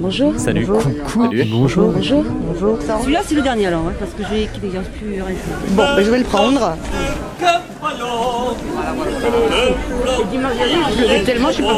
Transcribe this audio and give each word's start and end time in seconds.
Bonjour. 0.00 0.32
Salut. 0.38 0.64
Bonjour. 0.64 0.82
Coucou. 1.06 1.24
Salut. 1.24 1.44
Bonjour. 1.50 1.92
Bonjour. 1.92 2.24
Bonjour. 2.24 2.78
Celui-là, 3.00 3.20
c'est 3.24 3.34
le 3.34 3.42
dernier 3.42 3.66
alors, 3.66 3.82
hein, 3.88 3.92
parce 3.98 4.12
que 4.12 4.22
j'ai 4.30 4.46
qu'il 4.46 4.70
n'y 4.70 4.76
a 4.76 4.80
plus 4.80 5.22
rien. 5.22 5.36
Bon, 5.70 5.82
ben, 5.96 6.04
je 6.04 6.10
vais 6.10 6.18
le 6.18 6.24
prendre. 6.24 6.76
Je 11.00 11.24
tellement, 11.24 11.50
je 11.50 11.56
sais 11.56 11.62
pas 11.62 11.74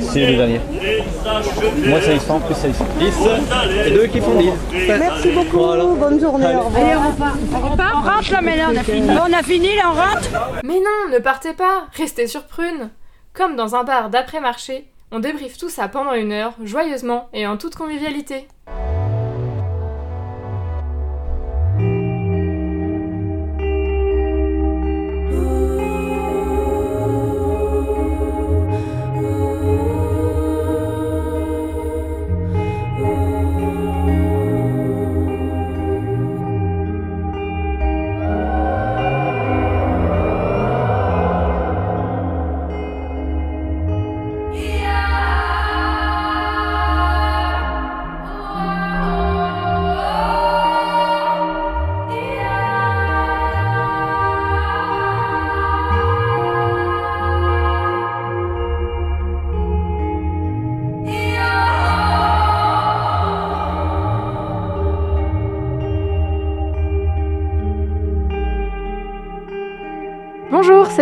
C'est 0.00 0.26
le 0.26 0.36
dernier. 0.36 0.60
Moi, 1.86 2.00
ça 2.02 2.12
y 2.12 2.20
sent, 2.20 2.40
plus 2.46 2.54
ça 2.54 2.68
y 2.68 2.74
sent. 2.74 2.84
10 2.98 3.86
et 3.86 3.90
2 3.92 4.06
qui 4.06 4.20
font 4.20 4.38
10. 4.38 4.50
Merci 4.86 5.30
beaucoup. 5.30 5.96
Bonne 5.98 6.20
journée. 6.20 6.54
Au 6.56 6.60
revoir. 6.60 6.84
Allez, 6.84 6.96
on 6.96 7.10
repart. 7.10 7.36
On 7.54 7.70
repart 7.70 7.94
On 7.94 8.00
rentre 8.02 8.32
là, 8.32 8.40
mais 8.42 8.56
là, 8.58 8.68
on 8.70 8.76
a 8.76 8.82
fini. 8.82 9.06
Bon, 9.06 9.22
on 9.30 9.32
a 9.32 9.42
fini, 9.42 9.74
là, 9.76 9.82
on 9.86 9.94
rentre 9.94 10.28
Mais 10.62 10.74
non, 10.74 11.14
ne 11.14 11.18
partez 11.20 11.54
pas, 11.54 11.86
restez 11.94 12.26
sur 12.26 12.42
Prune. 12.44 12.90
Comme 13.32 13.56
dans 13.56 13.74
un 13.74 13.82
bar 13.82 14.10
d'après-marché, 14.10 14.84
on 15.14 15.20
débriefe 15.20 15.56
tout 15.56 15.68
ça 15.68 15.86
pendant 15.86 16.14
une 16.14 16.32
heure, 16.32 16.54
joyeusement 16.64 17.28
et 17.32 17.46
en 17.46 17.56
toute 17.56 17.76
convivialité. 17.76 18.48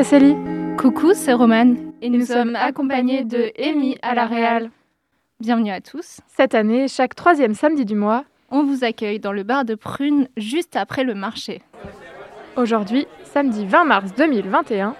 C'est 0.03 0.19
Célie. 0.19 0.36
Coucou, 0.78 1.12
c'est 1.14 1.33
Romane. 1.33 1.92
Et 2.00 2.11
nous, 2.11 2.25
sommes 2.27 2.56
accompagnés 2.56 3.25
de 3.25 3.53
Amy 3.62 3.97
à 4.03 4.14
la 4.14 4.27
Réal. 4.27 4.70
Bienvenue 5.39 5.70
à 5.70 5.81
tous. 5.81 6.20
Cette 6.27 6.55
année, 6.55 6.89
chaque 6.89 7.14
troisième 7.14 7.55
samedi 7.55 7.84
du 7.84 7.95
mois, 7.95 8.25
On 8.50 8.64
vous 8.64 8.84
accueille 8.84 9.20
dans 9.20 9.33
le 9.33 9.45
bar 9.45 9.64
de 9.64 9.75
Prune 9.75 10.28
juste 10.36 10.77
après 10.77 11.05
le 11.05 11.14
marché. 11.14 11.62
aujourd'hui, 12.56 13.06
samedi 13.25 13.64
20 13.64 13.84
mars 13.84 14.12
2021, 14.17 14.95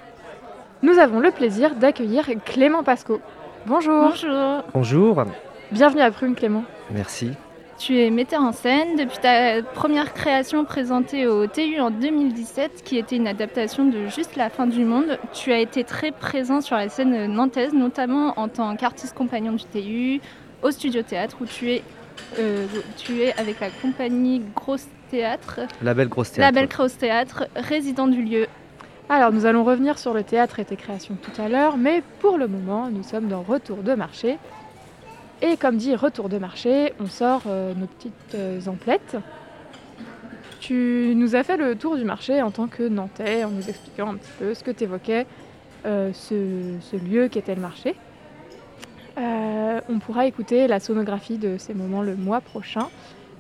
nous 0.83 0.98
avons 0.98 1.20
le 1.20 1.30
plaisir 1.33 1.75
d'accueillir 1.75 2.30
Clément 2.45 2.83
Pasco. 2.84 3.20
Bonjour. 3.67 4.08
Bonjour. 4.11 4.62
Bonjour, 4.73 5.25
Bienvenue 5.73 6.03
à 6.03 6.11
Prune, 6.11 6.34
Clément. 6.34 6.64
merci. 6.91 7.33
Tu 7.84 8.00
es 8.00 8.11
metteur 8.11 8.42
en 8.42 8.52
scène 8.52 8.94
depuis 8.94 9.19
ta 9.19 9.61
première 9.61 10.14
création 10.14 10.64
présentée 10.64 11.27
au 11.27 11.48
TU 11.48 11.80
en 11.80 11.91
2017, 11.91 12.84
qui 12.84 12.97
était 12.97 13.16
une 13.16 13.27
adaptation 13.27 13.84
de 13.84 14.06
Juste 14.06 14.36
la 14.36 14.50
fin 14.50 14.69
du 14.69 14.84
monde. 14.84 15.19
Tu 15.33 15.52
as 15.52 15.58
été 15.58 15.83
très 15.83 16.12
présent 16.12 16.61
sur 16.61 16.77
la 16.77 16.89
scène 16.89 17.27
nantaise, 17.27 17.72
notamment 17.72 18.39
en 18.39 18.47
tant 18.47 18.77
qu'artiste 18.77 19.16
compagnon 19.16 19.50
du 19.50 19.64
TU, 19.64 20.20
au 20.62 20.70
studio 20.70 21.02
théâtre, 21.02 21.39
où 21.41 21.44
tu 21.44 21.72
es, 21.72 21.83
euh, 22.39 22.69
tu 22.98 23.22
es 23.22 23.36
avec 23.36 23.58
la 23.58 23.70
compagnie 23.70 24.42
Grosse 24.55 24.86
Théâtre, 25.11 25.62
La 25.83 25.94
belle 25.94 26.08
grosse 26.08 26.30
la 26.30 26.36
théâtre. 26.36 26.55
Belle 26.55 26.69
Grosse 26.69 26.96
Théâtre, 26.96 27.48
résident 27.56 28.06
du 28.06 28.22
lieu. 28.22 28.46
Alors, 29.08 29.33
nous 29.33 29.45
allons 29.45 29.64
revenir 29.64 29.98
sur 29.98 30.14
le 30.14 30.23
théâtre 30.23 30.61
et 30.61 30.64
tes 30.64 30.77
créations 30.77 31.17
tout 31.20 31.42
à 31.42 31.48
l'heure, 31.48 31.77
mais 31.77 32.05
pour 32.20 32.39
le 32.39 32.46
moment, 32.46 32.90
nous 32.92 33.02
sommes 33.02 33.27
dans 33.27 33.42
Retour 33.42 33.79
de 33.79 33.95
marché. 33.95 34.39
Et 35.42 35.57
comme 35.57 35.77
dit 35.77 35.95
Retour 35.95 36.29
de 36.29 36.39
marché, 36.39 36.95
on 37.01 37.07
sort 37.07 37.42
euh, 37.47 37.75
nos 37.75 37.86
petites 37.86 38.35
euh, 38.35 38.61
emplettes. 38.67 39.17
Tu 40.61 41.13
nous 41.17 41.36
as 41.36 41.42
fait 41.42 41.57
le 41.57 41.75
tour 41.77 41.97
du 41.97 42.05
marché 42.05 42.41
en 42.41 42.51
tant 42.51 42.69
que 42.69 42.85
Nantais, 42.89 43.45
en 43.45 43.51
nous 43.51 43.69
expliquant 43.69 44.13
un 44.13 44.14
petit 44.14 44.30
peu 44.39 44.55
ce 44.55 44.63
que 44.63 44.70
tu 44.70 44.85
évoquais, 44.85 45.27
ce, 45.85 46.77
ce 46.80 46.97
lieu 46.97 47.27
qu'était 47.27 47.57
le 47.57 47.61
marché. 47.61 47.97
Euh, 49.19 49.80
on 49.89 49.98
pourra 49.98 50.27
écouter 50.27 50.67
la 50.67 50.80
sonographie 50.80 51.39
de 51.39 51.57
ces 51.59 51.74
moments 51.74 52.03
le 52.03 52.17
mois 52.17 52.41
prochain. 52.41 52.89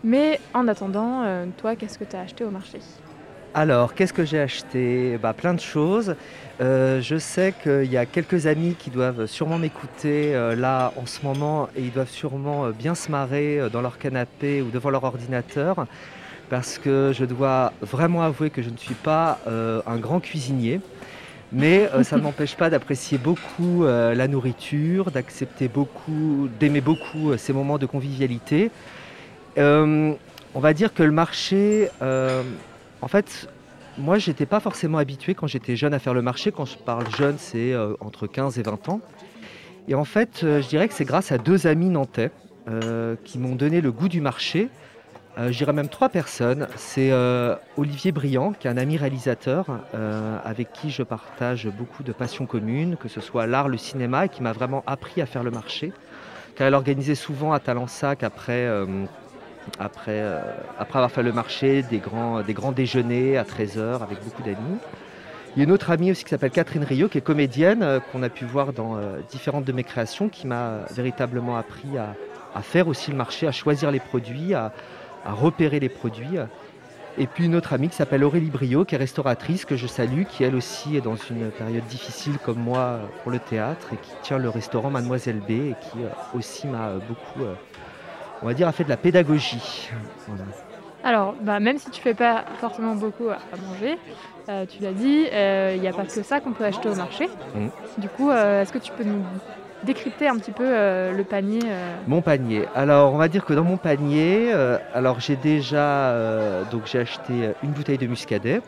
Mais 0.04 0.40
en 0.54 0.68
attendant, 0.68 1.22
euh, 1.22 1.46
toi, 1.56 1.76
qu'est-ce 1.76 1.98
que 1.98 2.04
tu 2.04 2.16
as 2.16 2.20
acheté 2.20 2.44
au 2.44 2.50
marché? 2.50 2.80
Alors, 3.54 3.94
qu'est-ce 3.94 4.14
que 4.14 4.24
j'ai 4.24 4.40
acheté? 4.40 5.18
Bah, 5.22 5.34
Plein 5.34 5.52
de 5.52 5.60
choses. 5.60 6.16
Euh, 6.62 7.02
je 7.02 7.18
sais 7.18 7.52
qu'il 7.62 7.92
y 7.92 7.98
a 7.98 8.06
quelques 8.06 8.46
amis 8.46 8.76
qui 8.78 8.88
doivent 8.88 9.26
sûrement 9.26 9.58
m'écouter 9.58 10.34
euh, 10.34 10.56
là 10.56 10.94
en 10.96 11.04
ce 11.04 11.22
moment 11.22 11.68
et 11.76 11.82
ils 11.82 11.92
doivent 11.92 12.08
sûrement 12.08 12.64
euh, 12.64 12.70
bien 12.70 12.94
se 12.94 13.10
marrer 13.10 13.60
dans 13.70 13.82
leur 13.82 13.98
canapé 13.98 14.62
ou 14.62 14.70
devant 14.70 14.88
leur 14.88 15.04
ordinateur 15.04 15.86
parce 16.48 16.78
que 16.78 17.12
je 17.14 17.26
dois 17.26 17.74
vraiment 17.82 18.22
avouer 18.22 18.48
que 18.48 18.62
je 18.62 18.70
ne 18.70 18.76
suis 18.76 18.94
pas 18.94 19.38
un 19.46 19.96
grand 19.96 20.20
cuisinier. 20.20 20.80
Mais 21.50 21.88
ça 22.02 22.16
ne 22.16 22.22
m'empêche 22.22 22.56
pas 22.56 22.68
d'apprécier 22.68 23.16
beaucoup 23.16 23.84
la 23.86 24.28
nourriture, 24.28 25.10
d'accepter 25.10 25.68
beaucoup, 25.68 26.50
d'aimer 26.60 26.82
beaucoup 26.82 27.34
ces 27.38 27.54
moments 27.54 27.78
de 27.78 27.86
convivialité. 27.86 28.70
On 29.56 30.16
va 30.54 30.74
dire 30.74 30.92
que 30.92 31.02
le 31.02 31.10
marché, 31.10 31.88
en 33.02 33.08
fait, 33.08 33.48
moi, 33.98 34.18
j'étais 34.18 34.46
pas 34.46 34.60
forcément 34.60 34.98
habitué 34.98 35.34
quand 35.34 35.46
j'étais 35.46 35.76
jeune 35.76 35.92
à 35.92 35.98
faire 35.98 36.14
le 36.14 36.22
marché. 36.22 36.52
Quand 36.52 36.64
je 36.64 36.78
parle 36.78 37.04
jeune, 37.14 37.36
c'est 37.36 37.72
euh, 37.72 37.94
entre 38.00 38.26
15 38.26 38.58
et 38.58 38.62
20 38.62 38.88
ans. 38.88 39.00
Et 39.88 39.94
en 39.94 40.04
fait, 40.04 40.40
euh, 40.44 40.62
je 40.62 40.68
dirais 40.68 40.88
que 40.88 40.94
c'est 40.94 41.04
grâce 41.04 41.32
à 41.32 41.38
deux 41.38 41.66
amis 41.66 41.90
nantais 41.90 42.30
euh, 42.70 43.16
qui 43.24 43.38
m'ont 43.38 43.56
donné 43.56 43.80
le 43.80 43.92
goût 43.92 44.08
du 44.08 44.20
marché. 44.20 44.68
Je 45.38 45.56
dirais 45.56 45.72
même 45.72 45.88
trois 45.88 46.10
personnes. 46.10 46.68
C'est 46.76 47.10
Olivier 47.78 48.12
Briand, 48.12 48.52
qui 48.52 48.66
est 48.66 48.70
un 48.70 48.76
ami 48.76 48.98
réalisateur 48.98 49.64
avec 50.44 50.74
qui 50.74 50.90
je 50.90 51.02
partage 51.02 51.68
beaucoup 51.68 52.02
de 52.02 52.12
passions 52.12 52.44
communes, 52.44 52.98
que 52.98 53.08
ce 53.08 53.22
soit 53.22 53.46
l'art, 53.46 53.70
le 53.70 53.78
cinéma, 53.78 54.26
et 54.26 54.28
qui 54.28 54.42
m'a 54.42 54.52
vraiment 54.52 54.84
appris 54.86 55.22
à 55.22 55.26
faire 55.26 55.42
le 55.42 55.50
marché. 55.50 55.94
Car 56.54 56.66
elle 56.66 56.74
organisait 56.74 57.14
souvent 57.14 57.54
à 57.54 57.60
Talensac 57.60 58.24
après, 58.24 58.68
après, 59.78 60.20
euh, 60.20 60.40
après 60.78 60.98
avoir 60.98 61.10
fait 61.10 61.22
le 61.22 61.32
marché 61.32 61.82
des 61.82 61.98
grands, 61.98 62.42
des 62.42 62.54
grands 62.54 62.72
déjeuners 62.72 63.36
à 63.36 63.44
13h 63.44 64.02
avec 64.02 64.22
beaucoup 64.22 64.42
d'amis. 64.42 64.78
Il 65.54 65.58
y 65.58 65.62
a 65.62 65.64
une 65.64 65.72
autre 65.72 65.90
amie 65.90 66.10
aussi 66.10 66.24
qui 66.24 66.30
s'appelle 66.30 66.50
Catherine 66.50 66.84
Rio, 66.84 67.08
qui 67.08 67.18
est 67.18 67.22
comédienne, 67.22 67.82
euh, 67.82 68.00
qu'on 68.00 68.22
a 68.22 68.28
pu 68.28 68.44
voir 68.44 68.72
dans 68.72 68.96
euh, 68.96 69.20
différentes 69.30 69.64
de 69.64 69.72
mes 69.72 69.84
créations, 69.84 70.28
qui 70.28 70.46
m'a 70.46 70.80
véritablement 70.94 71.56
appris 71.56 71.98
à, 71.98 72.14
faire 72.62 72.88
aussi 72.88 73.10
le 73.10 73.16
marché, 73.16 73.46
à 73.46 73.52
choisir 73.52 73.90
les 73.90 74.00
produits, 74.00 74.54
à, 74.54 74.72
à 75.24 75.32
repérer 75.32 75.80
les 75.80 75.88
produits. 75.88 76.38
Et 77.18 77.26
puis 77.26 77.44
une 77.44 77.54
autre 77.54 77.74
amie 77.74 77.88
qui 77.88 77.96
s'appelle 77.96 78.24
Aurélie 78.24 78.50
Brio, 78.50 78.84
qui 78.84 78.94
est 78.94 78.98
restauratrice, 78.98 79.64
que 79.64 79.76
je 79.76 79.86
salue, 79.86 80.22
qui 80.24 80.44
elle 80.44 80.54
aussi 80.54 80.96
est 80.96 81.02
dans 81.02 81.16
une 81.16 81.50
période 81.50 81.84
difficile 81.84 82.38
comme 82.42 82.58
moi 82.58 83.00
pour 83.22 83.30
le 83.30 83.38
théâtre 83.38 83.88
et 83.92 83.96
qui 83.96 84.12
tient 84.22 84.38
le 84.38 84.48
restaurant 84.48 84.90
Mademoiselle 84.90 85.40
B 85.40 85.50
et 85.50 85.74
qui 85.80 85.98
aussi 86.34 86.66
m'a 86.66 86.92
beaucoup, 87.08 87.44
on 88.42 88.46
va 88.46 88.54
dire, 88.54 88.68
a 88.68 88.72
fait 88.72 88.84
de 88.84 88.88
la 88.88 88.96
pédagogie. 88.96 89.90
Voilà. 90.26 90.44
Alors, 91.04 91.34
bah, 91.40 91.58
même 91.60 91.78
si 91.78 91.90
tu 91.90 92.00
fais 92.00 92.14
pas 92.14 92.44
forcément 92.58 92.94
beaucoup 92.94 93.28
à 93.28 93.38
manger, 93.68 93.98
euh, 94.48 94.66
tu 94.66 94.82
l'as 94.82 94.92
dit, 94.92 95.26
il 95.74 95.80
n'y 95.80 95.88
a 95.88 95.92
pas 95.92 96.04
que 96.04 96.22
ça 96.22 96.40
qu'on 96.40 96.52
peut 96.52 96.64
acheter 96.64 96.88
au 96.88 96.94
marché. 96.94 97.28
Mhm. 97.54 97.70
Du 97.98 98.08
coup, 98.08 98.30
euh, 98.30 98.62
est-ce 98.62 98.72
que 98.72 98.78
tu 98.78 98.92
peux 98.92 99.04
nous 99.04 99.22
décrypter 99.84 100.28
un 100.28 100.36
petit 100.36 100.52
peu 100.52 100.64
euh, 100.66 101.12
le 101.12 101.24
panier 101.24 101.60
euh, 101.64 101.94
Mon 102.06 102.22
panier. 102.22 102.66
Alors, 102.74 103.12
on 103.12 103.16
va 103.16 103.28
dire 103.28 103.44
que 103.44 103.52
dans 103.52 103.64
mon 103.64 103.76
panier, 103.76 104.52
euh, 104.52 104.78
alors 104.94 105.20
j'ai 105.20 105.36
déjà, 105.36 106.10
euh, 106.10 106.62
donc 106.70 106.82
j'ai 106.86 107.00
acheté 107.00 107.32
euh, 107.32 107.52
une 107.62 107.70
bouteille 107.70 107.98
de 107.98 108.06
muscadet. 108.06 108.62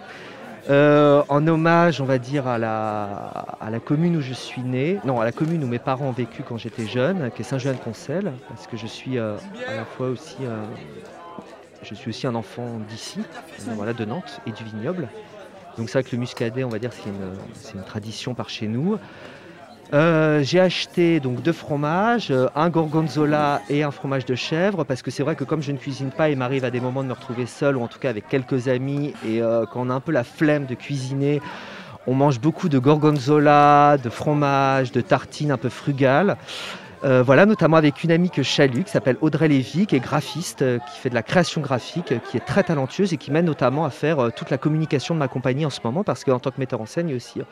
Euh, 0.70 1.22
en 1.28 1.46
hommage, 1.46 2.00
on 2.00 2.04
va 2.04 2.18
dire, 2.18 2.46
à 2.46 2.58
la, 2.58 3.80
commune 3.84 4.16
où 4.16 4.20
je 4.20 4.32
suis 4.32 4.62
né, 4.62 4.98
non, 5.04 5.20
à 5.20 5.24
la 5.24 5.32
commune 5.32 5.62
où 5.62 5.66
mes 5.66 5.78
parents 5.78 6.06
ont 6.06 6.12
vécu 6.12 6.42
quand 6.42 6.56
j'étais 6.56 6.86
jeune, 6.86 7.30
qui 7.32 7.42
est 7.42 7.44
Saint-Jean-de-Concel, 7.44 8.32
parce 8.48 8.66
que 8.66 8.76
je 8.76 8.86
suis 8.86 9.18
euh, 9.18 9.36
à 9.68 9.74
la 9.74 9.84
fois 9.84 10.08
aussi, 10.08 10.36
euh, 10.42 10.62
je 11.82 11.94
suis 11.94 12.08
aussi 12.08 12.26
un 12.26 12.34
enfant 12.34 12.78
d'ici, 12.88 13.20
voilà, 13.74 13.92
de 13.92 14.04
Nantes 14.04 14.40
et 14.46 14.52
du 14.52 14.64
vignoble. 14.64 15.08
Donc 15.76 15.88
c'est 15.90 15.98
vrai 15.98 16.08
que 16.08 16.14
le 16.14 16.20
muscadet, 16.20 16.64
on 16.64 16.68
va 16.68 16.78
dire, 16.78 16.92
c'est 16.92 17.74
une 17.74 17.84
tradition 17.84 18.34
par 18.34 18.48
chez 18.48 18.68
nous. 18.68 18.98
Euh, 19.92 20.42
j'ai 20.42 20.60
acheté 20.60 21.20
donc 21.20 21.42
deux 21.42 21.52
fromages, 21.52 22.30
euh, 22.30 22.48
un 22.54 22.70
gorgonzola 22.70 23.60
et 23.68 23.82
un 23.82 23.90
fromage 23.90 24.24
de 24.24 24.34
chèvre, 24.34 24.84
parce 24.84 25.02
que 25.02 25.10
c'est 25.10 25.22
vrai 25.22 25.36
que 25.36 25.44
comme 25.44 25.62
je 25.62 25.72
ne 25.72 25.76
cuisine 25.76 26.10
pas, 26.10 26.30
il 26.30 26.38
m'arrive 26.38 26.64
à 26.64 26.70
des 26.70 26.80
moments 26.80 27.02
de 27.02 27.08
me 27.08 27.12
retrouver 27.12 27.46
seul 27.46 27.76
ou 27.76 27.82
en 27.82 27.88
tout 27.88 27.98
cas 27.98 28.10
avec 28.10 28.26
quelques 28.28 28.68
amis, 28.68 29.12
et 29.26 29.42
euh, 29.42 29.66
quand 29.70 29.86
on 29.86 29.90
a 29.90 29.94
un 29.94 30.00
peu 30.00 30.10
la 30.10 30.24
flemme 30.24 30.64
de 30.64 30.74
cuisiner, 30.74 31.40
on 32.06 32.14
mange 32.14 32.40
beaucoup 32.40 32.68
de 32.68 32.78
gorgonzola, 32.78 33.98
de 34.02 34.10
fromage, 34.10 34.90
de 34.90 35.00
tartines 35.00 35.52
un 35.52 35.58
peu 35.58 35.68
frugales. 35.68 36.36
Euh, 37.04 37.22
voilà, 37.22 37.44
notamment 37.44 37.76
avec 37.76 38.02
une 38.02 38.10
amie 38.10 38.30
que 38.30 38.42
je 38.42 38.50
salue, 38.50 38.82
qui 38.82 38.90
s'appelle 38.90 39.18
Audrey 39.20 39.48
Lévy, 39.48 39.86
qui 39.86 39.94
est 39.94 40.00
graphiste, 40.00 40.62
euh, 40.62 40.78
qui 40.78 40.98
fait 40.98 41.10
de 41.10 41.14
la 41.14 41.22
création 41.22 41.60
graphique, 41.60 42.12
euh, 42.12 42.18
qui 42.18 42.38
est 42.38 42.44
très 42.44 42.62
talentueuse 42.62 43.12
et 43.12 43.18
qui 43.18 43.30
m'aide 43.30 43.44
notamment 43.44 43.84
à 43.84 43.90
faire 43.90 44.32
toute 44.34 44.48
la 44.48 44.56
communication 44.56 45.14
de 45.14 45.18
ma 45.18 45.28
compagnie 45.28 45.66
en 45.66 45.70
ce 45.70 45.80
moment, 45.84 46.02
parce 46.02 46.24
qu'en 46.24 46.38
tant 46.38 46.50
que 46.50 46.58
metteur 46.58 46.80
en 46.80 46.86
scène, 46.86 47.08
il 47.08 47.12
y 47.12 47.14
a 47.14 47.16
aussi 47.16 47.42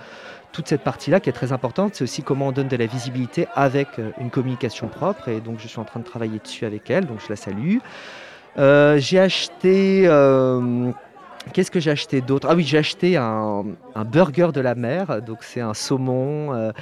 toute 0.52 0.68
cette 0.68 0.82
partie-là 0.82 1.20
qui 1.20 1.28
est 1.28 1.34
très 1.34 1.52
importante. 1.52 1.94
C'est 1.94 2.04
aussi 2.04 2.22
comment 2.22 2.48
on 2.48 2.52
donne 2.52 2.68
de 2.68 2.76
la 2.76 2.86
visibilité 2.86 3.46
avec 3.54 3.88
une 4.18 4.30
communication 4.30 4.88
propre, 4.88 5.28
et 5.28 5.40
donc 5.40 5.58
je 5.58 5.68
suis 5.68 5.80
en 5.80 5.84
train 5.84 6.00
de 6.00 6.04
travailler 6.06 6.38
dessus 6.38 6.64
avec 6.64 6.90
elle, 6.90 7.04
donc 7.04 7.18
je 7.22 7.28
la 7.28 7.36
salue. 7.36 7.78
J'ai 8.56 9.18
acheté. 9.18 10.08
Qu'est-ce 11.52 11.72
que 11.72 11.80
j'ai 11.80 11.90
acheté 11.90 12.20
d'autre? 12.20 12.46
Ah 12.48 12.54
oui, 12.54 12.62
j'ai 12.62 12.78
acheté 12.78 13.16
un, 13.16 13.64
burger 14.06 14.50
de 14.54 14.60
la 14.60 14.74
mer. 14.74 15.20
Donc 15.22 15.38
c'est 15.42 15.60
un 15.60 15.74
saumon 15.74 16.72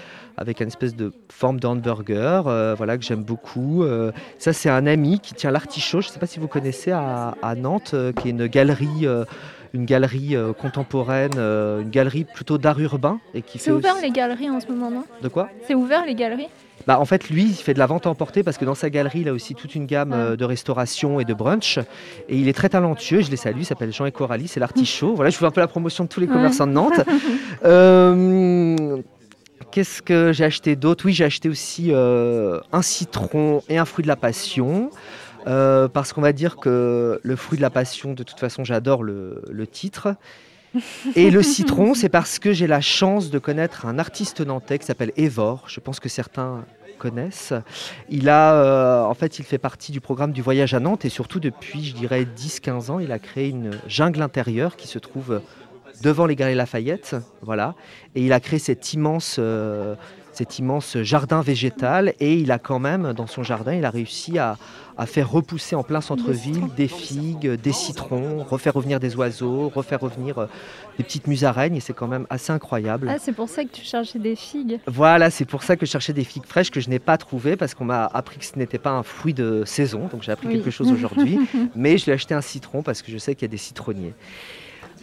avec 0.40 0.60
une 0.60 0.66
espèce 0.68 0.96
de 0.96 1.12
forme 1.30 1.60
d'hamburger, 1.60 2.48
euh, 2.48 2.74
voilà 2.74 2.96
que 2.98 3.04
j'aime 3.04 3.22
beaucoup. 3.22 3.84
Euh, 3.84 4.10
ça 4.38 4.52
c'est 4.52 4.70
un 4.70 4.86
ami 4.86 5.20
qui 5.20 5.34
tient 5.34 5.50
l'artichaut. 5.52 6.00
Je 6.00 6.08
ne 6.08 6.12
sais 6.12 6.18
pas 6.18 6.26
si 6.26 6.40
vous 6.40 6.48
connaissez 6.48 6.90
à, 6.90 7.34
à 7.42 7.54
Nantes, 7.54 7.92
euh, 7.94 8.10
qui 8.12 8.28
est 8.28 8.30
une 8.32 8.46
galerie. 8.46 9.04
euh, 9.06 9.24
une 9.72 9.84
galerie 9.84 10.34
euh, 10.34 10.52
contemporaine, 10.52 11.30
euh, 11.36 11.82
une 11.82 11.90
galerie 11.90 12.24
plutôt 12.24 12.58
d'art 12.58 12.80
urbain 12.80 13.20
et 13.34 13.40
qui 13.42 13.60
C'est 13.60 13.70
ouvert 13.70 13.94
aussi- 13.94 14.02
les 14.02 14.10
galeries 14.10 14.50
en 14.50 14.58
ce 14.58 14.66
moment, 14.66 14.90
non? 14.90 15.04
De 15.22 15.28
quoi? 15.28 15.48
C'est 15.68 15.74
ouvert 15.76 16.04
les 16.04 16.16
galeries? 16.16 16.48
Bah, 16.88 16.98
en 16.98 17.04
fait, 17.04 17.30
lui, 17.30 17.44
il 17.44 17.54
fait 17.54 17.72
de 17.72 17.78
la 17.78 17.86
vente 17.86 18.04
à 18.04 18.10
emporter 18.10 18.42
parce 18.42 18.58
que 18.58 18.64
dans 18.64 18.74
sa 18.74 18.90
galerie, 18.90 19.20
il 19.20 19.28
a 19.28 19.32
aussi 19.32 19.54
toute 19.54 19.76
une 19.76 19.86
gamme 19.86 20.10
Ah. 20.12 20.16
euh, 20.16 20.36
de 20.36 20.44
restauration 20.44 21.20
et 21.20 21.24
de 21.24 21.34
brunch. 21.34 21.78
Et 22.28 22.36
il 22.36 22.48
est 22.48 22.52
très 22.52 22.68
talentueux. 22.68 23.20
Je 23.20 23.30
les 23.30 23.36
salue. 23.36 23.58
Il 23.60 23.64
s'appelle 23.64 23.92
Jean 23.92 24.06
et 24.06 24.10
Coralie. 24.12 24.48
C'est 24.48 24.58
l'artichaut. 24.58 25.14
Voilà, 25.14 25.30
je 25.30 25.36
fais 25.36 25.44
un 25.46 25.52
peu 25.52 25.60
la 25.60 25.68
promotion 25.68 26.02
de 26.02 26.08
tous 26.08 26.18
les 26.18 26.26
Ouais. 26.26 26.32
commerçants 26.32 26.66
de 26.66 26.72
Nantes. 26.72 27.00
Qu'est-ce 29.70 30.02
que 30.02 30.32
j'ai 30.32 30.44
acheté 30.44 30.76
d'autre? 30.76 31.06
Oui, 31.06 31.12
j'ai 31.12 31.24
acheté 31.24 31.48
aussi 31.48 31.88
euh, 31.90 32.60
un 32.72 32.82
citron 32.82 33.62
et 33.68 33.78
un 33.78 33.84
fruit 33.84 34.02
de 34.02 34.08
la 34.08 34.16
passion. 34.16 34.90
Euh, 35.46 35.88
parce 35.88 36.12
qu'on 36.12 36.20
va 36.20 36.32
dire 36.32 36.56
que 36.56 37.20
le 37.22 37.36
fruit 37.36 37.56
de 37.56 37.62
la 37.62 37.70
passion, 37.70 38.12
de 38.12 38.22
toute 38.22 38.38
façon, 38.38 38.64
j'adore 38.64 39.02
le, 39.02 39.42
le 39.50 39.66
titre. 39.66 40.14
Et 41.16 41.30
le 41.30 41.42
citron, 41.42 41.94
c'est 41.94 42.08
parce 42.08 42.38
que 42.38 42.52
j'ai 42.52 42.66
la 42.66 42.80
chance 42.80 43.30
de 43.30 43.38
connaître 43.38 43.86
un 43.86 43.98
artiste 43.98 44.40
nantais 44.40 44.78
qui 44.78 44.86
s'appelle 44.86 45.12
Evor. 45.16 45.64
Je 45.66 45.80
pense 45.80 45.98
que 45.98 46.08
certains 46.08 46.64
connaissent. 47.00 47.54
Il 48.10 48.28
a, 48.28 48.54
euh, 48.54 49.02
en 49.04 49.14
fait, 49.14 49.40
il 49.40 49.44
fait 49.44 49.58
partie 49.58 49.90
du 49.90 50.00
programme 50.00 50.32
du 50.32 50.42
voyage 50.42 50.74
à 50.74 50.80
Nantes 50.80 51.04
et 51.04 51.08
surtout 51.08 51.40
depuis, 51.40 51.84
je 51.84 51.94
dirais, 51.94 52.24
10-15 52.24 52.90
ans, 52.90 52.98
il 53.00 53.10
a 53.10 53.18
créé 53.18 53.48
une 53.48 53.72
jungle 53.88 54.22
intérieure 54.22 54.76
qui 54.76 54.86
se 54.86 54.98
trouve 55.00 55.40
devant 56.02 56.26
les 56.26 56.36
Galeries 56.36 56.56
Lafayette, 56.56 57.16
voilà. 57.42 57.74
Et 58.14 58.24
il 58.24 58.32
a 58.32 58.40
créé 58.40 58.58
cet 58.58 58.92
immense, 58.94 59.36
euh, 59.38 59.94
cet 60.32 60.58
immense 60.58 60.96
jardin 61.02 61.40
végétal 61.42 62.14
et 62.20 62.34
il 62.36 62.50
a 62.52 62.58
quand 62.58 62.78
même, 62.78 63.12
dans 63.12 63.26
son 63.26 63.42
jardin, 63.42 63.74
il 63.74 63.84
a 63.84 63.90
réussi 63.90 64.38
à, 64.38 64.56
à 64.96 65.06
faire 65.06 65.30
repousser 65.30 65.74
en 65.76 65.82
plein 65.82 66.00
centre-ville 66.00 66.68
des 66.76 66.88
figues, 66.88 67.50
des 67.50 67.72
citrons, 67.72 68.44
refaire 68.48 68.74
revenir 68.74 69.00
des 69.00 69.16
oiseaux, 69.16 69.70
refaire 69.74 70.00
revenir 70.00 70.38
euh, 70.38 70.46
des 70.98 71.04
petites 71.04 71.26
musaraignes 71.26 71.76
et 71.76 71.80
c'est 71.80 71.92
quand 71.94 72.06
même 72.06 72.26
assez 72.30 72.52
incroyable. 72.52 73.08
Ah, 73.10 73.16
c'est 73.18 73.32
pour 73.32 73.48
ça 73.48 73.64
que 73.64 73.70
tu 73.70 73.82
cherchais 73.84 74.18
des 74.18 74.36
figues. 74.36 74.78
Voilà, 74.86 75.30
c'est 75.30 75.44
pour 75.44 75.62
ça 75.62 75.76
que 75.76 75.84
je 75.84 75.90
cherchais 75.90 76.12
des 76.12 76.24
figues 76.24 76.46
fraîches 76.46 76.70
que 76.70 76.80
je 76.80 76.88
n'ai 76.90 76.98
pas 76.98 77.18
trouvées 77.18 77.56
parce 77.56 77.74
qu'on 77.74 77.84
m'a 77.84 78.06
appris 78.06 78.38
que 78.38 78.44
ce 78.44 78.58
n'était 78.58 78.78
pas 78.78 78.90
un 78.90 79.02
fruit 79.02 79.34
de 79.34 79.64
saison, 79.66 80.08
donc 80.10 80.22
j'ai 80.22 80.32
appris 80.32 80.46
Oui. 80.48 80.54
quelque 80.54 80.70
chose 80.70 80.90
aujourd'hui. 80.92 81.38
Mais 81.74 81.98
je 81.98 82.04
lui 82.04 82.12
ai 82.12 82.14
acheté 82.14 82.34
un 82.34 82.40
citron 82.40 82.82
parce 82.82 83.02
que 83.02 83.10
je 83.10 83.18
sais 83.18 83.34
qu'il 83.34 83.42
y 83.42 83.50
a 83.50 83.52
des 83.52 83.56
citronniers. 83.58 84.14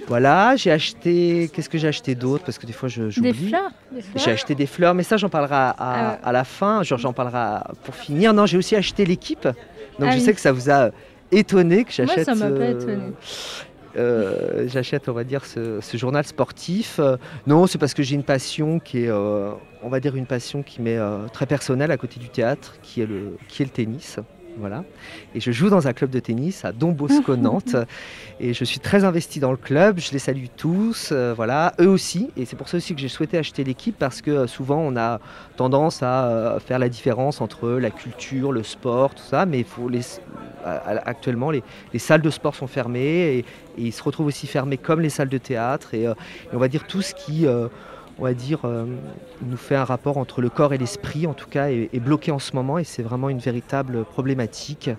Voilà, 0.07 0.55
j'ai 0.55 0.71
acheté. 0.71 1.49
Qu'est-ce 1.53 1.69
que 1.69 1.77
j'ai 1.77 1.87
acheté 1.87 2.15
d'autre? 2.15 2.43
Parce 2.45 2.57
que 2.57 2.65
des 2.65 2.73
fois 2.73 2.87
je- 2.89 3.03
Des 3.03 3.11
j'oublie. 3.11 3.49
fleurs, 3.49 3.71
des 3.91 4.01
fleurs. 4.01 4.23
J'ai 4.23 4.31
acheté 4.31 4.55
des 4.55 4.65
fleurs, 4.67 4.93
mais 4.93 5.03
ça 5.03 5.17
j'en 5.17 5.29
parlerai 5.29 5.55
à, 5.55 5.75
Ah 5.77 6.19
à 6.23 6.31
la 6.31 6.43
fin. 6.43 6.83
Genre 6.83 6.99
j'en 6.99 7.13
parlerai 7.13 7.61
pour 7.83 7.95
finir. 7.95 8.33
Non, 8.33 8.45
j'ai 8.45 8.57
aussi 8.57 8.75
acheté 8.75 9.05
l'équipe. 9.05 9.43
Donc 9.43 9.55
Ah 10.01 10.11
je 10.11 10.17
oui. 10.17 10.21
sais 10.21 10.33
que 10.33 10.39
ça 10.39 10.51
vous 10.51 10.69
a 10.69 10.91
étonné 11.31 11.83
que 11.83 11.89
Moi, 12.01 12.07
j'achète. 12.15 12.25
ça 12.25 12.35
m'a 12.35 12.45
pas 12.51 12.61
euh, 12.63 12.71
étonné. 12.79 13.03
euh, 13.97 14.67
j'achète, 14.67 15.09
on 15.09 15.13
va 15.13 15.23
dire, 15.23 15.43
ce, 15.45 15.79
ce 15.81 15.97
journal 15.97 16.23
sportif. 16.25 16.99
Euh, 16.99 17.17
non, 17.47 17.65
c'est 17.67 17.77
parce 17.77 17.93
que 17.93 18.03
j'ai 18.03 18.15
une 18.15 18.23
passion 18.23 18.79
qui 18.79 18.99
est, 19.05 19.09
euh, 19.09 19.49
on 19.83 19.89
va 19.89 19.99
dire, 19.99 20.15
une 20.15 20.25
passion 20.27 20.61
qui 20.63 20.81
m'est 20.81 20.99
très 21.33 21.45
personnelle 21.47 21.91
à 21.91 21.97
côté 21.97 22.19
du 22.19 22.29
théâtre, 22.29 22.75
qui 22.83 23.01
est 23.01 23.05
le, 23.07 23.35
qui 23.47 23.61
est 23.63 23.65
le 23.65 23.71
tennis. 23.71 24.19
Voilà. 24.59 24.83
Et 25.35 25.39
je 25.39 25.51
joue 25.51 25.69
dans 25.69 25.87
un 25.87 25.93
club 25.93 26.09
de 26.09 26.19
tennis 26.19 26.65
à 26.65 26.71
Don 26.71 26.91
Bosco 26.91 27.35
Nantes. 27.37 27.75
Et 28.39 28.53
je 28.53 28.63
suis 28.63 28.79
très 28.79 29.03
investi 29.03 29.39
dans 29.39 29.51
le 29.51 29.57
club. 29.57 29.99
Je 29.99 30.11
les 30.11 30.19
salue 30.19 30.45
tous. 30.55 31.09
euh, 31.11 31.33
voilà. 31.35 31.73
Eux 31.79 31.87
aussi. 31.87 32.29
Et 32.37 32.45
c'est 32.45 32.55
pour 32.55 32.67
ça 32.67 32.77
aussi 32.77 32.95
que 32.95 32.99
j'ai 32.99 33.07
souhaité 33.07 33.37
acheter 33.37 33.63
l'équipe 33.63 33.95
parce 33.97 34.21
que 34.21 34.31
euh, 34.31 34.47
souvent 34.47 34.79
on 34.79 34.95
a 34.97 35.19
tendance 35.57 36.01
à 36.01 36.25
euh, 36.25 36.59
faire 36.59 36.79
la 36.79 36.89
différence 36.89 37.39
entre 37.41 37.69
la 37.69 37.91
culture, 37.91 38.51
le 38.51 38.63
sport, 38.63 39.13
tout 39.13 39.23
ça. 39.23 39.45
Mais 39.45 39.63
faut 39.63 39.89
les, 39.89 40.01
actuellement, 40.63 41.51
les, 41.51 41.63
les 41.93 41.99
salles 41.99 42.21
de 42.21 42.29
sport 42.29 42.55
sont 42.55 42.67
fermées 42.67 42.99
et, 42.99 43.37
et 43.39 43.45
ils 43.77 43.93
se 43.93 44.01
retrouvent 44.01 44.27
aussi 44.27 44.47
fermés 44.47 44.77
comme 44.77 45.01
les 45.01 45.09
salles 45.09 45.29
de 45.29 45.37
théâtre. 45.37 45.93
Et, 45.93 46.03
et 46.03 46.13
on 46.53 46.57
va 46.57 46.67
dire 46.67 46.87
tout 46.87 47.01
ce 47.01 47.13
qui, 47.13 47.45
on 48.19 48.23
va 48.23 48.33
dire, 48.33 48.61
euh, 48.65 48.85
nous 49.41 49.57
fait 49.57 49.75
un 49.75 49.83
rapport 49.83 50.17
entre 50.17 50.41
le 50.41 50.49
corps 50.49 50.73
et 50.73 50.77
l'esprit, 50.77 51.27
en 51.27 51.33
tout 51.33 51.47
cas, 51.47 51.69
est, 51.69 51.89
est 51.93 51.99
bloqué 51.99 52.31
en 52.31 52.39
ce 52.39 52.55
moment. 52.55 52.77
Et 52.77 52.83
c'est 52.83 53.03
vraiment 53.03 53.29
une 53.29 53.39
véritable 53.39 54.03
problématique. 54.05 54.89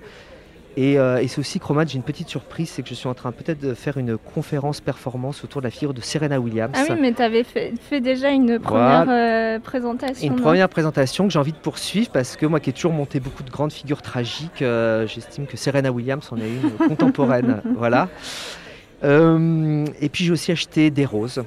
Et, 0.77 0.97
euh, 0.99 1.19
et 1.19 1.27
c'est 1.27 1.41
aussi, 1.41 1.59
Chromat, 1.59 1.87
j'ai 1.87 1.97
une 1.97 2.05
petite 2.05 2.29
surprise, 2.29 2.69
c'est 2.69 2.83
que 2.83 2.89
je 2.89 2.95
suis 2.95 3.09
en 3.09 3.15
train 3.15 3.33
peut-être 3.33 3.59
de 3.59 3.75
faire 3.75 3.97
une 3.97 4.17
conférence 4.17 4.81
performance 4.81 5.43
autour 5.43 5.61
de 5.61 5.67
la 5.67 5.73
figure 5.73 5.93
de 5.93 6.01
Serena 6.01 6.39
Williams. 6.39 6.73
Ah 6.77 6.85
oui, 6.91 6.97
mais 7.01 7.13
tu 7.13 7.21
avais 7.21 7.43
fait, 7.43 7.73
fait 7.81 8.01
déjà 8.01 8.31
une 8.31 8.61
première 8.61 9.07
euh, 9.09 9.59
présentation. 9.59 10.25
Une 10.25 10.41
première 10.41 10.69
présentation 10.69 11.27
que 11.27 11.33
j'ai 11.33 11.39
envie 11.41 11.53
de 11.53 11.59
poursuivre 11.59 12.11
parce 12.13 12.37
que 12.37 12.47
moi 12.47 12.61
qui 12.61 12.71
ai 12.71 12.73
toujours 12.73 12.93
monté 12.93 13.19
beaucoup 13.19 13.43
de 13.43 13.51
grandes 13.51 13.73
figures 13.73 14.03
tragiques, 14.03 14.63
j'estime 15.07 15.47
que 15.47 15.57
Serena 15.57 15.91
Williams 15.91 16.29
en 16.31 16.37
est 16.37 16.49
une 16.49 16.71
contemporaine. 16.89 17.61
voilà. 17.77 18.09
Euh, 19.05 19.85
et 20.01 20.09
puis 20.09 20.25
j'ai 20.25 20.33
aussi 20.33 20.53
acheté 20.53 20.91
des 20.91 21.05
roses. 21.05 21.43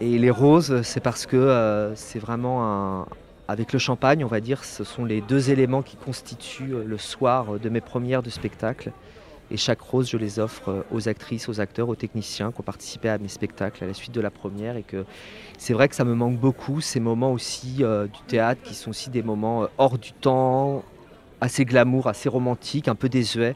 Et 0.00 0.18
les 0.18 0.30
roses, 0.30 0.82
c'est 0.82 1.00
parce 1.00 1.26
que 1.26 1.36
euh, 1.36 1.94
c'est 1.94 2.18
vraiment 2.18 2.64
un. 2.64 3.06
Avec 3.48 3.72
le 3.72 3.78
champagne, 3.78 4.24
on 4.24 4.28
va 4.28 4.40
dire, 4.40 4.64
ce 4.64 4.82
sont 4.82 5.04
les 5.04 5.20
deux 5.20 5.50
éléments 5.50 5.82
qui 5.82 5.96
constituent 5.96 6.74
euh, 6.74 6.84
le 6.84 6.98
soir 6.98 7.60
de 7.60 7.68
mes 7.68 7.80
premières 7.80 8.22
de 8.22 8.30
spectacle. 8.30 8.90
Et 9.50 9.56
chaque 9.56 9.80
rose, 9.80 10.10
je 10.10 10.16
les 10.16 10.40
offre 10.40 10.70
euh, 10.70 10.82
aux 10.90 11.08
actrices, 11.08 11.48
aux 11.48 11.60
acteurs, 11.60 11.88
aux 11.88 11.94
techniciens 11.94 12.50
qui 12.50 12.60
ont 12.60 12.64
participé 12.64 13.08
à 13.08 13.18
mes 13.18 13.28
spectacles 13.28 13.84
à 13.84 13.86
la 13.86 13.94
suite 13.94 14.12
de 14.12 14.20
la 14.20 14.30
première. 14.30 14.76
Et 14.76 14.82
que 14.82 15.04
c'est 15.58 15.72
vrai 15.72 15.88
que 15.88 15.94
ça 15.94 16.04
me 16.04 16.14
manque 16.14 16.36
beaucoup, 16.36 16.80
ces 16.80 16.98
moments 16.98 17.32
aussi 17.32 17.78
euh, 17.80 18.06
du 18.06 18.20
théâtre 18.26 18.60
qui 18.62 18.74
sont 18.74 18.90
aussi 18.90 19.10
des 19.10 19.22
moments 19.22 19.62
euh, 19.62 19.66
hors 19.78 19.98
du 19.98 20.12
temps, 20.12 20.82
assez 21.40 21.64
glamour, 21.64 22.08
assez 22.08 22.28
romantiques, 22.28 22.88
un 22.88 22.96
peu 22.96 23.08
désuets. 23.08 23.54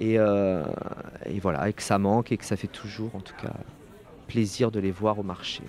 Et, 0.00 0.18
euh, 0.18 0.62
et 1.26 1.40
voilà, 1.40 1.68
et 1.68 1.72
que 1.72 1.82
ça 1.82 1.98
manque 1.98 2.32
et 2.32 2.36
que 2.36 2.44
ça 2.44 2.56
fait 2.56 2.66
toujours, 2.66 3.14
en 3.14 3.20
tout 3.20 3.34
cas, 3.40 3.52
plaisir 4.28 4.70
de 4.70 4.80
les 4.80 4.90
voir 4.90 5.18
au 5.18 5.22
marché. 5.22 5.62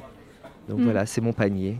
Donc 0.69 0.79
Mm. 0.79 0.83
voilà, 0.83 1.05
c'est 1.05 1.21
mon 1.21 1.33
panier. 1.33 1.77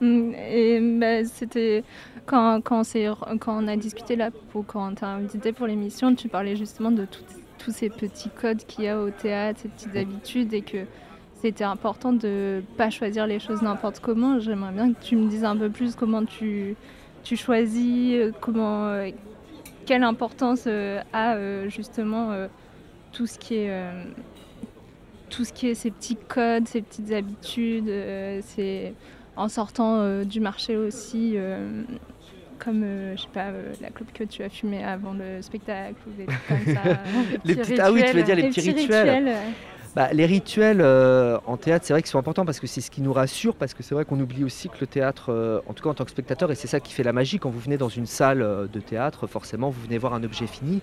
Mm, 0.00 0.32
Et 0.50 0.80
bah, 0.98 1.24
c'était 1.24 1.82
quand, 2.26 2.60
quand, 2.62 2.80
on 2.80 2.84
s'est- 2.84 3.08
quand 3.40 3.62
on 3.62 3.68
a 3.68 3.76
discuté 3.76 4.16
là, 4.16 4.30
pour, 4.50 4.66
quand 4.66 4.94
t'a 4.94 5.08
invité 5.08 5.52
pour 5.52 5.66
l'émission, 5.66 6.14
tu 6.14 6.28
parlais 6.28 6.56
justement 6.56 6.90
de 6.90 7.04
tout- 7.06 7.22
tous 7.58 7.70
ces 7.70 7.88
petits 7.88 8.28
codes 8.30 8.62
qu'il 8.66 8.84
y 8.84 8.88
a 8.88 9.00
au 9.00 9.10
théâtre, 9.10 9.60
ces 9.62 9.68
petites 9.68 9.96
habitudes 9.96 10.52
et 10.52 10.62
que 10.62 10.78
c'était 11.40 11.64
important 11.64 12.12
de 12.12 12.62
pas 12.76 12.90
choisir 12.90 13.26
les 13.26 13.38
choses 13.38 13.62
n'importe 13.62 14.00
comment. 14.00 14.38
J'aimerais 14.40 14.72
bien 14.72 14.92
que 14.92 15.02
tu 15.02 15.16
me 15.16 15.28
dises 15.28 15.44
un 15.44 15.56
peu 15.56 15.70
plus 15.70 15.94
comment 15.94 16.24
tu, 16.24 16.74
tu 17.22 17.36
choisis, 17.36 18.14
euh, 18.14 18.32
comment, 18.40 18.86
euh, 18.88 19.10
quelle 19.86 20.02
importance 20.02 20.64
euh, 20.66 21.00
a 21.12 21.68
justement 21.68 22.32
tout 23.12 23.26
ce 23.26 23.38
qui 23.38 23.54
est 23.54 23.70
tout 25.34 25.44
ce 25.44 25.52
qui 25.52 25.68
est 25.68 25.74
ces 25.74 25.90
petits 25.90 26.16
codes, 26.16 26.68
ces 26.68 26.82
petites 26.82 27.12
habitudes, 27.12 27.88
euh, 27.88 28.40
c'est 28.44 28.94
en 29.36 29.48
sortant 29.48 29.96
euh, 29.98 30.24
du 30.24 30.38
marché 30.40 30.76
aussi, 30.76 31.32
euh, 31.34 31.82
comme 32.58 32.82
euh, 32.84 33.16
je 33.16 33.22
sais 33.22 33.28
pas 33.32 33.46
euh, 33.48 33.72
la 33.80 33.90
clope 33.90 34.12
que 34.12 34.24
tu 34.24 34.42
as 34.44 34.48
fumée 34.48 34.84
avant 34.84 35.12
le 35.12 35.42
spectacle 35.42 35.96
ou 36.06 36.10
des 36.16 36.26
trucs 36.26 36.46
comme 36.48 36.74
ça. 36.74 36.80
Les 37.44 37.56
petites- 37.56 37.80
ah 37.80 37.90
oui, 37.92 38.02
tu 38.08 38.16
veux 38.16 38.22
dire 38.22 38.36
les, 38.36 38.42
Les 38.42 38.48
petits 38.50 38.60
petits 38.72 38.78
rituels. 38.82 39.32
Bah, 39.96 40.08
les 40.12 40.26
rituels 40.26 40.80
euh, 40.80 41.38
en 41.46 41.56
théâtre, 41.56 41.84
c'est 41.86 41.92
vrai 41.92 42.02
qu'ils 42.02 42.10
sont 42.10 42.18
importants 42.18 42.44
parce 42.44 42.58
que 42.58 42.66
c'est 42.66 42.80
ce 42.80 42.90
qui 42.90 43.00
nous 43.00 43.12
rassure, 43.12 43.54
parce 43.54 43.74
que 43.74 43.84
c'est 43.84 43.94
vrai 43.94 44.04
qu'on 44.04 44.18
oublie 44.18 44.42
aussi 44.42 44.68
que 44.68 44.74
le 44.80 44.88
théâtre, 44.88 45.62
en 45.68 45.72
tout 45.72 45.84
cas 45.84 45.90
en 45.90 45.94
tant 45.94 46.04
que 46.04 46.10
spectateur, 46.10 46.50
et 46.50 46.56
c'est 46.56 46.66
ça 46.66 46.80
qui 46.80 46.92
fait 46.92 47.04
la 47.04 47.12
magie, 47.12 47.38
quand 47.38 47.48
vous 47.50 47.60
venez 47.60 47.76
dans 47.76 47.88
une 47.88 48.06
salle 48.06 48.68
de 48.72 48.80
théâtre, 48.80 49.28
forcément, 49.28 49.70
vous 49.70 49.80
venez 49.82 49.98
voir 49.98 50.14
un 50.14 50.24
objet 50.24 50.48
fini. 50.48 50.80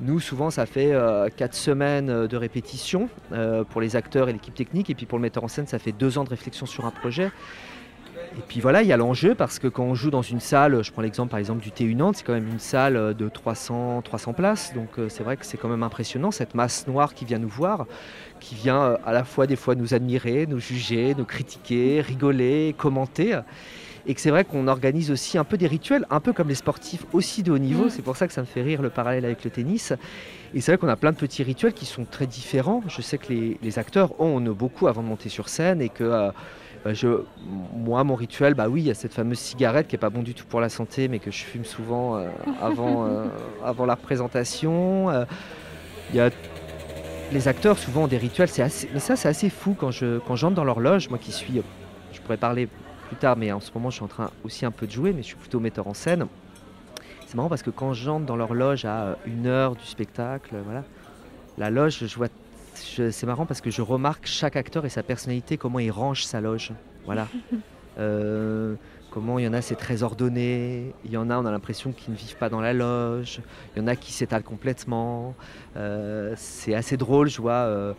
Nous, 0.00 0.20
souvent, 0.20 0.50
ça 0.50 0.66
fait 0.66 0.92
euh, 0.92 1.28
quatre 1.28 1.54
semaines 1.54 2.10
euh, 2.10 2.26
de 2.26 2.36
répétition 2.36 3.08
euh, 3.32 3.62
pour 3.64 3.80
les 3.80 3.94
acteurs 3.94 4.28
et 4.28 4.32
l'équipe 4.32 4.54
technique, 4.54 4.90
et 4.90 4.94
puis 4.94 5.06
pour 5.06 5.18
le 5.18 5.22
metteur 5.22 5.44
en 5.44 5.48
scène, 5.48 5.66
ça 5.66 5.78
fait 5.78 5.92
deux 5.92 6.18
ans 6.18 6.24
de 6.24 6.30
réflexion 6.30 6.66
sur 6.66 6.86
un 6.86 6.90
projet. 6.90 7.30
Et 8.38 8.40
puis 8.48 8.60
voilà, 8.60 8.82
il 8.82 8.88
y 8.88 8.92
a 8.92 8.96
l'enjeu 8.96 9.34
parce 9.34 9.58
que 9.58 9.68
quand 9.68 9.84
on 9.84 9.94
joue 9.94 10.10
dans 10.10 10.22
une 10.22 10.40
salle, 10.40 10.82
je 10.82 10.90
prends 10.90 11.02
l'exemple 11.02 11.30
par 11.30 11.38
exemple 11.38 11.62
du 11.62 11.70
TU 11.70 11.94
Nantes, 11.94 12.16
c'est 12.16 12.24
quand 12.24 12.32
même 12.32 12.48
une 12.48 12.58
salle 12.58 12.96
euh, 12.96 13.12
de 13.12 13.28
300, 13.28 14.00
300 14.02 14.32
places, 14.32 14.72
donc 14.74 14.98
euh, 14.98 15.08
c'est 15.10 15.22
vrai 15.22 15.36
que 15.36 15.44
c'est 15.44 15.58
quand 15.58 15.68
même 15.68 15.82
impressionnant 15.82 16.30
cette 16.30 16.54
masse 16.54 16.86
noire 16.86 17.12
qui 17.14 17.26
vient 17.26 17.38
nous 17.38 17.48
voir, 17.48 17.86
qui 18.40 18.54
vient 18.54 18.82
euh, 18.82 18.96
à 19.04 19.12
la 19.12 19.24
fois 19.24 19.46
des 19.46 19.56
fois 19.56 19.74
nous 19.74 19.92
admirer, 19.92 20.46
nous 20.46 20.60
juger, 20.60 21.14
nous 21.14 21.26
critiquer, 21.26 22.00
rigoler, 22.00 22.74
commenter. 22.78 23.38
Et 24.06 24.14
que 24.14 24.20
c'est 24.20 24.30
vrai 24.30 24.44
qu'on 24.44 24.68
organise 24.68 25.10
aussi 25.10 25.38
un 25.38 25.44
peu 25.44 25.56
des 25.56 25.66
rituels, 25.66 26.06
un 26.10 26.20
peu 26.20 26.32
comme 26.32 26.48
les 26.48 26.54
sportifs 26.54 27.04
aussi 27.12 27.42
de 27.42 27.52
haut 27.52 27.58
niveau. 27.58 27.86
Mm. 27.86 27.90
C'est 27.90 28.02
pour 28.02 28.16
ça 28.16 28.26
que 28.26 28.32
ça 28.32 28.40
me 28.40 28.46
fait 28.46 28.62
rire 28.62 28.82
le 28.82 28.90
parallèle 28.90 29.24
avec 29.24 29.44
le 29.44 29.50
tennis. 29.50 29.92
Et 30.54 30.60
c'est 30.60 30.72
vrai 30.72 30.78
qu'on 30.78 30.88
a 30.88 30.96
plein 30.96 31.12
de 31.12 31.16
petits 31.16 31.42
rituels 31.42 31.72
qui 31.72 31.86
sont 31.86 32.04
très 32.04 32.26
différents. 32.26 32.82
Je 32.88 33.00
sais 33.00 33.18
que 33.18 33.32
les, 33.32 33.58
les 33.62 33.78
acteurs 33.78 34.20
ont 34.20 34.40
beaucoup 34.40 34.86
avant 34.86 35.02
de 35.02 35.08
monter 35.08 35.28
sur 35.28 35.48
scène 35.48 35.80
et 35.80 35.88
que 35.88 36.04
euh, 36.04 36.30
je, 36.86 37.22
moi, 37.74 38.02
mon 38.04 38.14
rituel, 38.14 38.54
bah 38.54 38.68
oui, 38.68 38.82
il 38.82 38.86
y 38.86 38.90
a 38.90 38.94
cette 38.94 39.14
fameuse 39.14 39.38
cigarette 39.38 39.86
qui 39.88 39.94
est 39.94 39.98
pas 39.98 40.10
bon 40.10 40.22
du 40.22 40.34
tout 40.34 40.46
pour 40.46 40.60
la 40.60 40.68
santé, 40.68 41.08
mais 41.08 41.18
que 41.18 41.30
je 41.30 41.44
fume 41.44 41.64
souvent 41.64 42.16
euh, 42.16 42.28
avant, 42.60 43.06
euh, 43.06 43.26
avant 43.64 43.86
la 43.86 43.94
représentation. 43.94 45.10
Euh, 45.10 45.24
Il 46.10 46.16
y 46.16 46.20
a 46.20 46.30
les 47.32 47.48
acteurs 47.48 47.78
souvent 47.78 48.04
ont 48.04 48.08
des 48.08 48.18
rituels, 48.18 48.48
c'est 48.48 48.62
assez, 48.62 48.90
mais 48.92 49.00
ça 49.00 49.16
c'est 49.16 49.28
assez 49.28 49.48
fou 49.48 49.74
quand 49.78 49.90
je 49.90 50.18
quand 50.18 50.36
j'entre 50.36 50.54
dans 50.54 50.64
leur 50.64 50.80
loge, 50.80 51.08
moi 51.08 51.18
qui 51.18 51.32
suis, 51.32 51.62
je 52.12 52.20
pourrais 52.20 52.36
parler 52.36 52.68
plus 53.12 53.18
tard, 53.18 53.36
mais 53.36 53.52
en 53.52 53.60
ce 53.60 53.70
moment 53.74 53.90
je 53.90 53.96
suis 53.96 54.04
en 54.04 54.08
train 54.08 54.30
aussi 54.42 54.64
un 54.64 54.70
peu 54.70 54.86
de 54.86 54.90
jouer, 54.90 55.12
mais 55.12 55.22
je 55.22 55.28
suis 55.28 55.36
plutôt 55.36 55.60
metteur 55.60 55.86
en 55.86 55.92
scène. 55.92 56.26
C'est 57.26 57.34
marrant 57.34 57.50
parce 57.50 57.62
que 57.62 57.68
quand 57.68 57.92
j'entre 57.92 58.24
dans 58.24 58.36
leur 58.36 58.54
loge 58.54 58.86
à 58.86 59.18
une 59.26 59.46
heure 59.46 59.76
du 59.76 59.84
spectacle, 59.84 60.56
voilà, 60.64 60.82
la 61.58 61.68
loge, 61.68 62.06
je 62.06 62.16
vois, 62.16 62.28
c'est 62.74 63.24
marrant 63.24 63.44
parce 63.44 63.60
que 63.60 63.70
je 63.70 63.82
remarque 63.82 64.24
chaque 64.24 64.56
acteur 64.56 64.86
et 64.86 64.88
sa 64.88 65.02
personnalité, 65.02 65.58
comment 65.58 65.78
il 65.78 65.90
range 65.90 66.24
sa 66.24 66.40
loge, 66.40 66.72
voilà. 67.04 67.28
Euh, 67.98 68.74
comment 69.10 69.38
il 69.38 69.44
y 69.44 69.48
en 69.48 69.52
a 69.52 69.60
c'est 69.60 69.74
très 69.74 70.02
ordonné, 70.02 70.94
il 71.04 71.10
y 71.10 71.18
en 71.18 71.28
a 71.28 71.36
on 71.36 71.44
a 71.44 71.50
l'impression 71.50 71.92
qu'ils 71.92 72.14
ne 72.14 72.18
vivent 72.18 72.38
pas 72.38 72.48
dans 72.48 72.62
la 72.62 72.72
loge, 72.72 73.42
il 73.76 73.80
y 73.80 73.84
en 73.84 73.86
a 73.86 73.96
qui 73.96 74.14
s'étalent 74.14 74.42
complètement. 74.42 75.34
Euh, 75.76 76.32
c'est 76.38 76.74
assez 76.74 76.96
drôle, 76.96 77.28
je 77.28 77.42
vois 77.42 77.52
euh, 77.52 77.92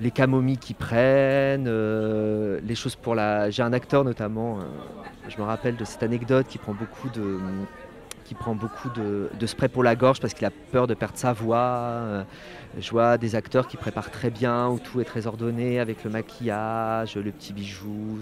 les 0.00 0.10
camomilles 0.10 0.58
qui 0.58 0.74
prennent, 0.74 1.66
euh, 1.66 2.60
les 2.62 2.74
choses 2.74 2.96
pour 2.96 3.14
la. 3.14 3.50
J'ai 3.50 3.62
un 3.62 3.72
acteur 3.72 4.04
notamment, 4.04 4.58
euh, 4.58 4.62
je 5.28 5.36
me 5.38 5.42
rappelle 5.42 5.76
de 5.76 5.84
cette 5.84 6.02
anecdote 6.02 6.46
qui 6.48 6.58
prend 6.58 6.74
beaucoup 6.74 7.08
de 7.08 7.38
qui 8.24 8.34
prend 8.34 8.54
beaucoup 8.54 8.90
de, 8.90 9.46
spray 9.46 9.70
pour 9.70 9.82
la 9.82 9.96
gorge 9.96 10.20
parce 10.20 10.34
qu'il 10.34 10.44
a 10.44 10.50
peur 10.50 10.86
de 10.86 10.92
perdre 10.92 11.16
sa 11.16 11.32
voix. 11.32 11.56
Euh, 11.56 12.24
Je 12.78 12.90
vois 12.90 13.16
des 13.16 13.34
acteurs 13.34 13.66
qui 13.66 13.78
préparent 13.78 14.10
très 14.10 14.28
bien, 14.28 14.68
où 14.68 14.78
tout 14.78 15.00
est 15.00 15.04
très 15.04 15.26
ordonné, 15.26 15.80
avec 15.80 16.04
le 16.04 16.10
maquillage, 16.10 17.16
le 17.16 17.32
petit 17.32 17.54
bijou, 17.54 18.18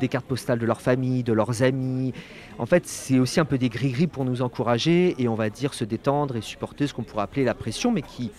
des 0.00 0.08
cartes 0.08 0.24
postales 0.24 0.58
de 0.58 0.64
leur 0.64 0.80
famille, 0.80 1.22
de 1.22 1.34
leurs 1.34 1.62
amis. 1.62 2.14
En 2.58 2.64
fait, 2.64 2.86
c'est 2.86 3.18
aussi 3.18 3.38
un 3.38 3.44
peu 3.44 3.58
des 3.58 3.68
gris-gris 3.68 4.06
pour 4.06 4.24
nous 4.24 4.40
encourager 4.40 5.14
et 5.18 5.28
on 5.28 5.34
va 5.34 5.50
dire 5.50 5.74
se 5.74 5.84
détendre 5.84 6.36
et 6.36 6.40
supporter 6.40 6.86
ce 6.86 6.94
qu'on 6.94 7.02
pourrait 7.02 7.24
appeler 7.24 7.44
la 7.44 7.54
pression, 7.54 7.92
mais 7.92 8.00
qui 8.00 8.30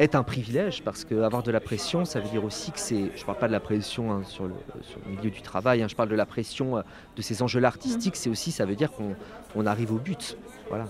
est 0.00 0.14
un 0.14 0.22
privilège 0.22 0.82
parce 0.82 1.04
qu'avoir 1.04 1.42
de 1.42 1.50
la 1.50 1.60
pression, 1.60 2.04
ça 2.04 2.18
veut 2.20 2.28
dire 2.28 2.44
aussi 2.44 2.72
que 2.72 2.80
c'est. 2.80 3.10
Je 3.14 3.20
ne 3.20 3.26
parle 3.26 3.38
pas 3.38 3.46
de 3.46 3.52
la 3.52 3.60
pression 3.60 4.10
hein, 4.10 4.22
sur, 4.24 4.46
le, 4.46 4.54
sur 4.82 4.98
le 5.06 5.16
milieu 5.16 5.30
du 5.30 5.42
travail, 5.42 5.82
hein, 5.82 5.88
je 5.88 5.94
parle 5.94 6.08
de 6.08 6.16
la 6.16 6.26
pression 6.26 6.78
euh, 6.78 6.82
de 7.16 7.22
ces 7.22 7.42
enjeux-là 7.42 7.68
artistiques. 7.68 8.16
C'est 8.16 8.30
aussi, 8.30 8.50
ça 8.50 8.64
veut 8.64 8.76
dire 8.76 8.90
qu'on 8.90 9.14
on 9.54 9.66
arrive 9.66 9.92
au 9.92 9.98
but. 9.98 10.36
Voilà. 10.68 10.86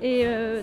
Et 0.00 0.22
euh, 0.24 0.62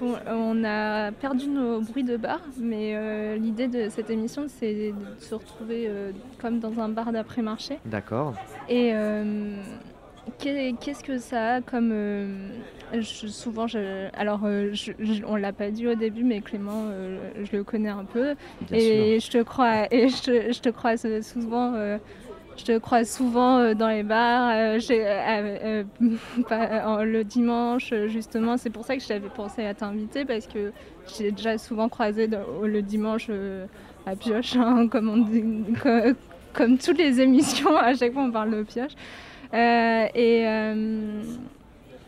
bon, 0.00 0.16
on 0.26 0.64
a 0.64 1.12
perdu 1.12 1.48
nos 1.48 1.80
bruits 1.80 2.04
de 2.04 2.16
bar, 2.16 2.40
mais 2.58 2.96
euh, 2.96 3.36
l'idée 3.36 3.68
de 3.68 3.88
cette 3.88 4.10
émission, 4.10 4.46
c'est 4.48 4.92
de 4.92 5.20
se 5.20 5.34
retrouver 5.34 5.86
euh, 5.88 6.12
comme 6.40 6.58
dans 6.58 6.80
un 6.80 6.88
bar 6.88 7.12
d'après-marché. 7.12 7.78
D'accord. 7.84 8.34
Et 8.68 8.92
qu'est-ce 10.38 11.02
que 11.04 11.18
ça 11.18 11.54
a 11.56 11.60
comme... 11.60 11.90
euh, 11.92 12.48
je- 12.94 13.26
souvent, 13.28 13.66
je, 13.66 14.08
alors 14.18 14.40
euh, 14.44 14.70
je- 14.72 14.92
on 15.26 15.36
l'a 15.36 15.52
pas 15.52 15.70
dit 15.70 15.86
au 15.86 15.94
début, 15.94 16.24
mais 16.24 16.40
Clément, 16.40 16.86
euh, 16.90 17.18
je 17.44 17.56
le 17.56 17.64
connais 17.64 17.88
un 17.88 18.04
peu. 18.04 18.34
Bien 18.70 18.78
sûr. 18.78 18.78
et 18.78 19.20
je 19.20 19.30
te 19.30 19.42
crois, 19.42 19.86
et 19.92 20.08
je 20.08 20.22
te, 20.22 20.52
je 20.52 20.60
te 20.60 20.68
croise 20.68 21.06
souvent. 21.22 21.74
euh, 21.74 21.98
je 22.58 22.64
te 22.64 22.78
croise 22.78 23.08
souvent 23.10 23.74
dans 23.74 23.88
les 23.88 24.02
bars, 24.02 24.50
le 26.00 27.22
dimanche 27.22 27.94
justement. 28.08 28.56
C'est 28.58 28.70
pour 28.70 28.84
ça 28.84 28.96
que 28.96 29.02
j'avais 29.02 29.28
pensé 29.28 29.64
à 29.64 29.72
t'inviter 29.72 30.26
parce 30.26 30.46
que 30.46 30.72
j'ai 31.16 31.30
déjà 31.32 31.56
souvent 31.56 31.88
croisé 31.88 32.28
le 32.28 32.82
dimanche 32.82 33.30
à 34.06 34.14
Pioche, 34.16 34.56
hein, 34.56 34.88
comme 34.88 35.08
on 35.08 35.16
dit, 35.18 35.42
co- 35.82 36.12
comme, 36.52 36.76
toutes 36.76 36.98
les 36.98 37.20
émissions. 37.20 37.76
À 37.76 37.94
chaque 37.94 38.12
fois, 38.12 38.22
on 38.24 38.30
parle 38.30 38.50
de 38.50 38.62
Pioche. 38.62 38.92
Euh, 39.52 40.06
et 40.14 40.46
euh, 40.46 41.22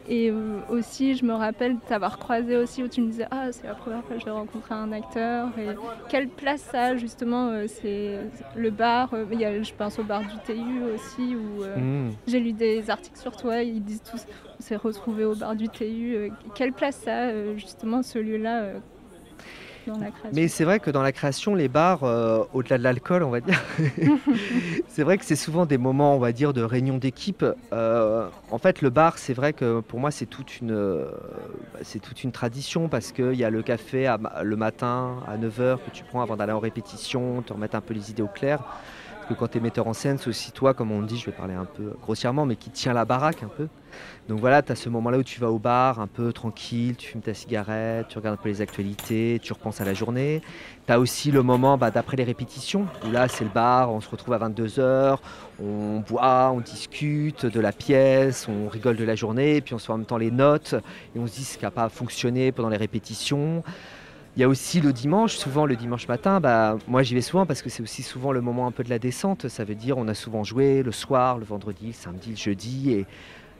et 0.08 0.32
aussi, 0.68 1.14
je 1.14 1.24
me 1.24 1.32
rappelle 1.32 1.76
t'avoir 1.86 2.18
croisé 2.18 2.56
aussi 2.56 2.82
où 2.82 2.88
tu 2.88 3.00
me 3.00 3.06
disais 3.06 3.26
Ah, 3.30 3.52
c'est 3.52 3.68
la 3.68 3.74
première 3.74 4.02
fois 4.04 4.16
que 4.16 4.20
je 4.20 4.24
vais 4.24 4.32
rencontrer 4.32 4.74
un 4.74 4.90
acteur. 4.90 5.48
Et 5.58 5.68
quelle 6.08 6.28
place 6.28 6.60
ça 6.60 6.86
a 6.86 6.96
justement 6.96 7.48
euh, 7.50 7.66
C'est 7.68 8.18
le 8.56 8.70
bar. 8.70 9.14
euh, 9.14 9.24
il 9.30 9.38
y 9.40 9.44
a, 9.44 9.62
je 9.62 9.72
pense 9.72 10.00
au 10.00 10.02
bar 10.02 10.22
du 10.22 10.36
TU 10.44 10.82
aussi 10.94 11.36
où 11.36 11.62
euh, 11.62 11.76
Mmh. 11.78 12.10
j'ai 12.26 12.40
lu 12.40 12.52
des 12.52 12.90
articles 12.90 13.18
sur 13.18 13.36
toi. 13.36 13.62
Ils 13.62 13.82
disent 13.82 14.02
tous 14.02 14.26
On 14.58 14.62
s'est 14.62 14.76
retrouvés 14.76 15.24
au 15.24 15.36
bar 15.36 15.54
du 15.54 15.68
TU. 15.68 16.32
quelle 16.56 16.72
place 16.72 16.96
ça 16.96 17.26
a 17.28 17.54
justement 17.56 18.02
ce 18.02 18.18
lieu-là 18.18 18.64
Mais 20.32 20.48
c'est 20.48 20.64
vrai 20.64 20.80
que 20.80 20.90
dans 20.90 21.02
la 21.02 21.12
création, 21.12 21.54
les 21.54 21.68
bars, 21.68 22.04
euh, 22.04 22.44
au-delà 22.52 22.78
de 22.78 22.82
l'alcool, 22.82 23.22
on 23.22 23.30
va 23.30 23.40
dire, 23.40 23.62
c'est 24.88 25.02
vrai 25.02 25.18
que 25.18 25.24
c'est 25.24 25.36
souvent 25.36 25.66
des 25.66 25.78
moments, 25.78 26.16
on 26.16 26.18
va 26.18 26.32
dire, 26.32 26.52
de 26.52 26.62
réunion 26.62 26.98
d'équipe. 26.98 27.44
Euh, 27.72 28.28
en 28.50 28.58
fait, 28.58 28.82
le 28.82 28.90
bar, 28.90 29.18
c'est 29.18 29.34
vrai 29.34 29.52
que 29.52 29.80
pour 29.80 30.00
moi, 30.00 30.10
c'est 30.10 30.26
toute 30.26 30.60
une, 30.60 30.72
euh, 30.72 31.10
c'est 31.82 32.00
toute 32.00 32.24
une 32.24 32.32
tradition 32.32 32.88
parce 32.88 33.12
qu'il 33.12 33.34
y 33.34 33.44
a 33.44 33.50
le 33.50 33.62
café 33.62 34.14
le 34.42 34.56
matin 34.56 35.16
à 35.26 35.36
9h 35.36 35.78
que 35.78 35.90
tu 35.92 36.04
prends 36.04 36.22
avant 36.22 36.36
d'aller 36.36 36.52
en 36.52 36.60
répétition, 36.60 37.42
te 37.42 37.52
remettre 37.52 37.76
un 37.76 37.80
peu 37.80 37.94
les 37.94 38.10
idées 38.10 38.22
au 38.22 38.28
clair. 38.28 38.60
Quand 39.38 39.48
tu 39.48 39.58
es 39.58 39.60
metteur 39.60 39.86
en 39.86 39.92
scène, 39.92 40.18
c'est 40.18 40.28
aussi 40.28 40.52
toi, 40.52 40.74
comme 40.74 40.90
on 40.92 41.02
dit, 41.02 41.18
je 41.18 41.26
vais 41.26 41.32
parler 41.32 41.54
un 41.54 41.64
peu 41.64 41.94
grossièrement, 42.00 42.46
mais 42.46 42.56
qui 42.56 42.70
tient 42.70 42.92
la 42.92 43.04
baraque 43.04 43.42
un 43.42 43.48
peu. 43.48 43.68
Donc 44.28 44.40
voilà, 44.40 44.62
tu 44.62 44.72
as 44.72 44.76
ce 44.76 44.88
moment-là 44.88 45.18
où 45.18 45.22
tu 45.22 45.40
vas 45.40 45.50
au 45.50 45.58
bar 45.58 46.00
un 46.00 46.06
peu 46.06 46.32
tranquille, 46.32 46.96
tu 46.96 47.08
fumes 47.08 47.20
ta 47.20 47.34
cigarette, 47.34 48.08
tu 48.08 48.18
regardes 48.18 48.38
un 48.38 48.42
peu 48.42 48.48
les 48.48 48.60
actualités, 48.60 49.38
tu 49.42 49.52
repenses 49.52 49.80
à 49.80 49.84
la 49.84 49.94
journée. 49.94 50.40
Tu 50.86 50.92
as 50.92 50.98
aussi 50.98 51.30
le 51.30 51.42
moment 51.42 51.76
bah, 51.76 51.90
d'après 51.90 52.16
les 52.16 52.24
répétitions, 52.24 52.86
où 53.06 53.10
là 53.10 53.28
c'est 53.28 53.44
le 53.44 53.50
bar, 53.50 53.92
on 53.92 54.00
se 54.00 54.08
retrouve 54.08 54.34
à 54.34 54.38
22h, 54.38 55.18
on 55.62 56.00
boit, 56.00 56.52
on 56.54 56.60
discute 56.60 57.46
de 57.46 57.60
la 57.60 57.72
pièce, 57.72 58.48
on 58.48 58.68
rigole 58.68 58.96
de 58.96 59.04
la 59.04 59.14
journée, 59.14 59.60
puis 59.60 59.74
on 59.74 59.78
se 59.78 59.86
fait 59.86 59.92
en 59.92 59.98
même 59.98 60.06
temps 60.06 60.18
les 60.18 60.30
notes, 60.30 60.74
et 61.14 61.18
on 61.18 61.26
se 61.26 61.34
dit 61.34 61.44
ce 61.44 61.58
qui 61.58 61.64
n'a 61.64 61.70
pas 61.70 61.88
fonctionné 61.88 62.52
pendant 62.52 62.68
les 62.68 62.76
répétitions. 62.76 63.62
Il 64.36 64.40
y 64.40 64.44
a 64.44 64.48
aussi 64.48 64.80
le 64.80 64.94
dimanche, 64.94 65.36
souvent 65.36 65.66
le 65.66 65.76
dimanche 65.76 66.08
matin, 66.08 66.40
bah, 66.40 66.78
moi 66.88 67.02
j'y 67.02 67.14
vais 67.14 67.20
souvent 67.20 67.44
parce 67.44 67.60
que 67.60 67.68
c'est 67.68 67.82
aussi 67.82 68.02
souvent 68.02 68.32
le 68.32 68.40
moment 68.40 68.66
un 68.66 68.70
peu 68.70 68.82
de 68.82 68.88
la 68.88 68.98
descente. 68.98 69.48
Ça 69.48 69.64
veut 69.64 69.74
dire 69.74 69.98
on 69.98 70.08
a 70.08 70.14
souvent 70.14 70.42
joué 70.42 70.82
le 70.82 70.90
soir, 70.92 71.36
le 71.38 71.44
vendredi, 71.44 71.88
le 71.88 71.92
samedi, 71.92 72.30
le 72.30 72.36
jeudi. 72.36 72.92
Et 72.92 73.06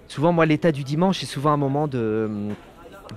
souvent 0.09 0.33
moi 0.33 0.47
l'état 0.47 0.73
du 0.73 0.83
dimanche 0.83 1.21
c'est 1.21 1.27
souvent 1.27 1.51
un 1.51 1.57
moment 1.59 1.89
de... 1.89 2.27
hum, 2.29 2.55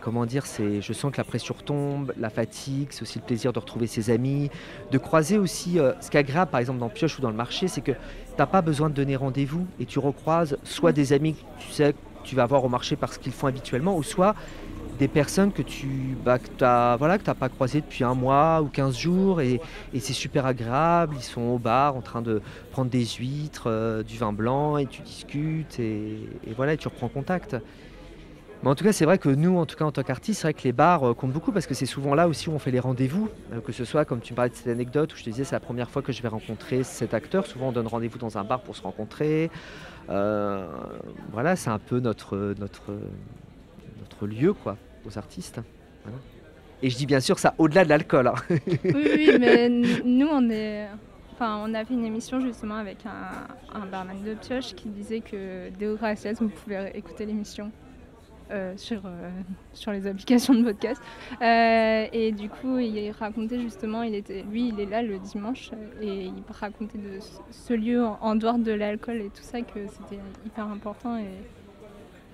Comment 0.01 0.25
dire, 0.25 0.45
c'est, 0.45 0.81
je 0.81 0.91
sens 0.91 1.09
que 1.11 1.17
la 1.17 1.23
pression 1.23 1.55
retombe, 1.57 2.11
la 2.17 2.29
fatigue, 2.29 2.87
c'est 2.89 3.03
aussi 3.03 3.19
le 3.19 3.23
plaisir 3.23 3.53
de 3.53 3.59
retrouver 3.59 3.87
ses 3.87 4.09
amis, 4.09 4.49
de 4.91 4.97
croiser 4.97 5.37
aussi. 5.37 5.79
euh, 5.79 5.93
ce 6.01 6.09
qui 6.09 6.17
est 6.17 6.19
agréable 6.19 6.51
par 6.51 6.59
exemple 6.59 6.79
dans 6.79 6.89
Pioche 6.89 7.17
ou 7.17 7.21
dans 7.21 7.29
le 7.29 7.35
marché, 7.35 7.69
c'est 7.69 7.79
que 7.79 7.93
tu 7.93 7.97
n'as 8.37 8.45
pas 8.47 8.61
besoin 8.61 8.89
de 8.89 8.93
donner 8.95 9.15
rendez-vous 9.15 9.65
et 9.79 9.85
tu 9.85 9.99
recroises 9.99 10.57
soit 10.63 10.91
des 10.91 11.13
amis 11.13 11.35
que 11.35 11.63
tu 11.63 11.71
sais 11.71 11.93
que 11.93 11.97
tu 12.27 12.35
vas 12.35 12.45
voir 12.45 12.65
au 12.65 12.69
marché 12.69 12.97
parce 12.97 13.17
qu'ils 13.17 13.31
font 13.31 13.47
habituellement, 13.47 13.95
ou 13.95 14.03
soit 14.03 14.35
des 14.97 15.07
personnes 15.07 15.51
que 15.51 15.61
tu 15.61 16.15
bah, 16.23 16.37
voilà, 16.97 17.17
que 17.17 17.31
pas 17.31 17.49
croisées 17.49 17.81
depuis 17.81 18.03
un 18.03 18.13
mois 18.13 18.61
ou 18.61 18.67
15 18.67 18.97
jours 18.97 19.41
et, 19.41 19.61
c'est 19.99 20.13
super 20.13 20.45
agréable. 20.45 21.15
Ils 21.17 21.23
sont 21.23 21.41
au 21.41 21.57
bar 21.57 21.95
en 21.95 22.01
train 22.01 22.21
de 22.21 22.41
prendre 22.71 22.89
des 22.89 23.05
huîtres, 23.05 23.67
euh, 23.67 24.03
du 24.03 24.17
vin 24.17 24.33
blanc 24.33 24.77
et 24.77 24.85
tu 24.85 25.01
discutes 25.01 25.79
et, 25.79 26.29
voilà, 26.55 26.73
et 26.73 26.77
tu 26.77 26.87
reprends 26.87 27.07
contact. 27.07 27.55
Mais 28.63 28.69
en 28.69 28.75
tout 28.75 28.83
cas, 28.83 28.93
c'est 28.93 29.05
vrai 29.05 29.17
que 29.17 29.29
nous, 29.29 29.57
en 29.57 29.65
tout 29.65 29.75
cas 29.75 29.85
en 29.85 29.91
tant 29.91 30.01
qu'artistes, 30.03 30.41
c'est 30.41 30.47
vrai 30.47 30.53
que 30.53 30.63
les 30.63 30.71
bars 30.71 31.03
euh, 31.03 31.13
comptent 31.13 31.33
beaucoup 31.33 31.51
parce 31.51 31.67
que 31.67 31.73
c'est 31.73 31.85
souvent 31.85 32.15
là 32.15 32.27
aussi 32.27 32.49
où 32.49 32.53
on 32.53 32.59
fait 32.59 32.71
les 32.71 32.79
rendez-vous. 32.79 33.29
euh, 33.53 33.61
que 33.61 33.71
ce 33.71 33.85
soit, 33.85 34.05
comme 34.05 34.21
tu 34.21 34.33
me 34.33 34.35
parlais 34.35 34.49
de 34.49 34.55
cette 34.55 34.67
anecdote 34.67 35.13
où 35.13 35.17
je 35.17 35.23
te 35.23 35.29
disais, 35.29 35.43
c'est 35.43 35.55
la 35.55 35.59
première 35.59 35.89
fois 35.89 36.01
que 36.01 36.11
je 36.11 36.21
vais 36.21 36.29
rencontrer 36.29 36.83
cet 36.83 37.13
acteur. 37.13 37.45
Souvent, 37.45 37.69
on 37.69 37.71
donne 37.71 37.87
rendez-vous 37.87 38.17
dans 38.17 38.37
un 38.37 38.43
bar 38.43 38.61
pour 38.61 38.75
se 38.75 38.81
rencontrer. 38.81 39.49
Voilà, 40.07 41.55
c'est 41.55 41.69
un 41.69 41.79
peu 41.79 41.99
notre, 41.99 42.53
notre, 42.59 42.93
notre 44.05 44.27
lieu, 44.27 44.53
quoi, 44.53 44.77
aux 45.05 45.17
artistes. 45.17 45.59
Voilà. 46.03 46.17
Et 46.81 46.89
je 46.89 46.97
dis 46.97 47.05
bien 47.05 47.19
sûr 47.19 47.39
ça 47.39 47.53
au-delà 47.57 47.83
de 47.83 47.89
l'alcool. 47.89 48.27
hein. 48.27 48.35
Oui, 48.49 49.31
mais 49.39 49.69
nous, 49.69 50.27
on 50.27 50.49
est. 50.49 50.87
Enfin, 51.33 51.61
on 51.65 51.73
a 51.73 51.83
fait 51.83 51.93
une 51.93 52.05
émission 52.05 52.39
justement 52.39 52.75
avec 52.75 52.99
un, 53.05 53.77
un 53.77 53.85
barman 53.87 54.15
de 54.23 54.35
pioche 54.35 54.73
qui 54.73 54.87
disait 54.87 55.19
que 55.19 55.69
Deo 55.77 55.95
Gracias, 55.95 56.35
vous 56.39 56.47
pouvez 56.47 56.91
écouter 56.93 57.25
l'émission 57.25 57.71
euh, 58.51 58.73
sur, 58.77 59.01
euh, 59.05 59.29
sur 59.73 59.91
les 59.91 60.07
applications 60.07 60.53
de 60.53 60.63
podcast. 60.63 61.01
Euh, 61.41 62.05
et 62.13 62.31
du 62.31 62.47
coup, 62.47 62.77
il 62.77 63.11
racontait 63.11 63.59
justement, 63.59 64.03
il 64.03 64.15
était, 64.15 64.43
lui, 64.43 64.69
il 64.69 64.79
est 64.79 64.85
là 64.85 65.01
le 65.01 65.17
dimanche 65.19 65.71
et 66.01 66.25
il 66.25 66.43
racontait 66.49 66.99
de 66.99 67.19
ce 67.51 67.73
lieu 67.73 68.05
en, 68.05 68.17
en 68.21 68.35
dehors 68.35 68.59
de 68.59 68.71
l'alcool 68.71 69.17
et 69.17 69.29
tout 69.29 69.43
ça 69.43 69.59
que 69.61 69.79
c'était 69.87 70.21
hyper 70.45 70.67
important. 70.67 71.17
Et, 71.17 71.25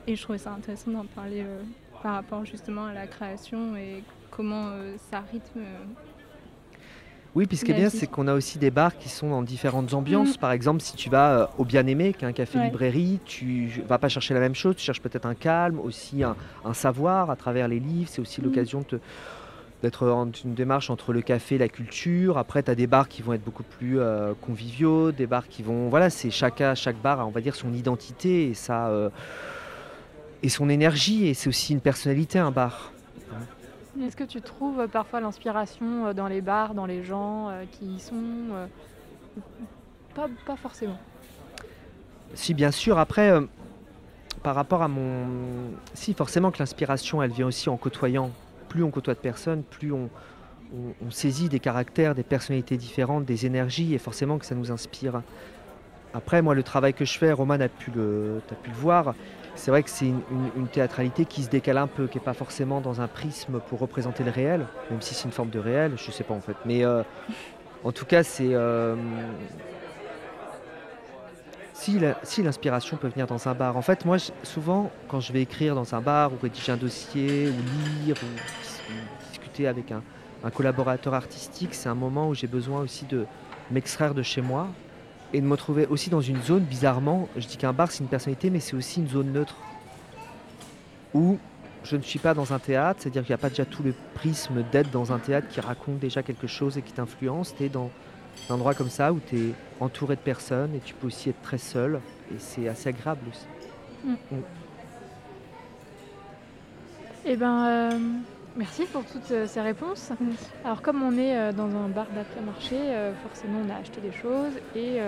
et 0.08 0.16
je 0.16 0.22
trouvais 0.24 0.38
ça 0.38 0.52
intéressant 0.52 0.92
d'en 0.92 1.06
parler 1.06 1.44
euh, 1.46 1.62
par 2.04 2.14
rapport 2.16 2.46
justement 2.46 2.86
à 2.86 2.94
la 2.94 3.08
création 3.08 3.76
et 3.76 4.04
comment 4.32 4.70
euh, 4.72 4.96
ça 5.12 5.20
rythme. 5.32 5.60
euh, 5.60 5.78
Oui, 7.36 7.46
puis 7.46 7.56
ce 7.58 7.64
qui 7.64 7.72
est 7.72 7.76
bien, 7.76 7.90
c'est 7.90 8.08
qu'on 8.08 8.28
a 8.28 8.34
aussi 8.34 8.58
des 8.60 8.72
bars 8.72 8.98
qui 8.98 9.08
sont 9.08 9.30
dans 9.30 9.42
différentes 9.42 9.94
ambiances. 9.94 10.36
Par 10.36 10.52
exemple, 10.52 10.82
si 10.82 10.96
tu 10.98 11.10
vas 11.10 11.50
au 11.58 11.64
Bien-Aimé, 11.64 12.14
qui 12.14 12.26
est 12.26 12.28
un 12.28 12.34
café 12.34 12.60
Ouais. 12.60 12.66
librairie, 12.66 13.20
tu 13.26 13.68
vas 13.88 13.98
pas 14.00 14.10
chercher 14.10 14.34
la 14.34 14.42
même 14.42 14.56
chose, 14.56 14.76
tu 14.76 14.84
cherches 14.84 15.02
peut-être 15.02 15.26
un 15.26 15.36
calme, 15.36 15.80
aussi 15.80 16.24
un, 16.24 16.36
un 16.66 16.74
savoir 16.74 17.30
à 17.30 17.36
travers 17.38 17.68
les 17.70 17.80
livres. 17.80 18.10
C'est 18.12 18.20
aussi 18.22 18.42
Mhm. 18.42 18.48
l'occasion 18.48 18.80
de 18.80 18.86
te- 18.86 18.96
d'être 19.82 20.08
en 20.10 20.30
une 20.44 20.54
démarche 20.54 20.90
entre 20.92 21.12
le 21.14 21.22
café 21.22 21.56
et 21.56 21.58
la 21.58 21.70
culture. 21.70 22.38
Après, 22.38 22.62
tu 22.64 22.70
as 22.70 22.76
des 22.76 22.86
bars 22.86 23.08
qui 23.08 23.22
vont 23.24 23.34
être 23.34 23.44
beaucoup 23.44 23.64
plus 23.64 24.00
euh, 24.00 24.34
conviviaux, 24.42 25.12
des 25.14 25.26
bars 25.26 25.48
qui 25.48 25.64
vont. 25.64 25.88
Voilà, 25.90 26.10
c'est 26.10 26.30
chaque, 26.32 26.62
chaque 26.76 26.98
bar 27.02 27.22
a, 27.22 27.26
on 27.26 27.32
va 27.32 27.40
dire, 27.42 27.56
son 27.56 27.74
identité 27.74 28.50
et, 28.50 28.54
ça, 28.54 28.90
euh, 28.90 29.10
et 30.44 30.50
son 30.50 30.70
énergie. 30.70 31.28
Et 31.28 31.34
c'est 31.34 31.50
aussi 31.50 31.74
une 31.74 31.82
personnalité, 31.82 32.40
un 32.40 32.52
bar. 32.52 32.92
Est-ce 34.02 34.16
que 34.16 34.24
tu 34.24 34.42
trouves 34.42 34.80
euh, 34.80 34.88
parfois 34.88 35.20
l'inspiration 35.20 36.08
euh, 36.08 36.14
dans 36.14 36.28
les 36.28 36.42
bars, 36.42 36.74
dans 36.74 36.86
les 36.86 37.04
gens 37.04 37.50
euh, 37.50 37.66
qui 37.72 37.86
y 37.86 38.00
sont 38.00 38.16
pas, 40.16 40.28
pas 40.46 40.56
forcément? 40.56 40.98
Si, 42.34 42.54
bien 42.54 42.72
sûr. 42.72 42.98
Après, 42.98 43.32
par 44.42 44.56
rapport 44.56 44.82
à 44.82 44.88
mon. 44.88 45.26
Si, 45.94 46.14
forcément 46.14 46.52
que 46.52 46.60
l'inspiration, 46.60 47.22
elle 47.22 47.32
vient 47.32 47.48
aussi 47.48 47.70
en 47.70 47.78
côtoyant. 47.78 48.32
Plus 48.70 48.84
on 48.84 48.90
côtoie 48.92 49.14
de 49.14 49.20
personnes, 49.20 49.64
plus 49.64 49.92
on, 49.92 50.10
on- 50.74 51.06
on 51.06 51.12
saisit 51.12 51.50
des 51.50 51.60
caractères, 51.60 52.16
des 52.16 52.24
personnalités 52.24 52.78
différentes, 52.78 53.26
des 53.26 53.46
énergies, 53.46 53.94
et 53.94 53.98
forcément 53.98 54.38
que 54.38 54.46
ça 54.46 54.56
nous 54.56 54.72
inspire. 54.72 55.22
Après, 56.14 56.42
moi, 56.42 56.56
le 56.56 56.64
travail 56.64 56.94
que 56.94 57.04
je 57.04 57.18
fais, 57.18 57.34
Roman 57.34 57.56
a 57.60 57.68
pu 57.68 57.92
le, 57.92 58.42
t'as 58.48 58.56
pu 58.56 58.70
le 58.70 58.76
voir, 58.78 59.14
c'est 59.56 59.72
vrai 59.72 59.84
que 59.84 59.90
c'est 59.90 60.06
une, 60.06 60.68
théâtralité 60.72 61.26
qui 61.26 61.44
se 61.44 61.50
décale 61.50 61.78
un 61.78 61.88
peu, 61.88 62.08
qui 62.08 62.18
n'est 62.18 62.24
pas 62.24 62.34
forcément 62.34 62.82
dans 62.82 63.02
un 63.02 63.08
prisme 63.08 63.60
pour 63.60 63.80
représenter 63.80 64.24
le 64.24 64.32
réel, 64.32 64.66
même 64.90 65.02
si 65.02 65.14
c'est 65.14 65.26
une 65.26 65.32
forme 65.32 65.50
de 65.50 65.60
réel, 65.60 65.94
je 65.98 66.12
sais 66.12 66.24
pas 66.24 66.34
en 66.34 66.42
fait. 66.42 66.56
Mais 66.66 66.86
euh, 66.86 67.04
en 67.84 67.92
tout 67.92 68.06
cas, 68.06 68.24
c'est. 68.24 68.54
euh, 68.54 68.96
si, 71.74 72.44
l'inspiration 72.44 72.98
peut 72.98 73.08
venir 73.08 73.26
dans 73.26 73.48
un 73.48 73.54
bar. 73.54 73.76
En 73.76 73.82
fait, 73.82 74.06
moi, 74.06 74.18
souvent, 74.44 74.92
quand 75.08 75.20
je 75.20 75.34
vais 75.34 75.42
écrire 75.42 75.74
dans 75.74 75.96
un 75.96 76.02
bar 76.02 76.32
ou 76.32 76.38
rédiger 76.42 76.72
un 76.72 76.78
dossier 76.78 77.50
ou 77.50 78.06
lire 78.06 78.16
ou, 78.22 78.28
dis- 78.36 78.94
ou 78.94 79.30
discuter 79.30 79.68
avec 79.68 79.92
un 79.92 80.50
collaborateur 80.52 81.14
artistique, 81.14 81.74
c'est 81.74 81.90
un 81.90 81.96
moment 81.96 82.30
où 82.30 82.36
j'ai 82.36 82.48
besoin 82.48 82.82
aussi 82.82 83.06
de 83.06 83.26
m'extraire 83.72 84.14
de 84.14 84.22
chez 84.22 84.42
moi 84.42 84.68
et 85.34 85.42
de 85.42 85.46
me 85.46 85.52
retrouver 85.52 85.88
aussi 85.88 86.10
dans 86.10 86.22
une 86.22 86.42
zone, 86.42 86.64
bizarrement, 86.64 87.28
je 87.38 87.48
dis 87.48 87.58
qu'un 87.58 87.74
bar 87.74 87.92
c'est 87.92 88.04
une 88.04 88.10
personnalité, 88.10 88.50
mais 88.50 88.60
c'est 88.60 88.76
aussi 88.76 89.00
une 89.00 89.08
zone 89.08 89.32
neutre 89.32 89.56
où 91.14 91.38
je 91.84 91.96
ne 91.96 92.02
suis 92.02 92.20
pas 92.20 92.34
dans 92.34 92.54
un 92.54 92.60
théâtre, 92.60 93.02
c'est-à-dire 93.02 93.24
qu'il 93.24 93.32
n'y 93.32 93.40
a 93.40 93.42
pas 93.42 93.50
déjà 93.50 93.66
tout 93.66 93.84
le 93.84 93.94
prisme 94.14 94.64
d'être 94.72 94.92
dans 94.92 95.12
un 95.12 95.20
théâtre 95.20 95.48
qui 95.50 95.60
raconte 95.60 96.00
déjà 96.00 96.22
quelque 96.22 96.48
chose 96.48 96.78
et 96.78 96.82
qui 96.82 96.94
t'influence. 96.94 97.56
Tu 97.56 97.66
es 97.66 97.70
dans 97.70 97.90
un 98.50 98.54
endroit 98.54 98.74
comme 98.74 98.90
ça 98.90 99.12
où 99.12 99.20
tu 99.20 99.38
es 99.38 99.54
entouré 99.80 100.16
de 100.16 100.22
personnes 100.22 100.76
et 100.76 100.80
tu 100.80 100.94
peux 100.94 101.08
aussi 101.08 101.30
être 101.30 101.42
très 101.42 101.58
seul 101.58 102.00
et 102.32 102.38
c'est 102.38 102.68
assez 102.68 102.90
agréable 102.90 103.22
aussi. 103.30 103.46
Eh 107.26 107.36
ben, 107.36 107.66
euh, 107.66 108.00
merci 108.56 108.84
pour 108.86 109.04
toutes 109.04 109.32
euh, 109.32 109.48
ces 109.48 109.62
réponses. 109.62 110.12
Alors, 110.64 110.82
comme 110.82 111.02
on 111.02 111.18
est 111.18 111.38
euh, 111.38 111.52
dans 111.52 111.68
un 111.68 111.88
bar 111.88 112.08
d'après-marché, 112.16 112.76
euh, 112.76 113.14
forcément, 113.24 113.60
on 113.66 113.70
a 113.70 113.80
acheté 113.80 114.02
des 114.02 114.12
choses 114.12 114.54
et 114.76 115.00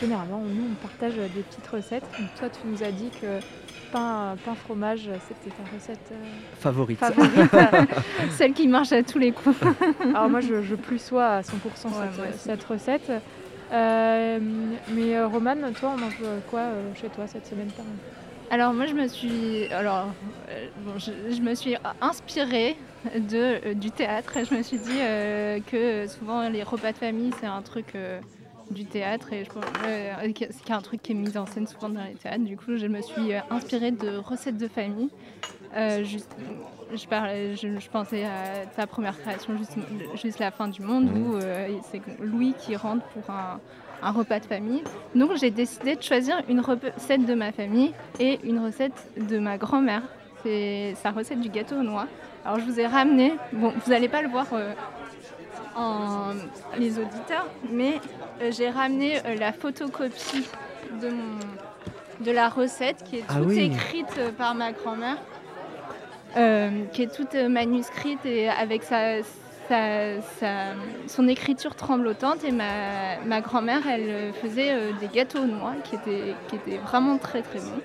généralement, 0.00 0.38
nous, 0.40 0.64
on 0.72 0.74
partage 0.74 1.14
des 1.14 1.42
petites 1.42 1.66
recettes. 1.66 2.04
Donc, 2.18 2.34
toi, 2.38 2.48
tu 2.48 2.66
nous 2.66 2.82
as 2.82 2.90
dit 2.90 3.10
que 3.20 3.38
pain, 3.92 4.36
pain 4.44 4.54
fromage, 4.54 5.08
c'était 5.28 5.54
ta 5.54 5.74
recette 5.74 6.12
Favorite. 6.58 6.98
favorite. 6.98 7.90
Celle 8.30 8.52
qui 8.52 8.66
marche 8.66 8.92
à 8.92 9.02
tous 9.02 9.18
les 9.18 9.32
coups. 9.32 9.56
Alors, 10.14 10.28
moi, 10.28 10.40
je, 10.40 10.62
je 10.62 10.74
plus 10.74 11.00
sois 11.00 11.26
à 11.26 11.40
100% 11.42 11.52
cette, 12.36 12.64
recette. 12.64 13.12
Euh, 13.72 14.38
mais 14.90 15.22
Romane, 15.24 15.72
toi, 15.78 15.92
on 15.94 15.98
mange 15.98 16.18
quoi 16.50 16.68
chez 17.00 17.08
toi 17.08 17.26
cette 17.26 17.46
semaine 17.46 17.68
par 17.68 17.84
exemple? 17.84 18.21
Alors 18.52 18.74
moi 18.74 18.84
je 18.84 18.92
me 18.92 19.08
suis 19.08 19.64
alors 19.72 20.08
euh, 20.50 20.68
bon, 20.84 20.98
je, 20.98 21.10
je 21.34 21.40
me 21.40 21.54
suis 21.54 21.74
inspirée 22.02 22.76
de 23.14 23.66
euh, 23.68 23.72
du 23.74 23.90
théâtre 23.90 24.36
et 24.36 24.44
je 24.44 24.54
me 24.54 24.62
suis 24.62 24.76
dit 24.76 24.98
euh, 25.00 25.58
que 25.60 26.06
souvent 26.06 26.46
les 26.50 26.62
repas 26.62 26.92
de 26.92 26.98
famille 26.98 27.30
c'est 27.40 27.46
un 27.46 27.62
truc 27.62 27.94
du 28.70 28.84
théâtre 28.84 29.32
et 29.32 29.44
je 29.46 29.50
pense 29.50 29.64
que- 29.64 30.46
c'est 30.50 30.70
un 30.70 30.82
truc 30.82 31.00
qui 31.02 31.12
est 31.12 31.14
mis 31.14 31.38
en 31.38 31.46
scène 31.46 31.66
souvent 31.66 31.88
dans 31.88 32.04
les 32.04 32.12
théâtres. 32.14 32.44
Du 32.44 32.58
coup 32.58 32.76
je 32.76 32.86
me 32.86 33.00
suis 33.00 33.32
inspirée 33.50 33.90
de 33.90 34.16
recettes 34.18 34.58
de 34.58 34.68
famille. 34.68 35.08
Juste, 36.02 36.28
je, 36.94 37.06
parlais, 37.06 37.56
je, 37.56 37.78
je 37.80 37.88
pensais 37.88 38.24
à 38.24 38.66
ta 38.76 38.86
première 38.86 39.18
création, 39.18 39.56
juste, 39.56 39.78
juste 40.14 40.38
la 40.40 40.50
fin 40.50 40.68
du 40.68 40.82
monde, 40.82 41.04
Mhm. 41.06 41.22
où 41.22 41.38
c'est 41.90 42.02
Louis 42.20 42.52
qui 42.58 42.76
rentre 42.76 43.06
pour 43.14 43.30
un, 43.30 43.58
un 44.02 44.10
repas 44.10 44.40
de 44.40 44.44
famille. 44.46 44.82
Donc 45.14 45.36
j'ai 45.36 45.50
décidé 45.50 45.96
de 45.96 46.02
choisir 46.02 46.42
une 46.48 46.60
recette 46.60 47.24
de 47.24 47.34
ma 47.34 47.52
famille 47.52 47.92
et 48.18 48.40
une 48.44 48.58
recette 48.58 48.92
de 49.16 49.38
ma 49.38 49.58
grand-mère. 49.58 50.02
C'est 50.42 50.94
sa 51.02 51.10
recette 51.10 51.40
du 51.40 51.48
gâteau 51.48 51.76
aux 51.76 51.82
noix. 51.82 52.06
Alors 52.44 52.58
je 52.58 52.64
vous 52.64 52.80
ai 52.80 52.86
ramené, 52.86 53.34
bon 53.52 53.72
vous 53.84 53.90
n'allez 53.92 54.08
pas 54.08 54.22
le 54.22 54.28
voir 54.28 54.46
euh, 54.52 54.72
en 55.76 56.32
les 56.76 56.98
auditeurs, 56.98 57.46
mais 57.70 58.00
euh, 58.40 58.50
j'ai 58.50 58.68
ramené 58.68 59.18
euh, 59.18 59.36
la 59.36 59.52
photocopie 59.52 60.48
de, 61.00 61.08
mon, 61.08 61.38
de 62.24 62.30
la 62.32 62.48
recette 62.48 63.04
qui 63.04 63.18
est 63.18 63.24
Ah 63.28 63.36
toute 63.36 63.46
oui. 63.46 63.60
écrite 63.60 64.20
par 64.36 64.56
ma 64.56 64.72
grand-mère, 64.72 65.18
qui 66.92 67.02
est 67.02 67.14
toute 67.14 67.34
manuscrite 67.34 68.24
et 68.26 68.48
avec 68.48 68.82
sa, 68.82 69.18
sa- 69.68 70.20
sa- 70.38 70.74
son 71.06 71.28
écriture 71.28 71.74
tremblotante. 71.74 72.44
Et 72.44 72.52
ma, 72.52 73.40
grand-mère, 73.40 73.86
elle 73.86 74.08
euh, 74.08 74.32
faisait 74.32 74.72
euh, 74.72 74.92
des 75.00 75.08
gâteaux 75.08 75.40
aux 75.40 75.46
noix 75.46 75.74
qui 75.84 75.96
étaient, 75.96 76.78
vraiment 76.78 77.18
très 77.18 77.42
très 77.42 77.58
bons. 77.58 77.80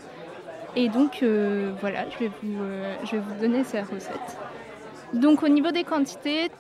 Et 0.76 0.90
donc 0.90 1.20
euh, 1.24 1.72
voilà, 1.82 2.06
je 2.10 2.26
vais, 2.26 2.32
vous, 2.44 3.42
donner 3.42 3.64
ces 3.64 3.82
recettes. 3.82 4.38
Donc 5.14 5.42
au 5.42 5.48
niveau 5.48 5.72
des 5.72 5.84
quantités, 5.84 6.52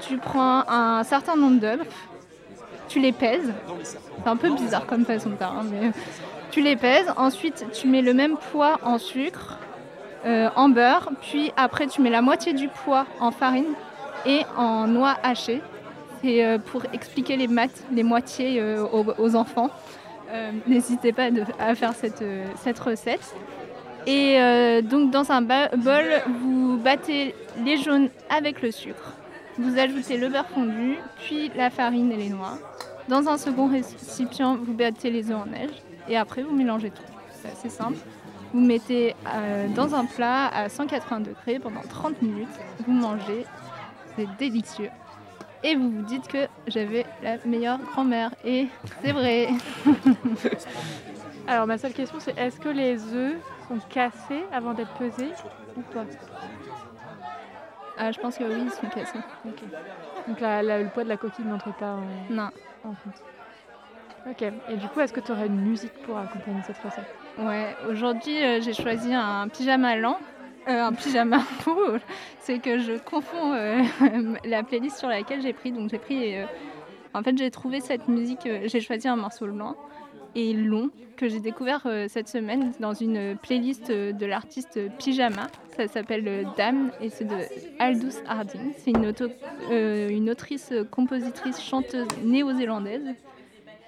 tu 0.00 0.16
prends 0.18 0.64
un 0.68 1.02
certain 1.02 1.36
nombre 1.36 1.60
d'œufs, 1.60 1.80
tu 2.88 3.00
les 3.00 3.12
pèses. 3.12 3.52
C'est 3.82 4.28
un 4.28 4.36
peu 4.36 4.50
bizarre 4.50 4.86
comme 4.86 5.04
façon 5.04 5.30
de 5.30 5.36
faire, 5.36 5.52
hein, 5.52 5.66
mais 5.70 5.90
tu 6.50 6.62
les 6.62 6.76
pèses. 6.76 7.12
Ensuite, 7.16 7.66
tu 7.72 7.88
mets 7.88 8.02
le 8.02 8.14
même 8.14 8.36
poids 8.52 8.78
en 8.82 8.98
sucre, 8.98 9.58
en 10.24 10.68
beurre, 10.68 11.10
puis 11.20 11.52
après 11.56 11.86
tu 11.86 12.00
mets 12.00 12.10
la 12.10 12.22
moitié 12.22 12.54
du 12.54 12.68
poids 12.68 13.06
en 13.20 13.30
farine 13.30 13.74
et 14.26 14.42
en 14.56 14.86
noix 14.86 15.16
hachées. 15.22 15.62
C'est 16.22 16.44
euh, 16.44 16.58
pour 16.58 16.82
expliquer 16.92 17.36
les 17.36 17.46
maths, 17.48 17.84
les 17.92 18.02
moitiés 18.02 18.60
euh, 18.60 18.84
aux, 19.18 19.36
enfants. 19.36 19.70
Euh, 20.30 20.50
N'hésitez 20.66 21.12
pas 21.12 21.28
à 21.58 21.74
faire 21.74 21.94
cette, 21.94 22.24
cette 22.56 22.78
recette. 22.78 23.34
Et 24.08 24.38
donc 24.82 25.10
dans 25.10 25.32
un 25.32 25.42
bol, 25.42 26.04
vous 26.40 26.78
battez 26.78 27.34
les 27.64 27.76
jaunes 27.76 28.08
avec 28.30 28.62
le 28.62 28.70
sucre. 28.70 29.14
Vous 29.58 29.76
ajoutez 29.80 30.16
le 30.16 30.28
beurre 30.28 30.46
fondu, 30.46 30.98
puis 31.24 31.50
la 31.56 31.70
farine 31.70 32.12
et 32.12 32.16
les 32.16 32.28
noix. 32.28 32.56
Dans 33.08 33.26
un 33.28 33.36
second 33.36 33.66
récipient, 33.66 34.58
vous 34.62 34.74
battez 34.74 35.10
les 35.10 35.32
œufs 35.32 35.38
en 35.38 35.46
neige 35.46 35.70
et 36.08 36.16
après 36.16 36.42
vous 36.42 36.54
mélangez 36.54 36.90
tout. 36.90 37.02
C'est 37.32 37.50
assez 37.50 37.68
simple. 37.68 37.98
Vous 38.54 38.60
mettez 38.60 39.16
dans 39.74 39.92
un 39.96 40.04
plat 40.04 40.46
à 40.54 40.68
180 40.68 41.20
degrés 41.20 41.58
pendant 41.58 41.82
30 41.82 42.22
minutes. 42.22 42.46
Vous 42.86 42.92
mangez, 42.92 43.44
c'est 44.16 44.26
délicieux. 44.38 44.90
Et 45.62 45.74
vous 45.74 45.90
vous 45.90 46.02
dites 46.02 46.28
que 46.28 46.46
j'avais 46.66 47.06
la 47.22 47.36
meilleure 47.44 47.78
grand-mère. 47.78 48.30
Et 48.44 48.68
c'est 49.02 49.12
vrai. 49.12 49.48
Alors, 51.48 51.66
ma 51.66 51.78
seule 51.78 51.92
question, 51.92 52.18
c'est 52.20 52.36
est-ce 52.38 52.58
que 52.60 52.68
les 52.68 53.02
œufs 53.14 53.36
sont 53.68 53.78
cassés 53.88 54.44
avant 54.52 54.74
d'être 54.74 54.92
pesés 54.94 55.32
ou 55.76 55.80
pas? 55.80 56.04
Ah, 57.98 58.12
je 58.12 58.18
pense 58.20 58.36
que 58.36 58.44
oui, 58.44 58.62
ils 58.66 58.70
sont 58.70 58.88
cassés. 58.88 59.18
Donc, 60.28 60.40
la- 60.40 60.62
la- 60.62 60.82
le 60.82 60.88
poids 60.88 61.04
de 61.04 61.08
la 61.08 61.16
coquille 61.16 61.46
n'entre 61.46 61.72
pas 61.72 61.92
en, 61.94 62.02
Non. 62.34 62.50
en 62.84 62.88
compte. 62.88 63.22
Ok. 64.28 64.42
Et 64.68 64.76
du 64.76 64.88
coup, 64.88 65.00
est-ce 65.00 65.12
que 65.12 65.20
tu 65.20 65.32
aurais 65.32 65.46
une 65.46 65.60
musique 65.62 65.92
pour 66.04 66.18
accompagner 66.18 66.60
cette 66.66 66.78
recette? 66.78 67.04
Ouais, 67.38 67.76
aujourd'hui 67.88 68.42
euh, 68.42 68.60
j'ai 68.60 68.72
choisi 68.74 69.14
un 69.14 69.46
pyjama 69.48 69.96
lent. 69.96 70.18
Euh, 70.68 70.82
un 70.82 70.92
pyjama 70.92 71.38
ouh, 71.68 71.98
c'est 72.40 72.58
que 72.58 72.78
je 72.78 72.98
confonds 72.98 73.52
euh, 73.52 73.82
la 74.44 74.64
playlist 74.64 74.98
sur 74.98 75.08
laquelle 75.08 75.40
j'ai 75.40 75.52
pris. 75.52 75.70
Donc 75.70 75.90
j'ai 75.90 75.98
pris. 75.98 76.36
euh, 76.36 76.44
en 77.14 77.22
fait, 77.22 77.36
j'ai 77.38 77.50
trouvé 77.50 77.80
cette 77.80 78.08
musique. 78.08 78.48
j'ai 78.64 78.80
choisi 78.80 79.08
un 79.08 79.16
morceau 79.16 79.46
lent 79.46 79.76
et 80.34 80.52
long 80.52 80.90
que 81.16 81.28
j'ai 81.28 81.40
découvert 81.40 81.88
cette 82.08 82.28
semaine 82.28 82.72
dans 82.78 82.92
une 82.92 83.38
playlist 83.38 83.90
de 83.90 84.26
l'artiste 84.26 84.78
Pyjama. 84.98 85.46
Ça 85.78 85.88
s'appelle 85.88 86.46
Dame 86.58 86.90
et 87.00 87.08
c'est 87.08 87.24
de 87.24 87.36
Aldous 87.78 88.18
Harding. 88.28 88.72
C'est 88.76 88.90
une, 88.90 89.14
une 90.10 90.28
autrice, 90.28 90.74
compositrice, 90.90 91.62
chanteuse 91.62 92.06
néo-zélandaise. 92.22 93.14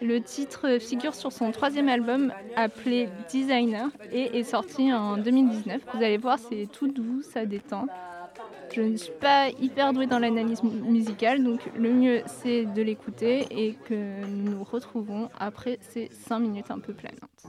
Le 0.01 0.21
titre 0.21 0.79
figure 0.79 1.15
sur 1.15 1.33
son 1.33 1.51
troisième 1.51 1.89
album 1.89 2.33
appelé 2.57 3.09
Designer 3.31 3.89
et 4.13 4.39
est 4.39 4.45
sorti 4.45 4.93
en 4.93 5.17
2019. 5.17 5.81
Vous 5.95 6.03
allez 6.03 6.19
voir, 6.19 6.39
c'est 6.39 6.67
tout 6.71 6.87
doux, 6.89 7.23
ça 7.23 7.45
détend. 7.47 7.87
Je 8.73 8.83
ne 8.83 8.97
suis 8.97 9.13
pas 9.21 9.49
hyper 9.61 9.93
douée 9.93 10.07
dans 10.07 10.19
l'analyse 10.19 10.63
mu- 10.63 10.71
musicale, 10.83 11.43
donc 11.43 11.61
le 11.77 11.91
mieux 11.93 12.23
c'est 12.27 12.65
de 12.67 12.83
l'écouter 12.83 13.47
et 13.51 13.75
que 13.89 14.25
nous 14.27 14.53
nous 14.59 14.65
retrouvons 14.65 15.31
après 15.41 15.79
ces 15.81 16.09
5 16.13 16.39
minutes 16.39 16.71
un 16.71 16.79
peu 16.79 16.93
planantes. 16.93 17.47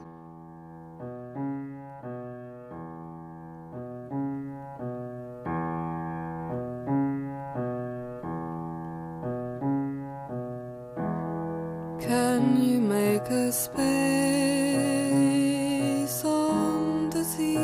A 13.32 13.52
space 13.52 13.86
on 16.26 17.10
the 17.12 17.24
sea? 17.24 17.58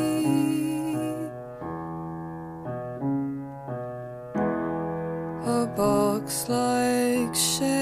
A 5.44 5.66
box 5.76 6.48
like 6.48 7.34
shape 7.34 7.75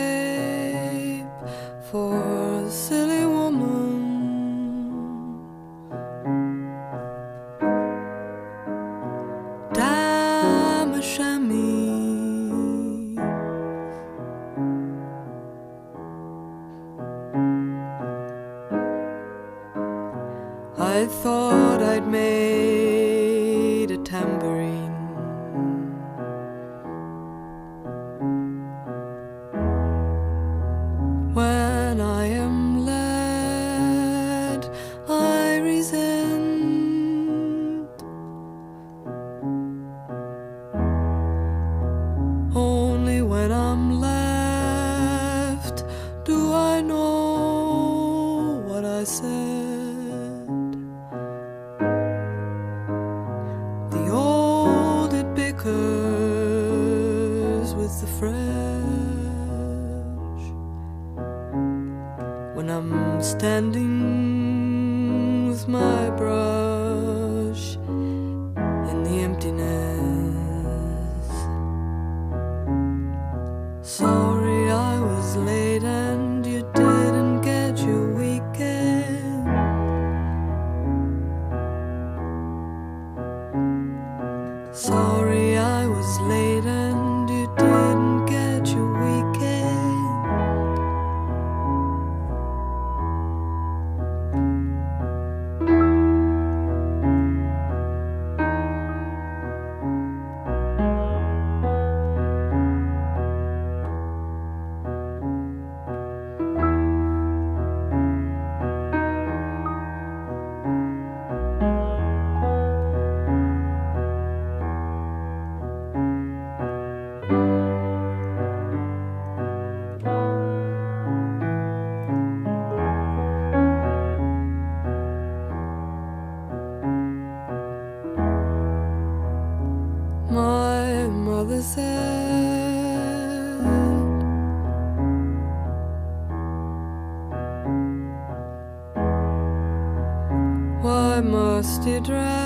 dusty 141.85 142.01
drive. 142.01 142.44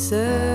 Said. 0.00 0.49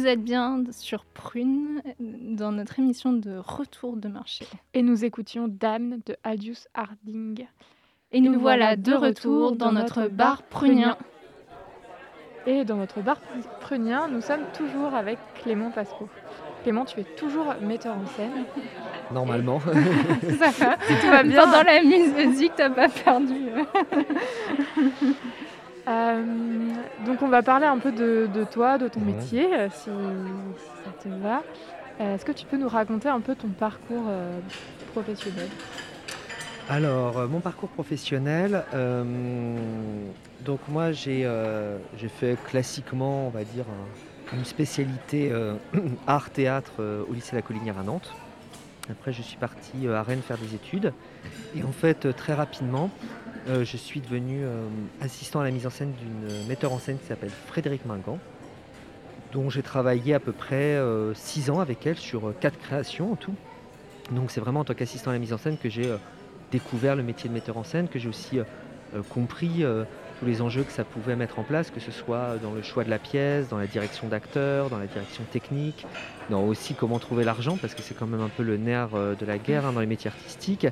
Vous 0.00 0.06
êtes 0.06 0.24
bien 0.24 0.62
sur 0.70 1.04
Prune, 1.04 1.82
dans 2.00 2.52
notre 2.52 2.78
émission 2.78 3.12
de 3.12 3.36
retour 3.36 3.98
de 3.98 4.08
marché. 4.08 4.46
Et 4.72 4.80
nous 4.80 5.04
écoutions 5.04 5.46
Dame 5.46 5.98
de 6.06 6.16
Aldous 6.24 6.64
Harding. 6.72 7.46
Et 8.10 8.22
nous 8.22 8.40
voilà 8.40 8.76
de 8.76 8.94
retour 8.94 9.56
dans 9.56 9.72
notre 9.72 10.08
bar 10.08 10.42
prunien. 10.44 10.96
Et 12.46 12.64
dans 12.64 12.76
notre 12.76 13.02
bar 13.02 13.20
prunien, 13.60 14.08
nous 14.08 14.22
sommes 14.22 14.46
toujours 14.56 14.94
avec 14.94 15.18
Clément 15.42 15.70
Pasco. 15.70 16.08
Clément, 16.62 16.86
tu 16.86 17.00
es 17.00 17.04
toujours 17.04 17.54
metteur 17.60 17.94
en 17.94 18.06
scène. 18.06 18.46
Normalement. 19.12 19.60
Ça 20.38 20.50
va, 20.50 20.76
tout 20.78 21.08
va 21.08 21.22
bien. 21.24 21.44
Pendant 21.44 21.62
la 21.62 21.82
musique, 21.82 22.52
t'as 22.56 22.70
pas 22.70 22.88
perdu. 22.88 23.34
Euh, 25.90 26.22
donc 27.04 27.22
on 27.22 27.28
va 27.28 27.42
parler 27.42 27.66
un 27.66 27.78
peu 27.78 27.90
de, 27.92 28.28
de 28.32 28.44
toi, 28.44 28.78
de 28.78 28.88
ton 28.88 29.00
Ouais. 29.00 29.06
métier, 29.12 29.46
euh, 29.54 29.68
si, 29.70 29.84
si 29.90 30.84
ça 30.84 30.90
te 31.02 31.08
va. 31.22 31.42
Euh, 32.00 32.14
Est-ce 32.14 32.24
que 32.24 32.32
tu 32.32 32.46
peux 32.46 32.56
nous 32.56 32.68
raconter 32.68 33.08
un 33.08 33.20
peu 33.20 33.34
ton 33.34 33.48
parcours 33.48 34.04
euh, 34.08 34.38
professionnel? 34.92 35.48
Alors, 36.68 37.28
mon 37.28 37.40
parcours 37.40 37.68
professionnel, 37.70 38.62
euh, 38.74 39.04
donc 40.40 40.60
moi 40.68 40.92
j'ai 40.92 41.26
fait 42.20 42.36
classiquement, 42.46 43.26
on 43.26 43.30
va 43.30 43.42
dire, 43.42 43.64
un- 43.68 44.36
une 44.36 44.44
spécialité 44.44 45.32
art-théâtre 46.06 46.70
au 47.10 47.12
lycée 47.12 47.34
La 47.34 47.42
Collinière 47.42 47.76
à 47.78 47.82
Nantes. 47.82 48.14
Après, 48.90 49.12
je 49.12 49.22
suis 49.22 49.36
parti 49.36 49.86
euh, 49.86 49.96
à 49.96 50.02
Rennes 50.02 50.22
faire 50.22 50.38
des 50.38 50.54
études. 50.54 50.92
Et 51.54 51.62
en 51.62 51.72
fait, 51.72 52.06
euh, 52.06 52.12
très 52.12 52.34
rapidement, 52.34 52.90
euh, 53.48 53.64
je 53.64 53.76
suis 53.76 54.00
devenu 54.00 54.42
euh, 54.42 54.66
assistant 55.00 55.40
à 55.40 55.44
la 55.44 55.50
mise 55.50 55.66
en 55.66 55.70
scène 55.70 55.92
d'une 55.92 56.46
metteur 56.48 56.72
en 56.72 56.78
scène 56.78 56.98
qui 56.98 57.06
s'appelle 57.06 57.30
Frédéric 57.30 57.86
Mingan, 57.86 58.18
dont 59.32 59.48
j'ai 59.48 59.62
travaillé 59.62 60.14
à 60.14 60.20
peu 60.20 60.32
près 60.32 60.74
euh, 60.76 61.14
six 61.14 61.50
ans 61.50 61.60
avec 61.60 61.86
elle 61.86 61.96
sur 61.96 62.28
euh, 62.28 62.36
quatre 62.38 62.58
créations 62.58 63.12
en 63.12 63.16
tout. 63.16 63.34
Donc 64.10 64.30
c'est 64.30 64.40
vraiment 64.40 64.60
en 64.60 64.64
tant 64.64 64.74
qu'assistant 64.74 65.10
à 65.10 65.12
la 65.14 65.20
mise 65.20 65.32
en 65.32 65.38
scène 65.38 65.56
que 65.56 65.68
j'ai 65.68 65.86
euh, 65.86 65.96
découvert 66.50 66.96
le 66.96 67.02
métier 67.02 67.28
de 67.28 67.34
metteur 67.34 67.56
en 67.56 67.64
scène, 67.64 67.88
que 67.88 67.98
j'ai 67.98 68.08
aussi 68.08 68.38
euh, 68.38 68.44
euh, 68.94 69.02
compris 69.08 69.62
euh, 69.62 69.84
tous 70.20 70.26
les 70.26 70.42
enjeux 70.42 70.64
que 70.64 70.72
ça 70.72 70.84
pouvait 70.84 71.16
mettre 71.16 71.38
en 71.38 71.42
place, 71.42 71.70
que 71.70 71.80
ce 71.80 71.90
soit 71.90 72.36
dans 72.42 72.52
le 72.52 72.62
choix 72.62 72.84
de 72.84 72.90
la 72.90 72.98
pièce, 72.98 73.48
dans 73.48 73.56
la 73.56 73.66
direction 73.66 74.06
d'acteurs, 74.06 74.68
dans 74.68 74.78
la 74.78 74.86
direction 74.86 75.24
technique, 75.32 75.86
dans 76.28 76.44
aussi 76.44 76.74
comment 76.74 76.98
trouver 76.98 77.24
l'argent, 77.24 77.56
parce 77.56 77.74
que 77.74 77.80
c'est 77.80 77.94
quand 77.94 78.06
même 78.06 78.20
un 78.20 78.28
peu 78.28 78.42
le 78.42 78.58
nerf 78.58 78.90
euh, 78.94 79.14
de 79.14 79.24
la 79.24 79.38
guerre 79.38 79.64
hein, 79.64 79.72
dans 79.72 79.80
les 79.80 79.86
métiers 79.86 80.10
artistiques. 80.10 80.66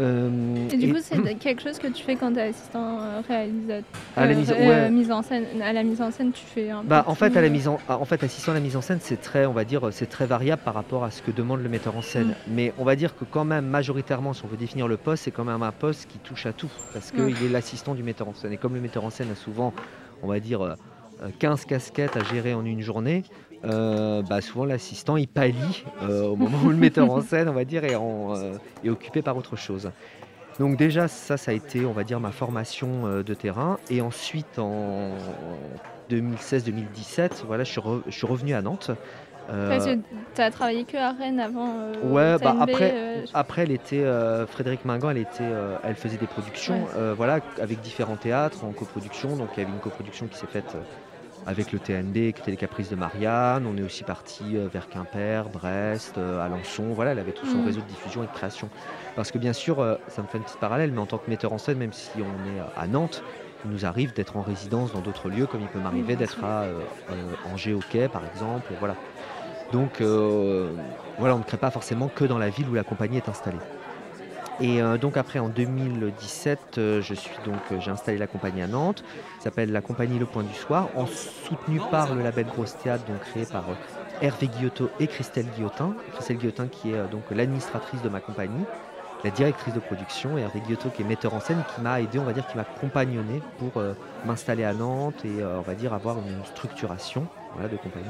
Euh, 0.00 0.68
Et 0.72 0.76
du 0.76 0.86
et- 0.86 0.92
coup, 0.92 0.98
c'est 1.00 1.34
quelque 1.38 1.62
chose 1.62 1.78
que 1.78 1.86
tu 1.86 2.02
fais 2.02 2.16
quand 2.16 2.32
tu 2.32 2.38
es 2.38 2.42
assistant 2.48 2.98
euh, 3.00 3.20
réalisateur. 3.26 3.84
À 4.16 4.26
la 4.26 4.32
euh, 4.32 4.34
mise- 4.36 4.50
euh, 4.52 4.54
ouais. 4.84 4.90
mise 4.90 5.12
en 5.12 5.22
scène, 5.22 5.44
à 5.62 5.72
la 5.72 5.82
mise 5.84 6.02
en 6.02 6.10
scène, 6.10 6.32
tu 6.32 6.44
fais 6.44 6.70
un 6.70 6.82
Bah, 6.82 7.02
peu 7.04 7.10
en 7.12 7.14
fait, 7.14 7.30
tout, 7.30 7.38
à 7.38 7.42
la 7.42 7.48
mise 7.48 7.68
en, 7.68 7.78
en 7.88 8.04
fait, 8.04 8.22
assistant 8.24 8.52
à 8.52 8.54
la 8.54 8.60
mise 8.60 8.76
en 8.76 8.80
scène, 8.80 8.98
c'est 9.00 9.20
très, 9.20 9.46
on 9.46 9.52
va 9.52 9.64
dire, 9.64 9.88
c'est 9.92 10.06
très 10.08 10.26
variable 10.26 10.62
par 10.64 10.74
rapport 10.74 11.04
à 11.04 11.10
ce 11.10 11.22
que 11.22 11.30
demande 11.30 11.62
le 11.62 11.68
metteur 11.68 11.96
en 11.96 12.02
scène. 12.02 12.28
Mm. 12.28 12.34
Mais 12.54 12.72
on 12.78 12.84
va 12.84 12.96
dire 12.96 13.14
que 13.16 13.24
quand 13.24 13.44
même, 13.44 13.66
majoritairement, 13.66 14.32
si 14.32 14.44
on 14.44 14.48
veut 14.48 14.56
définir 14.56 14.88
le 14.88 14.96
poste, 14.96 15.24
c'est 15.24 15.30
quand 15.30 15.44
même 15.44 15.62
un 15.62 15.72
poste 15.72 16.08
qui 16.08 16.18
touche 16.18 16.46
à 16.46 16.52
tout, 16.52 16.70
parce 16.92 17.10
qu'il 17.12 17.22
Mm. 17.24 17.46
est 17.46 17.48
l'assistant 17.50 17.94
du 17.94 18.02
metteur 18.02 18.28
en 18.28 18.34
scène. 18.34 18.52
Et 18.52 18.56
comme 18.56 18.74
le 18.74 18.80
metteur 18.80 19.04
en 19.04 19.10
scène 19.10 19.30
a 19.30 19.36
souvent, 19.36 19.72
on 20.22 20.26
va 20.26 20.40
dire, 20.40 20.60
euh, 20.62 20.74
euh, 21.22 21.28
15 21.38 21.64
casquettes 21.66 22.16
à 22.16 22.24
gérer 22.24 22.54
en 22.54 22.64
une 22.64 22.80
journée, 22.80 23.22
euh, 23.64 24.22
bah, 24.22 24.40
souvent 24.40 24.64
l'assistant 24.64 25.16
il 25.16 25.28
pâlit 25.28 25.84
euh, 26.02 26.24
au 26.26 26.36
moment 26.36 26.58
où 26.64 26.70
le 26.70 26.76
metteur 26.76 27.10
en 27.10 27.20
scène, 27.20 27.48
on 27.48 27.52
va 27.52 27.64
dire, 27.64 27.84
est, 27.84 27.94
en, 27.96 28.34
euh, 28.36 28.52
est 28.84 28.90
occupé 28.90 29.22
par 29.22 29.36
autre 29.36 29.56
chose. 29.56 29.90
Donc 30.60 30.76
déjà, 30.76 31.08
ça, 31.08 31.36
ça 31.36 31.50
a 31.50 31.54
été, 31.54 31.84
on 31.84 31.92
va 31.92 32.04
dire, 32.04 32.20
ma 32.20 32.30
formation 32.30 33.22
de 33.22 33.34
terrain. 33.34 33.78
Et 33.90 34.00
ensuite, 34.00 34.58
en 34.60 35.10
2016-2017, 36.10 37.44
voilà, 37.46 37.64
je 37.64 37.70
suis, 37.72 37.80
re- 37.80 38.02
je 38.06 38.12
suis 38.12 38.26
revenu 38.26 38.54
à 38.54 38.62
Nantes. 38.62 38.90
Euh, 39.50 39.96
tu 40.34 40.40
as 40.40 40.50
travaillé 40.50 40.84
que 40.84 40.96
à 40.96 41.12
Rennes 41.12 41.38
avant. 41.38 41.74
euh, 41.78 41.92
Ouais, 42.10 42.42
bah, 42.42 42.56
après- 42.60 42.92
euh, 42.94 43.24
après, 43.34 43.62
elle 43.64 43.72
était 43.72 44.02
Frédéric 44.48 44.84
Mingan, 44.86 45.10
elle 45.10 45.18
était, 45.18 45.44
elle 45.82 45.96
faisait 45.96 46.16
des 46.16 46.26
productions, 46.26 46.84
Ouais. 46.96 47.12
voilà, 47.16 47.40
avec 47.60 47.80
différents 47.82 48.16
théâtres 48.16 48.64
en 48.64 48.70
coproduction. 48.72 49.36
Donc 49.36 49.48
il 49.56 49.60
y 49.60 49.62
avait 49.64 49.72
une 49.72 49.80
coproduction 49.80 50.26
qui 50.28 50.38
s'est 50.38 50.46
faite 50.46 50.76
avec 51.46 51.72
le 51.72 51.78
TNB, 51.78 52.14
qui 52.32 52.40
était 52.40 52.50
les 52.50 52.56
Caprices 52.56 52.90
de 52.90 52.96
Marianne. 52.96 53.66
On 53.66 53.76
est 53.76 53.82
aussi 53.82 54.04
parti 54.04 54.56
euh, 54.56 54.68
vers 54.72 54.88
Quimper, 54.88 55.48
Brest, 55.50 56.16
euh, 56.18 56.44
Alençon. 56.44 56.92
Voilà, 56.94 57.12
elle 57.12 57.18
avait 57.18 57.32
tout 57.32 57.46
son 57.46 57.58
Mhm. 57.58 57.66
réseau 57.66 57.80
de 57.80 57.86
diffusion 57.86 58.22
et 58.22 58.26
de 58.26 58.32
création. 58.32 58.70
Parce 59.16 59.30
que 59.30 59.38
bien 59.38 59.52
sûr, 59.52 59.80
euh, 59.80 59.96
ça 60.08 60.22
me 60.22 60.26
fait 60.26 60.38
une 60.38 60.44
petite 60.44 60.58
parallèle, 60.60 60.90
mais 60.92 61.00
en 61.00 61.06
tant 61.06 61.18
que 61.18 61.28
metteur 61.30 61.52
en 61.52 61.58
scène, 61.58 61.78
même 61.78 61.92
si 61.92 62.10
on 62.18 62.56
est 62.56 62.60
à 62.76 62.86
Nantes, 62.86 63.22
il 63.64 63.70
nous 63.70 63.86
arrive 63.86 64.12
d'être 64.12 64.36
en 64.36 64.42
résidence 64.42 64.92
dans 64.92 65.00
d'autres 65.00 65.28
lieux, 65.30 65.46
comme 65.46 65.60
il 65.62 65.68
peut 65.68 65.78
m'arriver 65.80 66.16
bien 66.16 66.16
d'être 66.16 66.44
à 66.44 66.62
euh, 66.64 66.80
euh, 67.10 67.34
Angers 67.52 67.72
au 67.74 67.80
Quai, 67.80 68.08
par 68.08 68.24
exemple. 68.26 68.72
Voilà. 68.78 68.96
Donc 69.72 70.00
euh, 70.00 70.70
voilà, 71.18 71.34
on 71.34 71.38
ne 71.38 71.44
crée 71.44 71.56
pas 71.56 71.70
forcément 71.70 72.08
que 72.08 72.24
dans 72.24 72.38
la 72.38 72.50
ville 72.50 72.68
où 72.68 72.74
la 72.74 72.84
compagnie 72.84 73.16
est 73.16 73.28
installée. 73.28 73.58
Et 74.60 74.80
euh, 74.80 74.98
donc 74.98 75.16
après 75.16 75.38
en 75.40 75.48
2017, 75.48 76.78
euh, 76.78 77.02
euh, 77.02 77.80
j'ai 77.80 77.90
installé 77.90 78.18
la 78.18 78.26
compagnie 78.26 78.62
à 78.62 78.68
Nantes, 78.68 79.02
qui 79.38 79.42
s'appelle 79.42 79.72
la 79.72 79.80
compagnie 79.80 80.18
Le 80.18 80.26
Point 80.26 80.44
du 80.44 80.54
Soir, 80.54 80.88
en 80.94 81.06
soutenu 81.06 81.80
par 81.90 82.14
le 82.14 82.22
label 82.22 82.46
Grosse 82.46 82.76
Théâtre, 82.76 83.04
donc 83.06 83.20
créé 83.20 83.46
par 83.46 83.64
Hervé 84.22 84.46
Guillotot 84.46 84.90
et 85.00 85.08
Christelle 85.08 85.46
Guillotin. 85.56 85.94
Christelle 86.12 86.38
Guillotin 86.38 86.68
qui 86.68 86.92
est 86.92 87.08
donc 87.10 87.22
l'administratrice 87.32 88.00
de 88.02 88.08
ma 88.08 88.20
compagnie, 88.20 88.64
la 89.24 89.30
directrice 89.30 89.74
de 89.74 89.80
production, 89.80 90.38
et 90.38 90.42
Hervé 90.42 90.60
Guillotot 90.60 90.90
qui 90.90 91.02
est 91.02 91.06
metteur 91.06 91.34
en 91.34 91.40
scène, 91.40 91.62
qui 91.74 91.80
m'a 91.80 92.00
aidé, 92.00 92.20
on 92.20 92.24
va 92.24 92.32
dire, 92.32 92.46
qui 92.46 92.56
m'a 92.56 92.64
compagnonné 92.64 93.42
pour 93.58 93.82
m'installer 94.24 94.64
à 94.64 94.72
Nantes 94.72 95.24
et 95.24 95.44
on 95.44 95.62
va 95.62 95.74
dire 95.74 95.92
avoir 95.92 96.18
une 96.18 96.44
structuration 96.44 97.26
de 97.60 97.76
compagnie. 97.76 98.06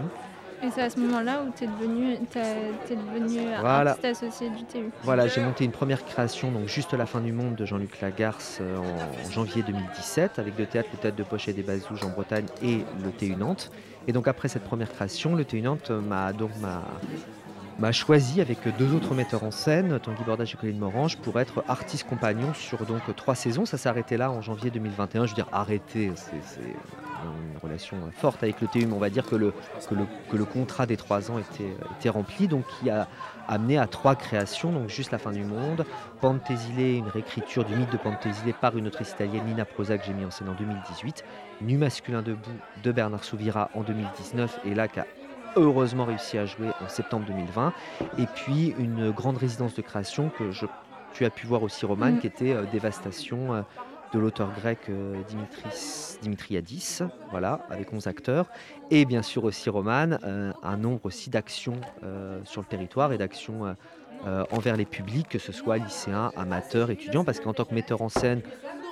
Et 0.62 0.70
c'est 0.70 0.82
à 0.82 0.88
ce 0.90 0.98
moment-là 1.00 1.42
où 1.42 1.52
tu 1.56 1.64
es 1.64 1.66
devenu, 1.66 2.16
t'es 2.32 2.96
devenu 2.96 3.40
Voilà. 3.60 3.90
artiste 3.90 4.04
associé 4.22 4.48
du 4.50 4.64
TU. 4.64 4.90
Voilà, 5.02 5.26
j'ai 5.28 5.42
monté 5.42 5.64
une 5.64 5.72
première 5.72 6.04
création, 6.04 6.50
donc 6.50 6.68
juste 6.68 6.94
la 6.94 7.04
fin 7.06 7.20
du 7.20 7.32
monde 7.32 7.54
de 7.54 7.66
Jean-Luc 7.66 8.00
Lagarce 8.00 8.58
euh, 8.62 8.78
en, 8.78 9.26
en 9.26 9.30
janvier 9.30 9.62
2017, 9.62 10.38
avec 10.38 10.58
le 10.58 10.64
théâtre 10.66 10.88
Le 10.92 10.98
Théâtre 10.98 11.16
de 11.16 11.22
Poche 11.22 11.48
et 11.48 11.52
des 11.52 11.62
Bazouges 11.62 12.02
en 12.04 12.08
Bretagne 12.10 12.46
et 12.62 12.78
le 13.04 13.10
TU 13.10 13.36
Nantes. 13.36 13.70
Et 14.06 14.12
donc 14.12 14.26
après 14.28 14.48
cette 14.48 14.64
première 14.64 14.90
création, 14.90 15.34
le 15.34 15.44
TU 15.44 15.60
Nantes 15.60 15.90
euh, 15.90 16.00
m'a 16.00 16.32
donc 16.32 16.50
m'a 16.60 16.82
m'a 17.78 17.92
choisi 17.92 18.40
avec 18.40 18.58
deux 18.78 18.94
autres 18.94 19.14
metteurs 19.14 19.44
en 19.44 19.50
scène, 19.50 19.98
Tanguy 19.98 20.22
Bordage 20.24 20.54
et 20.54 20.56
Colline 20.56 20.78
Morange, 20.78 21.18
pour 21.18 21.40
être 21.40 21.64
artiste 21.68 22.06
compagnon 22.08 22.54
sur 22.54 22.86
donc 22.86 23.02
trois 23.16 23.34
saisons. 23.34 23.66
Ça 23.66 23.78
s'est 23.78 23.88
arrêté 23.88 24.16
là 24.16 24.30
en 24.30 24.40
janvier 24.40 24.70
2021. 24.70 25.26
Je 25.26 25.30
veux 25.30 25.34
dire 25.34 25.48
arrêté, 25.52 26.12
c'est 26.14 26.60
une 26.60 27.58
relation 27.62 27.96
forte 28.12 28.42
avec 28.42 28.60
le 28.60 28.68
TU, 28.68 28.86
mais 28.86 28.92
on 28.92 28.98
va 28.98 29.10
dire 29.10 29.26
que 29.26 29.36
le, 29.36 29.52
contrat 30.44 30.86
des 30.86 30.96
trois 30.96 31.30
ans 31.30 31.38
était, 31.38 32.10
rempli, 32.10 32.48
donc 32.48 32.64
qui 32.78 32.90
a 32.90 33.08
amené 33.48 33.78
à 33.78 33.86
trois 33.86 34.14
créations, 34.14 34.72
donc 34.72 34.88
juste 34.88 35.10
la 35.10 35.18
fin 35.18 35.32
du 35.32 35.44
monde, 35.44 35.84
Pantésilé, 36.20 36.94
une 36.94 37.08
réécriture 37.08 37.64
du 37.64 37.74
mythe 37.74 37.92
de 37.92 37.96
Pantésilé 37.96 38.52
par 38.52 38.76
une 38.76 38.86
autrice 38.86 39.10
italienne, 39.12 39.44
Nina 39.46 39.64
Prosa, 39.64 39.98
que 39.98 40.04
j'ai 40.04 40.14
mis 40.14 40.24
en 40.24 40.30
scène 40.30 40.48
en 40.48 40.54
2018, 40.54 41.24
Nu 41.60 41.76
masculin 41.76 42.22
debout 42.22 42.50
de 42.82 42.92
Bernard 42.92 43.24
Souvira 43.24 43.70
en 43.74 43.82
2019, 43.82 44.60
et 44.64 44.74
là 44.74 44.88
heureusement 45.56 46.04
réussi 46.04 46.38
à 46.38 46.46
jouer 46.46 46.68
en 46.84 46.88
septembre 46.88 47.26
2020, 47.26 47.72
et 48.18 48.26
puis 48.26 48.74
une 48.78 49.10
grande 49.10 49.36
résidence 49.36 49.74
de 49.74 49.82
création 49.82 50.30
que 50.30 50.50
je, 50.50 50.66
tu 51.12 51.24
as 51.24 51.30
pu 51.30 51.46
voir 51.46 51.62
aussi, 51.62 51.86
Roman, 51.86 52.12
Mm. 52.12 52.18
qui 52.18 52.26
était 52.26 52.52
euh, 52.52 52.64
Dévastation 52.70 53.54
euh, 53.54 53.62
de 54.12 54.18
l'auteur 54.18 54.52
grec 54.52 54.78
euh, 54.88 55.20
Dimitris, 55.28 56.18
Dimitriadis, 56.22 57.00
voilà, 57.30 57.60
avec 57.70 57.92
11 57.92 58.06
acteurs, 58.06 58.46
et 58.90 59.04
bien 59.04 59.22
sûr 59.22 59.44
aussi 59.44 59.70
Roman, 59.70 60.18
euh, 60.24 60.52
un 60.62 60.76
nombre 60.76 61.00
aussi 61.04 61.30
d'actions 61.30 61.80
sur 62.44 62.60
le 62.60 62.66
territoire 62.66 63.12
et 63.12 63.18
d'actions 63.18 63.74
envers 64.52 64.76
les 64.76 64.84
publics, 64.86 65.28
que 65.28 65.38
ce 65.38 65.52
soit 65.52 65.76
lycéens, 65.78 66.32
amateurs, 66.36 66.90
étudiants, 66.90 67.24
parce 67.24 67.40
qu'en 67.40 67.52
tant 67.52 67.64
que 67.64 67.74
metteur 67.74 68.00
en 68.02 68.08
scène, 68.08 68.40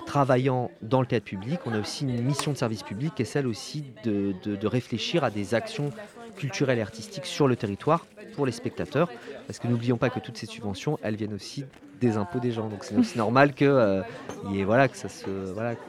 travaillant 0.07 0.71
dans 0.83 1.01
le 1.01 1.07
théâtre 1.07 1.25
public, 1.27 1.61
on 1.67 1.73
a 1.73 1.81
aussi 1.81 2.05
une 2.05 2.23
mission 2.23 2.53
de 2.53 2.57
service 2.57 2.83
public 2.83 3.15
qui 3.15 3.23
est 3.23 3.27
celle 3.27 3.47
aussi 3.47 3.85
de, 4.05 4.35
de- 4.45 4.57
de 4.57 4.67
réfléchir 4.67 5.25
à 5.25 5.31
des 5.31 5.55
actions 5.55 5.91
culturelles 6.37 6.79
et 6.79 6.83
artistiques 6.83 7.27
sur 7.27 7.47
le 7.49 7.57
territoire 7.57 8.07
pour 8.35 8.47
les 8.47 8.53
spectateurs, 8.53 9.11
parce 9.47 9.59
que 9.59 9.69
n'oublions 9.69 9.99
pas 9.99 10.11
que 10.11 10.19
toutes 10.19 10.37
ces 10.39 10.47
subventions, 10.47 10.99
elles 11.03 11.17
viennent 11.17 11.35
aussi 11.35 11.65
des 12.01 12.17
impôts 12.17 12.41
des 12.41 12.51
gens, 12.53 12.69
donc 12.69 12.85
c'est 12.85 12.97
aussi 12.97 13.17
normal 13.19 13.55
que, 13.55 13.65
euh, 13.65 14.03
y 14.51 14.61
ait- 14.61 14.65
voilà, 14.65 14.89
que 14.89 14.97
ça 14.97 15.09
se... 15.09 15.29
Voilà, 15.53 15.75
que, 15.75 15.81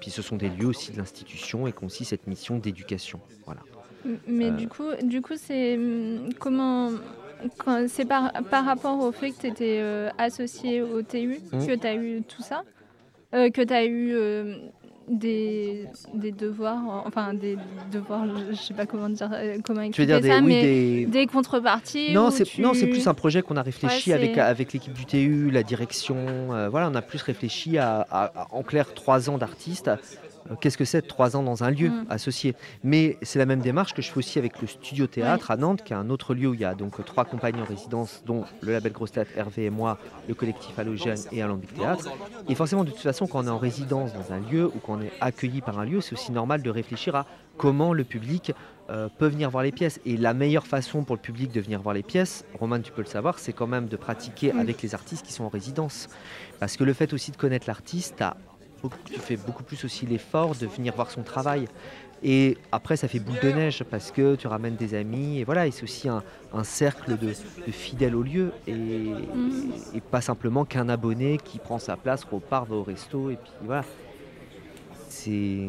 puis 0.00 0.10
ce 0.10 0.22
sont 0.22 0.36
des 0.36 0.48
lieux 0.48 0.66
aussi 0.68 0.92
de 0.92 0.98
l'institution 0.98 1.66
et 1.66 1.72
qu'on 1.72 1.86
aussi 1.86 2.04
cette 2.04 2.26
mission 2.26 2.58
d'éducation. 2.58 3.20
Voilà. 3.44 3.60
Mais 4.28 4.46
Euh. 4.48 4.50
du 4.52 4.68
coup, 4.68 4.84
du 5.02 5.20
coup 5.22 5.34
c'est 5.36 5.78
comment 6.38 6.90
c'est 7.88 8.04
par, 8.06 8.32
par 8.50 8.64
rapport 8.64 8.98
au 9.00 9.12
fait 9.12 9.30
que 9.32 9.40
tu 9.40 9.46
étais 9.48 9.82
associé 10.18 10.80
au 10.80 11.02
TU 11.02 11.40
Mhm. 11.52 11.66
que 11.66 11.74
tu 11.74 11.86
as 11.86 11.94
eu 11.94 12.22
tout 12.22 12.42
ça, 12.42 12.62
euh, 13.34 13.50
que 13.50 13.62
tu 13.62 13.72
as 13.74 13.84
eu 13.84 14.12
euh, 14.14 14.56
des, 15.08 15.86
des 16.14 16.32
devoirs, 16.32 17.02
enfin 17.06 17.34
des 17.34 17.58
devoirs, 17.92 18.24
je, 18.50 18.54
sais 18.56 18.72
pas 18.74 18.86
comment 18.86 19.08
dire, 19.10 19.28
euh, 19.34 19.58
comment 19.64 19.88
Tu 19.90 20.00
veux 20.00 20.06
dire 20.06 20.16
expliquer 20.16 20.20
des, 20.22 20.28
ça, 20.28 20.38
oui, 20.38 20.46
mais 20.54 20.62
des, 20.62 21.06
des 21.06 21.26
contreparties. 21.26 22.12
Non, 22.12 22.30
c'est 22.30 22.44
tu- 22.44 22.62
non, 22.62 22.72
c'est 22.74 22.86
plus 22.86 23.06
un 23.06 23.14
projet 23.14 23.42
qu'on 23.42 23.56
a 23.56 23.62
réfléchi 23.62 24.10
Ouais, 24.10 24.16
avec, 24.16 24.38
avec 24.38 24.72
l'équipe 24.72 24.92
du 24.94 25.04
TU, 25.04 25.50
la 25.50 25.62
direction. 25.62 26.16
euh, 26.52 26.68
voilà, 26.70 26.88
on 26.90 26.94
a 26.94 27.02
plus 27.02 27.20
réfléchi 27.22 27.76
à, 27.76 28.00
à- 28.10 28.24
à- 28.34 28.46
en 28.50 28.62
clair 28.62 28.94
trois 28.94 29.28
ans 29.28 29.36
d'artistes 29.36 29.90
qu'est-ce 30.60 30.76
que 30.78 30.84
c'est 30.84 31.02
de 31.02 31.06
trois 31.06 31.36
ans 31.36 31.42
dans 31.42 31.64
un 31.64 31.70
lieu 31.70 31.88
Mm. 31.88 32.06
associé? 32.10 32.54
Mais 32.82 33.18
c'est 33.22 33.38
la 33.38 33.46
même 33.46 33.60
démarche 33.60 33.94
que 33.94 34.02
je 34.02 34.10
fais 34.10 34.18
aussi 34.18 34.38
avec 34.38 34.60
le 34.60 34.66
Studio 34.66 35.06
Théâtre 35.06 35.50
à 35.50 35.56
Nantes, 35.56 35.82
qui 35.84 35.92
est 35.92 35.96
un 35.96 36.10
autre 36.10 36.34
lieu 36.34 36.48
où 36.48 36.54
il 36.54 36.60
y 36.60 36.64
a 36.64 36.74
donc 36.74 37.02
trois 37.04 37.24
compagnies 37.24 37.60
en 37.60 37.64
résidence, 37.64 38.22
dont 38.26 38.44
le 38.60 38.72
label 38.72 38.92
Grosse 38.92 39.12
Hervé 39.36 39.64
et 39.66 39.70
moi, 39.70 39.98
le 40.28 40.34
collectif 40.34 40.78
Halogène 40.78 41.18
et 41.32 41.42
Alambic 41.42 41.74
Théâtre. 41.74 42.08
Et 42.48 42.54
forcément, 42.54 42.84
de 42.84 42.90
toute 42.90 43.00
façon, 43.00 43.26
quand 43.26 43.44
on 43.44 43.46
est 43.46 43.50
en 43.50 43.58
résidence 43.58 44.12
dans 44.12 44.32
un 44.32 44.40
lieu 44.40 44.66
ou 44.66 44.78
quand 44.84 44.98
on 44.98 45.02
est 45.02 45.12
accueilli 45.20 45.60
par 45.60 45.78
un 45.78 45.84
lieu, 45.84 46.00
c'est 46.00 46.12
aussi 46.14 46.32
normal 46.32 46.62
de 46.62 46.70
réfléchir 46.70 47.14
à 47.16 47.26
comment 47.56 47.92
le 47.92 48.04
public 48.04 48.52
euh, 48.90 49.08
peut 49.18 49.28
venir 49.28 49.48
voir 49.48 49.62
les 49.62 49.72
pièces. 49.72 49.98
Et 50.04 50.16
la 50.18 50.34
meilleure 50.34 50.66
façon 50.66 51.04
pour 51.04 51.16
le 51.16 51.20
public 51.22 51.50
de 51.52 51.60
venir 51.60 51.80
voir 51.80 51.94
les 51.94 52.02
pièces, 52.02 52.44
Roman, 52.60 52.80
tu 52.80 52.92
peux 52.92 53.00
le 53.00 53.06
savoir, 53.08 53.38
c'est 53.38 53.52
quand 53.54 53.66
même 53.66 53.86
de 53.88 53.96
pratiquer 53.96 54.52
Mm. 54.52 54.58
avec 54.60 54.82
les 54.82 54.94
artistes 54.94 55.24
qui 55.24 55.32
sont 55.32 55.44
en 55.44 55.48
résidence. 55.48 56.08
Parce 56.60 56.76
que 56.76 56.84
le 56.84 56.92
fait 56.92 57.12
aussi 57.14 57.30
de 57.30 57.36
connaître 57.36 57.66
l'artiste, 57.66 58.14
t'as 58.18 58.34
tu 59.04 59.18
fais 59.18 59.36
beaucoup 59.36 59.62
plus 59.62 59.84
aussi 59.84 60.06
l'effort 60.06 60.54
de 60.54 60.66
venir 60.66 60.94
voir 60.94 61.10
son 61.10 61.22
travail. 61.22 61.66
Et 62.22 62.56
après, 62.72 62.96
ça 62.96 63.06
fait 63.06 63.18
boule 63.18 63.38
de 63.42 63.50
neige 63.50 63.84
parce 63.90 64.10
que 64.10 64.34
tu 64.34 64.46
ramènes 64.46 64.76
des 64.76 64.94
amis. 64.94 65.40
Et 65.40 65.44
voilà, 65.44 65.66
et 65.66 65.70
c'est 65.70 65.82
aussi 65.82 66.08
un, 66.08 66.22
un 66.54 66.64
cercle 66.64 67.18
de, 67.18 67.28
de 67.28 67.72
fidèles 67.72 68.14
au 68.14 68.22
lieu. 68.22 68.52
Et, 68.66 69.12
et 69.94 70.00
pas 70.00 70.22
simplement 70.22 70.64
qu'un 70.64 70.88
abonné 70.88 71.38
qui 71.44 71.58
prend 71.58 71.78
sa 71.78 71.96
place, 71.96 72.24
repart, 72.24 72.66
va 72.66 72.76
au 72.76 72.82
resto. 72.82 73.30
Et 73.30 73.36
puis 73.36 73.52
voilà. 73.62 73.84
C'est. 75.08 75.68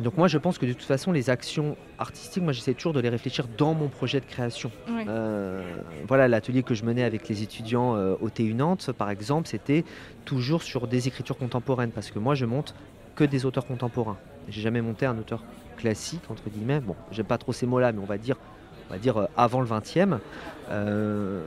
Donc 0.00 0.16
moi 0.16 0.26
je 0.26 0.38
pense 0.38 0.58
que 0.58 0.66
de 0.66 0.72
toute 0.72 0.82
façon 0.82 1.12
les 1.12 1.30
actions 1.30 1.76
artistiques, 1.98 2.42
moi 2.42 2.52
j'essaie 2.52 2.74
toujours 2.74 2.92
de 2.92 3.00
les 3.00 3.08
réfléchir 3.08 3.46
dans 3.56 3.74
mon 3.74 3.88
projet 3.88 4.20
de 4.20 4.24
création. 4.24 4.72
Euh, 4.88 5.62
voilà 6.08 6.26
l'atelier 6.26 6.62
que 6.62 6.74
je 6.74 6.84
menais 6.84 7.04
avec 7.04 7.28
les 7.28 7.42
étudiants 7.42 7.94
euh, 7.94 8.16
au 8.20 8.28
TU 8.28 8.54
Nantes 8.54 8.90
par 8.92 9.10
exemple, 9.10 9.46
c'était 9.46 9.84
toujours 10.24 10.62
sur 10.62 10.88
des 10.88 11.06
écritures 11.06 11.38
contemporaines 11.38 11.92
parce 11.92 12.10
que 12.10 12.18
moi 12.18 12.34
je 12.34 12.44
monte 12.44 12.74
que 13.14 13.24
des 13.24 13.46
auteurs 13.46 13.66
contemporains. 13.66 14.16
J'ai 14.48 14.62
jamais 14.62 14.80
monté 14.80 15.06
un 15.06 15.16
auteur 15.16 15.44
classique 15.76 16.22
entre 16.28 16.50
guillemets. 16.50 16.80
Bon, 16.80 16.96
j'aime 17.12 17.26
pas 17.26 17.38
trop 17.38 17.52
ces 17.52 17.66
mots-là, 17.66 17.92
mais 17.92 18.00
on 18.00 18.06
va 18.06 18.18
dire 18.18 18.36
on 18.88 18.92
va 18.92 18.98
dire 18.98 19.16
euh, 19.16 19.26
avant 19.36 19.60
le 19.60 19.66
20e. 19.66 20.18
Euh, 20.70 21.42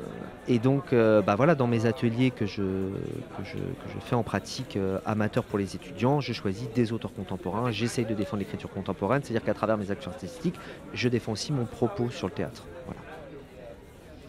et 0.47 0.59
donc, 0.59 0.93
euh, 0.93 1.21
bah 1.21 1.35
voilà, 1.35 1.55
dans 1.55 1.67
mes 1.67 1.85
ateliers 1.85 2.31
que 2.31 2.45
je, 2.45 2.61
que 2.61 3.43
je, 3.43 3.57
que 3.57 3.89
je 3.93 3.99
fais 3.99 4.15
en 4.15 4.23
pratique 4.23 4.77
euh, 4.77 4.99
amateur 5.05 5.43
pour 5.43 5.59
les 5.59 5.75
étudiants, 5.75 6.21
je 6.21 6.33
choisis 6.33 6.69
des 6.73 6.93
auteurs 6.93 7.13
contemporains. 7.13 7.71
J'essaye 7.71 8.05
de 8.05 8.13
défendre 8.13 8.39
l'écriture 8.39 8.69
contemporaine, 8.69 9.21
c'est-à-dire 9.23 9.43
qu'à 9.43 9.53
travers 9.53 9.77
mes 9.77 9.91
actions 9.91 10.11
artistiques, 10.11 10.55
je 10.93 11.09
défends 11.09 11.33
aussi 11.33 11.51
mon 11.51 11.65
propos 11.65 12.09
sur 12.09 12.27
le 12.27 12.33
théâtre. 12.33 12.63
Voilà. 12.85 13.01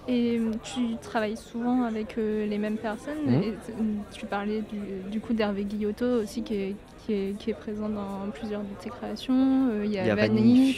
Et 0.09 0.41
tu 0.65 0.97
travailles 1.03 1.37
souvent 1.37 1.83
avec 1.83 2.17
euh, 2.17 2.47
les 2.47 2.57
mêmes 2.57 2.79
personnes. 2.79 3.29
Et, 3.29 3.49
euh, 3.49 3.83
tu 4.11 4.25
parlais 4.25 4.63
du, 4.63 5.11
du 5.11 5.21
coup 5.21 5.35
d'Hervé 5.35 5.65
Guillotot 5.65 6.23
aussi 6.23 6.43
qui 6.43 6.55
est, 6.55 6.77
qui, 7.05 7.13
est, 7.13 7.39
qui 7.39 7.51
est 7.51 7.55
présent 7.55 7.91
dans 7.91 8.31
plusieurs 8.33 8.63
de 8.63 8.75
tes 8.83 8.89
créations. 8.89 9.69
Il 9.85 9.93
y 9.93 9.99
a, 9.99 10.11
a 10.11 10.15
Vanille, 10.15 10.75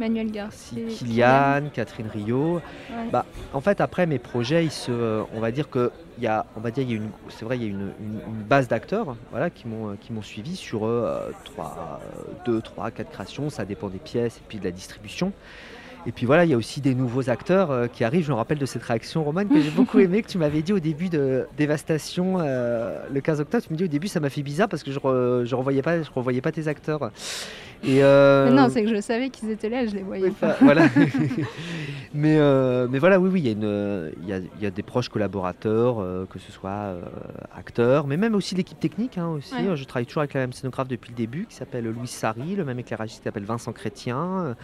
Manuel 0.00 0.30
Garcia. 0.30 0.78
Kylian, 0.88 1.70
Catherine 1.72 2.08
Rio. 2.12 2.54
Ouais. 2.56 2.60
Bah, 3.12 3.24
en 3.52 3.60
fait, 3.60 3.80
après 3.80 4.06
mes 4.06 4.18
projets, 4.18 4.64
ils 4.64 4.70
se, 4.70 5.22
on 5.34 5.40
va 5.40 5.50
dire 5.50 5.70
que 5.70 5.90
il 6.18 6.24
y 6.24 6.26
a, 6.28 6.46
on 6.56 6.60
va 6.60 6.70
dire, 6.70 6.84
il 6.84 6.90
y 6.90 6.92
a 6.94 6.96
une, 6.96 7.10
c'est 7.28 7.44
vrai, 7.44 7.56
il 7.58 7.62
y 7.62 7.66
a 7.66 7.68
une, 7.68 7.92
une- 8.00 8.20
une 8.28 8.42
base 8.42 8.68
d'acteurs, 8.68 9.16
voilà, 9.30 9.50
qui 9.50 9.66
m'ont, 9.68 9.96
qui 10.00 10.12
m'ont 10.12 10.22
suivi 10.22 10.54
sur 10.56 10.84
euh, 10.86 11.30
trois, 11.44 12.00
euh, 12.02 12.22
deux, 12.46 12.60
trois, 12.60 12.90
quatre 12.90 13.10
créations. 13.10 13.50
Ça 13.50 13.64
dépend 13.64 13.88
des 13.88 13.98
pièces 13.98 14.36
et 14.38 14.42
puis 14.48 14.58
de 14.58 14.64
la 14.64 14.70
distribution. 14.70 15.32
Et 16.06 16.12
puis 16.12 16.26
voilà, 16.26 16.44
il 16.44 16.50
y 16.50 16.54
a 16.54 16.56
aussi 16.58 16.82
des 16.82 16.94
nouveaux 16.94 17.30
acteurs 17.30 17.70
euh, 17.70 17.86
qui 17.86 18.04
arrivent. 18.04 18.26
Je 18.26 18.30
me 18.30 18.36
rappelle 18.36 18.58
de 18.58 18.66
cette 18.66 18.82
réaction, 18.82 19.24
Romane, 19.24 19.48
que 19.48 19.58
j'ai 19.60 19.70
beaucoup 19.74 19.98
aimé, 20.00 20.20
que 20.22 20.28
tu 20.28 20.36
m'avais 20.36 20.60
dit 20.60 20.74
au 20.74 20.78
début 20.78 21.08
de 21.08 21.46
Dévastation, 21.56 22.36
euh, 22.40 23.00
le 23.10 23.20
15 23.22 23.40
octobre. 23.40 23.64
Tu 23.66 23.72
me 23.72 23.78
dis 23.78 23.84
au 23.84 23.88
début, 23.88 24.06
ça 24.08 24.20
m'a 24.20 24.28
fait 24.28 24.42
bizarre 24.42 24.68
parce 24.68 24.82
que 24.82 24.92
je, 24.92 24.98
re- 24.98 25.44
je 25.46 25.54
revoyais 25.54 25.80
pas, 25.80 26.02
je 26.02 26.10
revoyais 26.14 26.42
pas 26.42 26.52
tes 26.52 26.68
acteurs. 26.68 27.10
Et 27.86 28.02
euh, 28.02 28.46
Mais 28.50 28.56
non, 28.56 28.68
c'est 28.70 28.82
que 28.82 28.94
je 28.94 29.00
savais 29.00 29.30
qu'ils 29.30 29.50
étaient 29.50 29.68
là, 29.68 29.86
je 29.86 29.94
les 29.94 30.02
voyais 30.02 30.24
oui, 30.28 30.30
pas. 30.40 30.56
voilà. 30.60 30.88
mais, 32.14 32.36
euh, 32.38 32.86
mais 32.90 32.98
voilà, 32.98 33.18
oui, 33.20 33.28
oui, 33.32 33.40
il 33.40 33.46
y, 33.46 33.48
a 33.48 33.52
une- 33.52 34.12
il 34.22 34.28
y, 34.28 34.32
a, 34.32 34.38
il 34.38 34.62
y 34.62 34.66
a 34.66 34.70
des 34.70 34.82
proches 34.82 35.08
collaborateurs, 35.08 36.00
euh, 36.00 36.26
que 36.30 36.38
ce 36.38 36.50
soit 36.52 36.94
acteurs, 37.56 38.06
mais 38.06 38.16
même 38.16 38.34
aussi 38.34 38.54
l'équipe 38.54 38.78
technique. 38.78 39.18
hein, 39.18 39.28
aussi. 39.28 39.54
Ouais. 39.54 39.76
Je 39.76 39.84
travaille 39.84 40.06
toujours 40.06 40.20
avec 40.22 40.34
la 40.34 40.40
même 40.40 40.52
scénographe 40.52 40.88
depuis 40.88 41.10
le 41.10 41.16
début, 41.16 41.46
qui 41.48 41.54
s'appelle 41.56 41.84
Louis 41.84 42.06
Sari, 42.06 42.54
le 42.56 42.64
même 42.64 42.78
éclairagiste 42.78 43.18
qui 43.20 43.24
s'appelle 43.24 43.44
Vincent 43.44 43.72
Chrétien. 43.72 44.54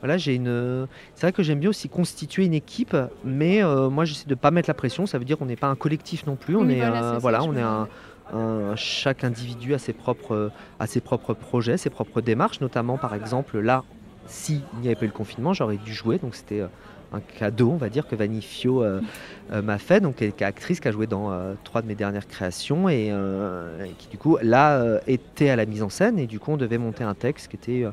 Voilà, 0.00 0.16
j'ai 0.16 0.34
une. 0.34 0.86
C'est 1.14 1.22
vrai 1.26 1.32
que 1.32 1.42
j'aime 1.42 1.58
bien 1.58 1.70
aussi 1.70 1.88
constituer 1.88 2.44
une 2.44 2.54
équipe, 2.54 2.96
mais 3.24 3.62
moi 3.90 4.04
j'essaie 4.04 4.28
de 4.28 4.34
pas 4.34 4.50
mettre 4.50 4.68
la 4.70 4.74
pression. 4.74 5.06
Ça 5.06 5.18
veut 5.18 5.24
dire 5.24 5.38
qu'on 5.38 5.46
n'est 5.46 5.56
pas 5.56 5.66
un 5.68 5.74
collectif 5.76 6.26
non 6.26 6.36
plus. 6.36 6.56
On 6.56 6.60
Oui, 6.66 6.74
est, 6.74 7.18
voilà, 7.18 7.42
on 7.42 7.56
est 7.56 7.60
un. 7.62 7.88
Chaque 8.76 9.24
individu 9.24 9.74
a 9.74 9.78
ses 9.78 9.92
propres, 9.92 10.50
projets, 11.34 11.76
ses 11.76 11.90
propres 11.90 12.20
démarches, 12.20 12.60
notamment 12.60 12.98
par 12.98 13.14
exemple 13.14 13.58
là, 13.58 13.84
s'il 14.28 14.60
n'y 14.80 14.88
avait 14.88 14.94
pas 14.94 15.04
eu 15.04 15.08
le 15.08 15.14
confinement, 15.14 15.52
j'aurais 15.54 15.78
dû 15.78 15.92
jouer, 15.92 16.18
donc 16.18 16.34
c'était 16.34 16.60
euh, 16.60 16.68
un 17.12 17.20
cadeau, 17.20 17.70
on 17.70 17.76
va 17.76 17.88
dire, 17.88 18.06
que 18.06 18.14
Vanille 18.14 18.42
Fio 18.42 18.82
euh, 18.82 19.00
euh, 19.52 19.62
m'a 19.62 19.78
fait, 19.78 20.00
donc 20.00 20.20
elle 20.20 20.28
est 20.28 20.42
actrice 20.42 20.80
qui 20.80 20.88
a 20.88 20.92
joué 20.92 21.06
dans 21.06 21.32
trois 21.64 21.82
de 21.82 21.86
mes 21.86 21.94
dernières 21.94 22.28
créations 22.28 22.88
et, 22.88 23.12
qui 23.98 24.08
du 24.08 24.18
coup 24.18 24.38
là 24.42 25.00
était 25.06 25.48
à 25.48 25.56
la 25.56 25.66
mise 25.66 25.82
en 25.82 25.88
scène. 25.88 26.18
Et 26.18 26.26
du 26.26 26.38
coup 26.38 26.52
on 26.52 26.56
devait 26.56 26.78
monter 26.78 27.04
un 27.04 27.14
texte 27.14 27.48
qui 27.48 27.56
était 27.56 27.86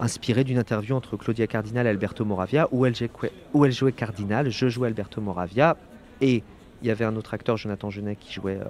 inspiré 0.00 0.44
d'une 0.44 0.58
interview 0.58 0.96
entre 0.96 1.16
Claudia 1.16 1.46
Cardinal 1.46 1.86
et 1.86 1.90
Alberto 1.90 2.24
Moravia 2.24 2.68
où 2.72 2.84
elle 2.84 3.72
jouait 3.72 3.92
Cardinal, 3.92 4.50
je 4.50 4.68
jouais 4.68 4.88
Alberto 4.88 5.20
Moravia 5.20 5.76
et 6.20 6.42
il 6.82 6.88
y 6.88 6.90
avait 6.90 7.04
un 7.04 7.16
autre 7.16 7.34
acteur, 7.34 7.56
Jonathan 7.56 7.90
Genet, 7.90 8.16
qui, 8.16 8.32
jouait, 8.32 8.58
euh, 8.60 8.64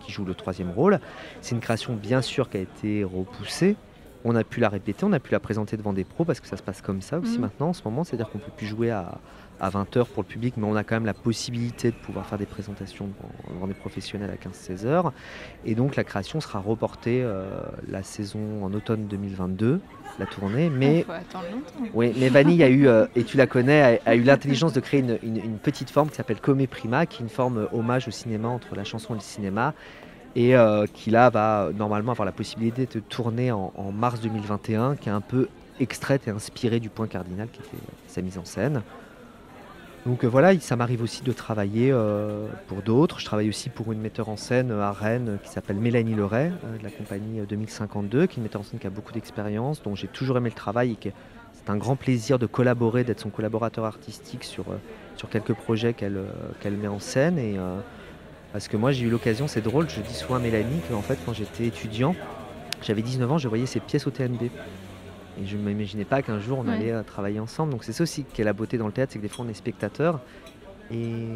qui 0.00 0.10
joue 0.12 0.24
le 0.24 0.34
troisième 0.34 0.70
rôle. 0.70 0.98
C'est 1.40 1.54
une 1.54 1.60
création 1.60 1.94
bien 1.94 2.22
sûr 2.22 2.50
qui 2.50 2.56
a 2.56 2.60
été 2.60 3.04
repoussée. 3.04 3.76
On 4.24 4.36
a 4.36 4.44
pu 4.44 4.60
la 4.60 4.68
répéter, 4.68 5.04
on 5.04 5.12
a 5.12 5.18
pu 5.20 5.32
la 5.32 5.40
présenter 5.40 5.76
devant 5.76 5.92
des 5.92 6.04
pros 6.04 6.24
parce 6.24 6.38
que 6.40 6.46
ça 6.46 6.56
se 6.56 6.62
passe 6.62 6.80
comme 6.80 7.02
ça 7.02 7.18
aussi 7.18 7.34
Mhm. 7.34 7.40
maintenant 7.40 7.68
en 7.68 7.72
ce 7.72 7.82
moment. 7.84 8.04
C'est-à-dire 8.04 8.30
qu'on 8.30 8.38
peut 8.38 8.52
plus 8.56 8.66
jouer 8.66 8.90
à, 8.90 9.18
à 9.62 9.70
20h 9.70 10.06
pour 10.06 10.22
le 10.24 10.28
public, 10.28 10.54
mais 10.56 10.66
on 10.66 10.74
a 10.74 10.82
quand 10.82 10.96
même 10.96 11.06
la 11.06 11.14
possibilité 11.14 11.92
de 11.92 11.96
pouvoir 11.96 12.26
faire 12.26 12.36
des 12.36 12.46
présentations 12.46 13.08
devant, 13.54 13.66
des 13.68 13.74
professionnels 13.74 14.30
à 14.30 14.34
15-16 14.34 14.84
heures. 14.86 15.12
Et 15.64 15.76
donc 15.76 15.94
la 15.94 16.02
création 16.02 16.40
sera 16.40 16.58
reportée 16.58 17.22
euh, 17.22 17.48
la 17.88 18.02
saison 18.02 18.64
en 18.64 18.74
automne 18.74 19.06
2022, 19.06 19.80
la 20.18 20.26
tournée. 20.26 20.68
Mais 20.68 20.98
Il 20.98 21.04
faut 21.04 21.12
attendre 21.12 21.44
longtemps. 21.52 21.90
oui, 21.94 22.12
mais 22.18 22.28
Vanille 22.28 22.62
a 22.64 22.68
eu, 22.68 22.88
euh, 22.88 23.06
et 23.14 23.22
tu 23.22 23.36
la 23.36 23.46
connais, 23.46 24.00
a, 24.04 24.10
a 24.10 24.14
eu 24.16 24.22
l'intelligence 24.22 24.72
de 24.72 24.80
créer 24.80 24.98
une, 25.00 25.18
une- 25.22 25.36
une 25.36 25.58
petite 25.58 25.90
forme 25.90 26.10
qui 26.10 26.16
s'appelle 26.16 26.40
Comé 26.40 26.66
Prima, 26.66 27.06
qui 27.06 27.18
est 27.22 27.24
une 27.24 27.30
forme 27.30 27.58
euh, 27.58 27.66
hommage 27.72 28.08
au 28.08 28.10
cinéma 28.10 28.48
entre 28.48 28.74
la 28.74 28.82
chanson 28.82 29.14
et 29.14 29.18
le 29.18 29.22
cinéma, 29.22 29.74
et 30.34 30.56
euh, 30.56 30.86
qui 30.92 31.10
là 31.10 31.30
va 31.30 31.70
normalement 31.72 32.10
avoir 32.12 32.26
la 32.26 32.32
possibilité 32.32 32.86
de 32.92 32.98
tourner 32.98 33.52
en, 33.52 33.72
en 33.76 33.92
mars 33.92 34.20
2021, 34.20 34.96
qui 34.96 35.08
est 35.08 35.12
un 35.12 35.20
peu 35.20 35.46
extraite 35.78 36.26
et 36.26 36.30
inspirée 36.30 36.80
du 36.80 36.88
point 36.88 37.06
cardinal 37.06 37.46
qui 37.52 37.60
était 37.60 37.82
sa 38.08 38.22
mise 38.22 38.38
en 38.38 38.44
scène. 38.44 38.82
Donc 40.04 40.24
euh, 40.24 40.28
voilà, 40.28 40.58
ça 40.58 40.74
m'arrive 40.74 41.02
aussi 41.02 41.22
de 41.22 41.32
travailler 41.32 41.90
euh, 41.92 42.48
pour 42.66 42.82
d'autres. 42.82 43.20
Je 43.20 43.24
travaille 43.24 43.48
aussi 43.48 43.68
pour 43.68 43.92
une 43.92 44.00
metteur 44.00 44.28
en 44.28 44.36
scène 44.36 44.72
euh, 44.72 44.82
à 44.82 44.90
Rennes 44.90 45.38
qui 45.44 45.50
s'appelle 45.50 45.76
Mélanie 45.76 46.14
Leray, 46.14 46.50
de 46.50 46.82
la 46.82 46.90
compagnie 46.90 47.40
euh, 47.40 47.46
2052, 47.46 48.26
qui 48.26 48.34
est 48.34 48.36
une 48.38 48.42
metteur 48.42 48.62
en 48.62 48.64
scène 48.64 48.80
qui 48.80 48.86
a 48.86 48.90
beaucoup 48.90 49.12
d'expérience, 49.12 49.80
dont 49.82 49.94
j'ai 49.94 50.08
toujours 50.08 50.36
aimé 50.36 50.48
le 50.48 50.56
travail 50.56 50.96
et 51.04 51.12
c'est 51.54 51.70
un 51.70 51.76
grand 51.76 51.94
plaisir 51.94 52.40
de 52.40 52.46
collaborer, 52.46 53.04
d'être 53.04 53.20
son 53.20 53.30
collaborateur 53.30 53.84
artistique 53.84 54.42
sur, 54.42 54.64
quelques 55.30 55.52
projets 55.52 55.92
qu'elle 55.92 56.16
met 56.76 56.88
en 56.88 56.98
scène. 56.98 57.38
Et, 57.38 57.56
parce 58.52 58.66
que 58.66 58.76
moi, 58.76 58.90
j'ai 58.90 59.06
eu 59.06 59.10
l'occasion, 59.10 59.46
c'est 59.46 59.60
drôle, 59.60 59.88
je 59.88 60.00
dis 60.00 60.14
souvent 60.14 60.36
à 60.36 60.38
Mélanie 60.40 60.80
qu'en 60.90 61.02
fait, 61.02 61.18
quand 61.24 61.34
j'étais 61.34 61.66
étudiant, 61.66 62.16
j'avais 62.82 63.02
19 63.02 63.30
ans, 63.30 63.38
je 63.38 63.46
voyais 63.46 63.66
ses 63.66 63.78
pièces 63.78 64.08
au 64.08 64.10
TNB. 64.10 64.50
Et 65.40 65.46
je 65.46 65.56
ne 65.56 65.62
m'imaginais 65.62 66.04
pas 66.04 66.20
qu'un 66.22 66.38
jour 66.40 66.58
on 66.58 66.66
Ouais. 66.68 66.74
allait 66.74 66.92
euh, 66.92 67.02
travailler 67.02 67.40
ensemble. 67.40 67.72
Donc 67.72 67.84
c'est 67.84 67.92
ça 67.92 68.02
aussi 68.02 68.24
qui 68.24 68.42
est 68.42 68.44
la 68.44 68.52
beauté 68.52 68.76
dans 68.78 68.86
le 68.86 68.92
théâtre, 68.92 69.12
c'est 69.12 69.18
que 69.18 69.22
des 69.22 69.28
fois 69.28 69.44
on 69.44 69.48
est 69.48 69.54
spectateur. 69.54 70.20
Et 70.90 71.28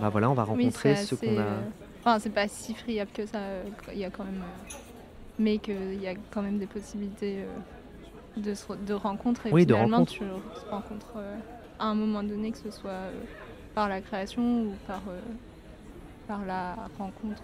bah 0.00 0.08
voilà, 0.08 0.28
on 0.30 0.34
va 0.34 0.44
rencontrer 0.44 0.96
ceux 0.96 1.16
assez, 1.16 1.26
qu'on 1.26 1.38
a. 1.38 1.42
euh, 1.42 1.60
Enfin, 2.00 2.18
c'est 2.18 2.30
pas 2.30 2.48
si 2.48 2.74
friable 2.74 3.10
que 3.12 3.26
ça. 3.26 3.38
euh, 3.38 3.62
Il 3.92 3.98
y 3.98 4.04
a 4.04 4.10
quand 4.10 4.24
même. 4.24 4.42
Mais 5.38 5.58
qu'il 5.58 6.00
y 6.00 6.08
a 6.08 6.14
quand 6.32 6.42
même 6.42 6.58
des 6.58 6.66
possibilités 6.66 7.44
de, 8.36 8.54
se 8.54 8.72
de 8.72 8.94
rencontres. 8.94 9.46
Et 9.46 9.52
Oui, 9.52 9.66
de 9.66 9.74
finalement, 9.74 9.98
rencontres. 9.98 10.12
tu 10.12 10.18
te 10.20 10.70
rencontres 10.70 11.14
à 11.78 11.84
un 11.86 11.94
moment 11.94 12.22
donné, 12.22 12.50
que 12.52 12.58
ce 12.58 12.70
soit 12.70 13.10
par 13.74 13.88
la 13.88 14.00
création 14.00 14.62
ou 14.62 14.72
par, 14.86 15.02
par 16.26 16.44
la 16.46 16.74
rencontre, 16.98 17.42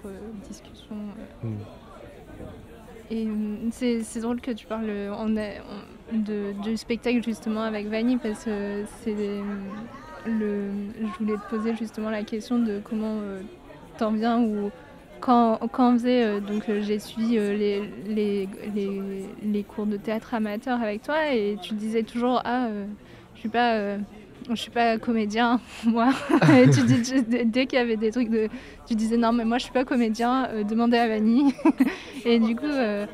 discussion. 0.48 0.96
euh. 1.44 1.48
Et 3.12 3.26
euh, 3.28 3.70
c'est 3.72 4.20
drôle 4.20 4.40
que 4.40 4.52
tu 4.52 4.66
parles 4.66 4.88
euh, 4.90 5.12
on- 5.14 5.28
de, 6.16 6.52
du 6.54 6.76
spectacle 6.78 7.22
justement 7.22 7.62
avec 7.62 7.88
Vanille 7.88 8.18
parce 8.18 8.44
que 8.44 8.84
c'est 8.86 9.16
euh, 9.42 9.72
le, 10.24 10.92
je 11.00 11.18
voulais 11.18 11.38
te 11.38 11.46
poser 11.46 11.74
justement 11.76 12.10
la 12.10 12.24
question 12.24 12.58
de 12.58 12.80
comment 12.80 13.20
euh, 13.22 13.42
t'en 13.96 14.12
viens 14.12 14.40
ou 14.42 14.72
quand, 15.20 15.58
quand 15.72 15.90
on 15.94 15.98
faisait, 15.98 16.24
euh, 16.24 16.40
donc 16.40 16.68
euh, 16.68 16.80
j'ai 16.80 16.98
suivi 17.00 17.38
euh, 17.38 17.54
les, 17.54 17.80
les, 18.06 18.46
les, 18.74 19.36
les 19.42 19.64
cours 19.64 19.86
de 19.86 19.96
théâtre 19.98 20.34
amateur 20.34 20.80
avec 20.82 21.02
toi 21.02 21.32
et 21.34 21.58
tu 21.60 21.74
disais 21.74 22.04
toujours 22.04 22.40
ah 22.44 22.68
euh, 22.68 22.86
je 23.34 23.40
suis 23.40 23.50
pas 23.50 23.76
euh, 23.78 23.98
je 24.51 24.55
suis 24.57 24.70
pas 24.70 24.99
comédien 24.99 25.61
moi 25.86 26.11
et 26.57 26.68
tu 26.70 26.82
dis 26.82 27.03
tu- 27.03 27.45
dès 27.45 27.66
qu'il 27.66 27.78
y 27.78 27.82
avait 27.82 27.97
des 27.97 28.11
trucs 28.11 28.30
de 28.30 28.49
tu 28.86 28.95
disais 28.95 29.16
non 29.16 29.32
mais 29.32 29.45
moi 29.45 29.59
je 29.59 29.64
suis 29.64 29.72
pas 29.72 29.84
comédien 29.84 30.47
euh, 30.51 30.64
demandez 30.64 30.99
à 30.99 31.09
Vanille 31.09 31.53
et 32.24 32.38
du 32.38 32.55
coup 32.57 32.64
euh, 32.66 33.07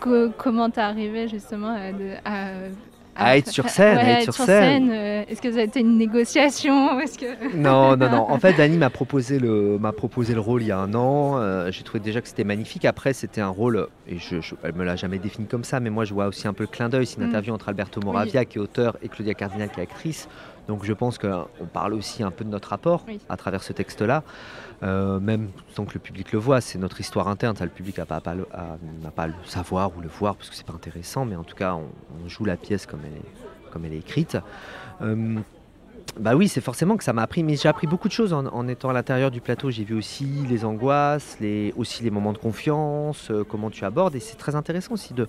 co- 0.00 0.30
comment 0.38 0.70
t'es 0.70 0.80
arrivé 0.80 1.28
justement 1.28 1.70
à, 1.74 1.92
de- 1.92 2.14
à- 2.24 2.50
À 3.16 3.36
être 3.36 3.48
sur 3.50 3.68
scène, 3.68 3.96
ouais, 3.98 4.02
à 4.04 4.20
être 4.20 4.28
à 4.30 4.32
sur 4.32 4.44
scène. 4.46 4.88
euh, 4.90 5.24
Est-ce 5.28 5.42
que 5.42 5.52
ça 5.52 5.58
a 5.58 5.62
été 5.62 5.80
une 5.80 5.98
négociation 5.98 6.98
Est-ce 7.00 7.18
que... 7.18 7.54
Non, 7.56 7.96
non, 7.96 8.08
non. 8.08 8.30
En 8.30 8.38
fait, 8.38 8.54
Dani 8.54 8.78
m'a 8.78 8.88
proposé 8.88 9.38
le 9.38 9.78
m'a 9.78 9.92
proposé 9.92 10.32
le 10.32 10.40
rôle 10.40 10.62
il 10.62 10.68
y 10.68 10.72
a 10.72 10.78
un 10.78 10.94
an. 10.94 11.38
J'ai 11.70 11.82
trouvé 11.82 12.00
déjà 12.00 12.20
que 12.22 12.28
c'était 12.28 12.44
magnifique. 12.44 12.84
Après, 12.86 13.12
c'était 13.12 13.40
un 13.42 13.48
rôle 13.48 13.88
et 14.08 14.16
je, 14.16 14.40
je 14.40 14.54
elle 14.62 14.74
me 14.74 14.84
l'a 14.84 14.96
jamais 14.96 15.18
défini 15.18 15.46
comme 15.48 15.64
ça, 15.64 15.80
mais 15.80 15.90
moi 15.90 16.04
je 16.06 16.14
vois 16.14 16.28
aussi 16.28 16.48
un 16.48 16.54
peu 16.54 16.62
le 16.64 16.68
clin 16.68 16.88
d'œil. 16.88 17.04
C'est 17.04 17.16
une 17.16 17.24
Mm. 17.24 17.30
interview 17.30 17.52
entre 17.52 17.68
Alberto 17.68 18.00
Moravia 18.00 18.44
qui 18.46 18.56
est 18.58 18.60
auteur 18.60 18.96
et 19.02 19.08
Claudia 19.08 19.34
Cardinal 19.34 19.68
qui 19.70 19.80
est 19.80 19.82
actrice. 19.82 20.28
Donc 20.68 20.84
je 20.84 20.92
pense 20.92 21.18
qu'on 21.18 21.66
parle 21.72 21.94
aussi 21.94 22.22
un 22.22 22.30
peu 22.30 22.44
de 22.44 22.50
notre 22.50 22.68
rapport 22.68 23.04
Oui. 23.08 23.20
à 23.28 23.36
travers 23.36 23.62
ce 23.62 23.72
texte-là, 23.72 24.22
Euh, 24.82 25.20
même 25.20 25.50
sans 25.76 25.84
que 25.84 25.92
le 25.92 26.00
public 26.00 26.32
le 26.32 26.38
voit. 26.38 26.62
C'est 26.62 26.78
notre 26.78 27.00
histoire 27.00 27.28
interne. 27.28 27.54
Ça, 27.54 27.64
le 27.64 27.70
public 27.70 27.98
n'a 27.98 28.06
pas, 28.06 28.22
pas 28.22 28.34
le- 28.34 28.46
a- 28.54 28.78
n'a 29.02 29.10
pas 29.10 29.24
à 29.24 29.26
le 29.26 29.34
savoir 29.44 29.90
ou 29.94 30.00
le 30.00 30.08
voir 30.08 30.36
parce 30.36 30.48
que 30.48 30.56
c'est 30.56 30.64
pas 30.64 30.72
intéressant. 30.72 31.26
Mais 31.26 31.36
en 31.36 31.44
tout 31.44 31.54
cas, 31.54 31.74
on, 31.74 31.84
on 32.24 32.28
joue 32.30 32.46
la 32.46 32.56
pièce 32.56 32.86
comme 32.86 33.00
elle 33.04 33.18
est, 33.18 33.70
comme 33.72 33.84
elle 33.84 33.92
est 33.92 33.98
écrite. 33.98 34.38
Euh, 35.02 35.38
bah 36.18 36.34
oui, 36.34 36.48
c'est 36.48 36.62
forcément 36.62 36.96
que 36.96 37.04
ça 37.04 37.12
m'a 37.12 37.20
appris, 37.22 37.42
mais 37.42 37.56
j'ai 37.56 37.68
appris 37.68 37.86
beaucoup 37.86 38.08
de 38.08 38.12
choses 38.14 38.32
en, 38.32 38.46
en 38.46 38.66
étant 38.68 38.88
à 38.88 38.94
l'intérieur 38.94 39.30
du 39.30 39.42
plateau. 39.42 39.70
J'ai 39.70 39.84
vu 39.84 39.94
aussi 39.94 40.24
les 40.48 40.64
angoisses, 40.64 41.36
les, 41.40 41.74
aussi 41.76 42.02
les 42.02 42.10
moments 42.10 42.32
de 42.32 42.38
confiance, 42.38 43.30
euh, 43.30 43.44
comment 43.44 43.68
tu 43.68 43.84
abordes, 43.84 44.14
et 44.14 44.20
c'est 44.20 44.36
très 44.38 44.54
intéressant 44.54 44.94
aussi 44.94 45.12
de. 45.12 45.28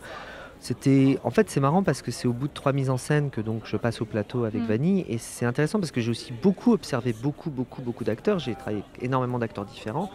C'était, 0.62 1.18
en 1.24 1.32
fait, 1.32 1.49
c'est 1.49 1.59
marrant 1.59 1.82
parce 1.82 2.03
que 2.03 2.12
c'est 2.12 2.28
au 2.28 2.34
bout 2.34 2.47
de 2.47 2.53
trois 2.53 2.72
mises 2.72 2.91
en 2.91 2.97
scène 2.97 3.32
que 3.32 3.41
donc 3.41 3.64
je 3.66 3.78
passe 3.78 3.99
au 3.99 4.05
plateau 4.05 4.43
avec 4.43 4.62
Mm. 4.62 4.68
Vanny, 4.68 5.05
et 5.09 5.18
c'est 5.18 5.45
intéressant 5.45 5.80
parce 5.80 5.91
que 5.91 6.01
j'ai 6.01 6.12
aussi 6.12 6.32
beaucoup 6.32 6.72
observé 6.72 7.14
beaucoup, 7.14 7.49
beaucoup, 7.49 7.82
beaucoup 7.82 8.03
d'acteurs. 8.03 8.38
J'ai 8.38 8.53
travaillé 8.53 8.84
avec 8.88 9.03
énormément 9.03 9.39
d'acteurs 9.39 9.66
différents, 9.66 10.12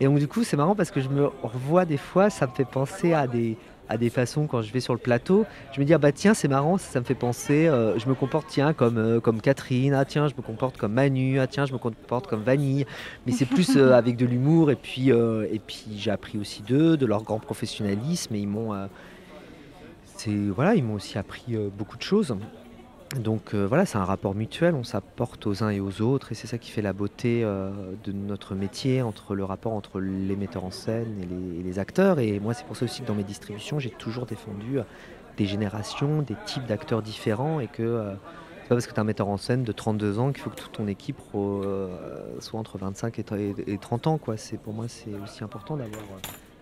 et 0.00 0.06
donc 0.06 0.18
du 0.18 0.28
coup, 0.28 0.44
c'est 0.44 0.56
marrant 0.56 0.74
parce 0.74 0.90
que 0.90 1.00
je 1.00 1.10
me 1.10 1.26
revois 1.42 1.84
des 1.84 1.98
fois, 1.98 2.30
ça 2.30 2.46
me 2.46 2.52
fait 2.52 2.64
penser 2.64 3.12
à 3.12 3.26
des 3.26 3.56
à 3.88 3.98
des 3.98 4.08
façons 4.08 4.46
quand 4.46 4.62
je 4.62 4.72
vais 4.72 4.80
sur 4.80 4.94
le 4.94 4.98
plateau. 4.98 5.44
Je 5.74 5.80
me 5.80 5.84
dis 5.84 5.92
ah 5.92 5.98
bah 5.98 6.12
tiens 6.12 6.32
c'est 6.32 6.48
marrant 6.48 6.78
ça 6.78 6.98
me 7.00 7.04
fait 7.04 7.14
penser 7.16 7.66
euh, 7.66 7.98
je 7.98 8.08
me 8.08 8.14
comporte 8.14 8.46
tiens 8.48 8.72
comme 8.72 8.96
euh, 8.96 9.20
comme 9.20 9.42
Catherine. 9.42 9.92
Ah 9.92 10.06
tiens 10.06 10.28
je 10.28 10.34
me 10.34 10.40
comporte 10.40 10.78
comme 10.78 10.94
Manu. 10.94 11.38
Ah 11.38 11.46
tiens 11.46 11.66
je 11.66 11.72
me 11.74 11.78
comporte 11.78 12.26
comme 12.26 12.42
Vanille 12.42 12.86
mais 13.26 13.32
c'est 13.32 13.44
plus 13.44 13.76
euh, 13.76 13.92
avec 13.92 14.16
de 14.16 14.24
l'humour. 14.24 14.70
Et 14.70 14.76
puis 14.76 15.10
et 15.10 15.60
puis 15.66 15.84
j'ai 15.96 16.10
appris 16.10 16.38
aussi 16.38 16.62
d'eux 16.62 16.96
de 16.96 17.04
leur 17.04 17.22
grand 17.22 17.38
professionnalisme 17.38 18.34
et 18.34 18.38
ils 18.38 18.48
m'ont 18.48 18.72
voilà 20.30 20.74
ils 20.74 20.84
m'ont 20.84 20.94
aussi 20.94 21.18
appris 21.18 21.56
euh, 21.56 21.68
beaucoup 21.72 21.96
de 21.96 22.02
choses 22.02 22.36
donc 23.18 23.54
euh, 23.54 23.66
voilà 23.66 23.84
c'est 23.84 23.98
un 23.98 24.04
rapport 24.04 24.34
mutuel 24.34 24.74
on 24.74 24.84
s'apporte 24.84 25.46
aux 25.46 25.62
uns 25.62 25.70
et 25.70 25.80
aux 25.80 26.00
autres 26.00 26.32
et 26.32 26.34
c'est 26.34 26.46
ça 26.46 26.58
qui 26.58 26.70
fait 26.70 26.82
la 26.82 26.92
beauté 26.92 27.42
euh, 27.44 27.70
de 28.04 28.12
notre 28.12 28.54
métier 28.54 29.02
entre 29.02 29.34
le 29.34 29.44
rapport 29.44 29.72
entre 29.72 30.00
les 30.00 30.36
metteurs 30.36 30.64
en 30.64 30.70
scène 30.70 31.18
et 31.20 31.62
les, 31.62 31.78
acteurs 31.78 32.18
et 32.18 32.38
moi 32.40 32.54
c'est 32.54 32.64
pour 32.64 32.76
ça 32.76 32.84
aussi 32.84 33.02
que 33.02 33.06
dans 33.06 33.14
mes 33.14 33.24
distributions 33.24 33.78
j'ai 33.78 33.90
toujours 33.90 34.26
défendu 34.26 34.78
des 35.38 35.46
générations, 35.46 36.20
des 36.20 36.36
types 36.44 36.66
d'acteurs 36.66 37.00
différents 37.00 37.60
et 37.60 37.66
que 37.66 38.04
c'est 38.62 38.68
pas 38.68 38.74
parce 38.74 38.86
que 38.86 38.92
tu 38.92 38.96
es 38.96 39.00
un 39.00 39.04
metteur 39.04 39.28
en 39.28 39.38
scène 39.38 39.64
de 39.64 39.72
32 39.72 40.18
ans 40.18 40.32
qu'il 40.32 40.42
faut 40.42 40.50
que 40.50 40.56
toute 40.56 40.72
ton 40.72 40.86
équipe 40.86 41.16
soit 42.38 42.60
entre 42.60 42.76
25 42.76 43.18
et, 43.18 43.24
et 43.66 43.78
30 43.78 44.06
ans. 44.06 44.18
Pour 44.18 44.74
moi, 44.74 44.84
c'est 44.88 45.14
aussi 45.24 45.42
important 45.42 45.78
d'avoir 45.78 46.02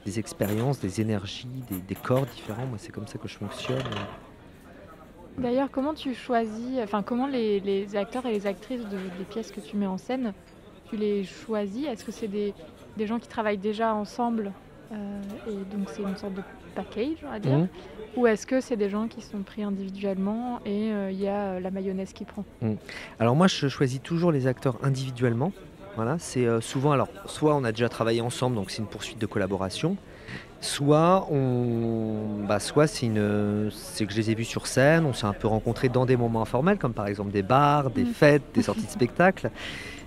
des 0.07 0.19
expériences, 0.19 0.81
des 0.81 1.01
énergies, 1.01 1.47
des, 1.71 1.81
des 1.81 1.95
corps 1.95 2.27
différents. 2.27 2.67
Moi, 2.67 2.79
c'est 2.79 2.93
comme 2.93 3.07
ça 3.07 3.19
que 3.19 3.29
je 3.29 3.37
fonctionne. 3.37 3.79
D'ailleurs, 5.39 5.71
comment 5.71 5.95
tu 5.95 6.15
choisis, 6.15 6.79
enfin 6.83 7.03
comment 7.03 7.27
les, 7.27 7.61
les 7.61 7.97
acteurs 7.97 8.27
et 8.27 8.33
les 8.33 8.47
actrices 8.47 8.83
de- 8.83 9.19
des 9.19 9.25
pièces 9.29 9.51
que 9.51 9.61
tu 9.61 9.77
mets 9.77 9.87
en 9.87 9.97
scène, 9.97 10.35
tu 10.91 10.97
les 10.97 11.25
choisis? 11.25 11.87
Est-ce 11.87 12.05
que 12.05 12.13
c'est 12.13 12.29
des, 12.29 12.53
des 12.97 13.07
gens 13.07 13.19
qui 13.19 13.29
travaillent 13.29 13.57
déjà 13.59 13.95
ensemble 13.95 14.53
euh, 14.93 15.21
et 15.47 15.77
donc 15.77 15.89
c'est 15.95 16.03
une 16.03 16.17
sorte 16.17 16.35
de 16.35 16.43
package, 16.75 17.17
on 17.25 17.31
va 17.31 17.39
dire? 17.39 17.59
Mhm. 17.59 17.69
Ou 18.17 18.27
est-ce 18.27 18.47
que 18.47 18.61
c'est 18.61 18.77
des 18.77 18.91
gens 18.91 19.07
qui 19.07 19.23
sont 19.23 19.39
pris 19.43 19.63
individuellement 19.63 20.61
et 20.67 20.93
euh, 20.93 21.11
il 21.13 21.21
y 21.21 21.29
a 21.29 21.53
euh, 21.53 21.61
la 21.61 21.71
mayonnaise 21.71 22.13
qui 22.13 22.25
prend? 22.25 22.45
Alors 23.19 23.37
moi, 23.37 23.47
je 23.47 23.69
choisis 23.69 24.03
toujours 24.03 24.33
les 24.33 24.47
acteurs 24.49 24.79
individuellement. 24.83 25.53
Voilà, 25.97 26.17
c'est 26.19 26.47
euh, 26.47 26.61
souvent 26.61 26.93
alors 26.93 27.09
soit 27.27 27.55
on 27.55 27.65
a 27.65 27.73
déjà 27.73 27.89
travaillé 27.89 28.21
ensemble, 28.21 28.57
donc 28.57 28.71
c'est 28.71 28.79
une 28.79 28.87
poursuite 28.89 29.19
de 29.21 29.27
collaboration. 29.27 29.97
Soit 30.63 31.27
on, 31.31 32.45
bah, 32.47 32.61
soit 32.61 32.87
c'est 32.87 33.07
une, 33.07 33.71
c'est 33.73 34.05
que 34.05 34.13
je 34.13 34.19
les 34.19 34.31
ai 34.31 34.35
vus 34.35 34.45
sur 34.45 34.67
scène, 34.67 35.07
on 35.07 35.15
s'est 35.15 35.25
un 35.27 35.33
peu 35.33 35.49
rencontrés 35.49 35.89
dans 35.89 36.05
des 36.05 36.17
moments 36.17 36.43
informels, 36.43 36.77
comme 36.79 36.93
par 36.93 37.07
exemple 37.07 37.31
des 37.33 37.43
bars, 37.43 37.91
des 37.91 38.05
Mm. 38.05 38.13
fêtes, 38.13 38.43
des 38.55 38.63
sorties 38.69 38.85
de 38.85 38.91
spectacles, 38.91 39.51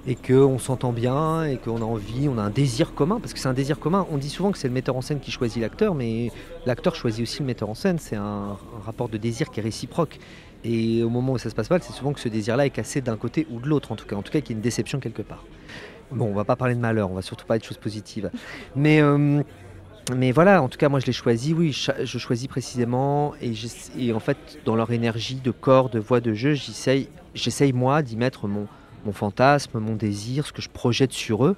et 0.05 0.15
qu'on 0.15 0.59
s'entend 0.59 0.93
bien, 0.93 1.43
et 1.45 1.57
qu'on 1.57 1.77
a 1.81 1.85
envie, 1.85 2.29
on 2.29 2.37
a 2.37 2.43
un 2.43 2.49
désir 2.51 2.93
commun, 2.93 3.19
parce 3.19 3.33
que 3.33 3.39
c'est 3.39 3.47
un 3.47 3.53
désir 3.53 3.79
commun. 3.79 4.05
On 4.11 4.17
dit 4.17 4.29
souvent 4.29 4.51
que 4.51 4.59
c'est 4.59 4.67
le 4.67 4.73
metteur 4.75 4.95
en 4.95 5.01
scène 5.01 5.19
qui 5.19 5.31
choisit 5.31 5.59
l'acteur, 5.61 5.95
mais 5.95 6.31
l'acteur 6.67 6.93
choisit 6.93 7.23
aussi 7.23 7.39
le 7.39 7.45
metteur 7.45 7.69
en 7.69 7.73
scène. 7.75 7.97
C'est 7.97 8.15
un, 8.15 8.21
un 8.21 8.85
rapport 8.85 9.09
de 9.09 9.17
désir 9.17 9.49
qui 9.49 9.59
est 9.59 9.63
réciproque. 9.63 10.19
Et 10.63 11.03
au 11.03 11.09
moment 11.09 11.33
où 11.33 11.37
ça 11.37 11.49
se 11.49 11.55
passe 11.55 11.69
mal, 11.69 11.81
c'est 11.83 11.93
souvent 11.93 12.13
que 12.13 12.19
ce 12.19 12.29
désir-là 12.29 12.65
est 12.65 12.69
cassé 12.69 13.01
d'un 13.01 13.17
côté 13.17 13.47
ou 13.51 13.59
de 13.59 13.67
l'autre, 13.67 13.91
en 13.91 13.95
tout 13.95 14.05
cas, 14.05 14.15
en 14.15 14.21
tout 14.21 14.31
cas, 14.31 14.39
qu'il 14.41 14.51
y 14.51 14.53
ait 14.53 14.57
une 14.57 14.61
déception 14.61 14.99
quelque 14.99 15.21
part. 15.21 15.43
Bon, 16.11 16.25
on 16.25 16.33
va 16.33 16.45
pas 16.45 16.55
parler 16.55 16.75
de 16.75 16.79
malheur, 16.79 17.11
on 17.11 17.15
va 17.15 17.21
surtout 17.21 17.45
parler 17.45 17.59
de 17.59 17.65
choses 17.65 17.77
positives. 17.77 18.29
Mais, 18.75 19.01
euh, 19.01 19.41
mais 20.15 20.31
voilà, 20.31 20.61
en 20.61 20.69
tout 20.69 20.77
cas, 20.77 20.89
moi 20.89 20.99
je 20.99 21.05
les 21.05 21.13
choisis, 21.13 21.53
oui, 21.53 21.71
je 21.71 22.17
choisis 22.17 22.47
précisément, 22.47 23.33
et, 23.41 24.13
en 24.13 24.19
fait, 24.19 24.37
dans 24.63 24.75
leur 24.75 24.91
énergie 24.91 25.35
de 25.35 25.51
corps, 25.51 25.89
de 25.89 25.99
voix, 25.99 26.21
de 26.21 26.33
jeu, 26.33 26.53
j'essaye, 26.53 27.09
j'essaye 27.33 27.73
moi 27.73 28.01
d'y 28.01 28.15
mettre 28.15 28.47
mon, 28.47 28.67
mon 29.05 29.13
fantasme, 29.13 29.79
mon 29.79 29.95
désir, 29.95 30.45
ce 30.45 30.53
que 30.53 30.61
je 30.61 30.69
projette 30.69 31.13
sur 31.13 31.45
eux. 31.45 31.55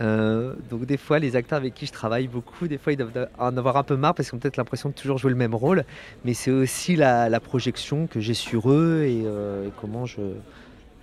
Euh, 0.00 0.54
donc 0.70 0.86
des 0.86 0.96
fois, 0.96 1.18
les 1.18 1.36
acteurs 1.36 1.58
avec 1.58 1.74
qui 1.74 1.86
je 1.86 1.92
travaille 1.92 2.26
beaucoup, 2.26 2.66
des 2.66 2.78
fois 2.78 2.92
ils 2.92 2.96
doivent 2.96 3.28
en 3.38 3.56
avoir 3.56 3.76
un 3.76 3.84
peu 3.84 3.96
marre 3.96 4.14
parce 4.14 4.28
qu'ils 4.28 4.36
ont 4.36 4.40
peut-être 4.40 4.56
l'impression 4.56 4.88
de 4.88 4.94
toujours 4.94 5.18
jouer 5.18 5.30
le 5.30 5.36
même 5.36 5.54
rôle, 5.54 5.84
mais 6.24 6.34
c'est 6.34 6.50
aussi 6.50 6.96
la, 6.96 7.40
projection 7.40 8.06
que 8.06 8.20
j'ai 8.20 8.34
sur 8.34 8.70
eux 8.72 9.04
et, 9.04 9.22
euh, 9.24 9.68
comment 9.80 10.06
je, 10.06 10.22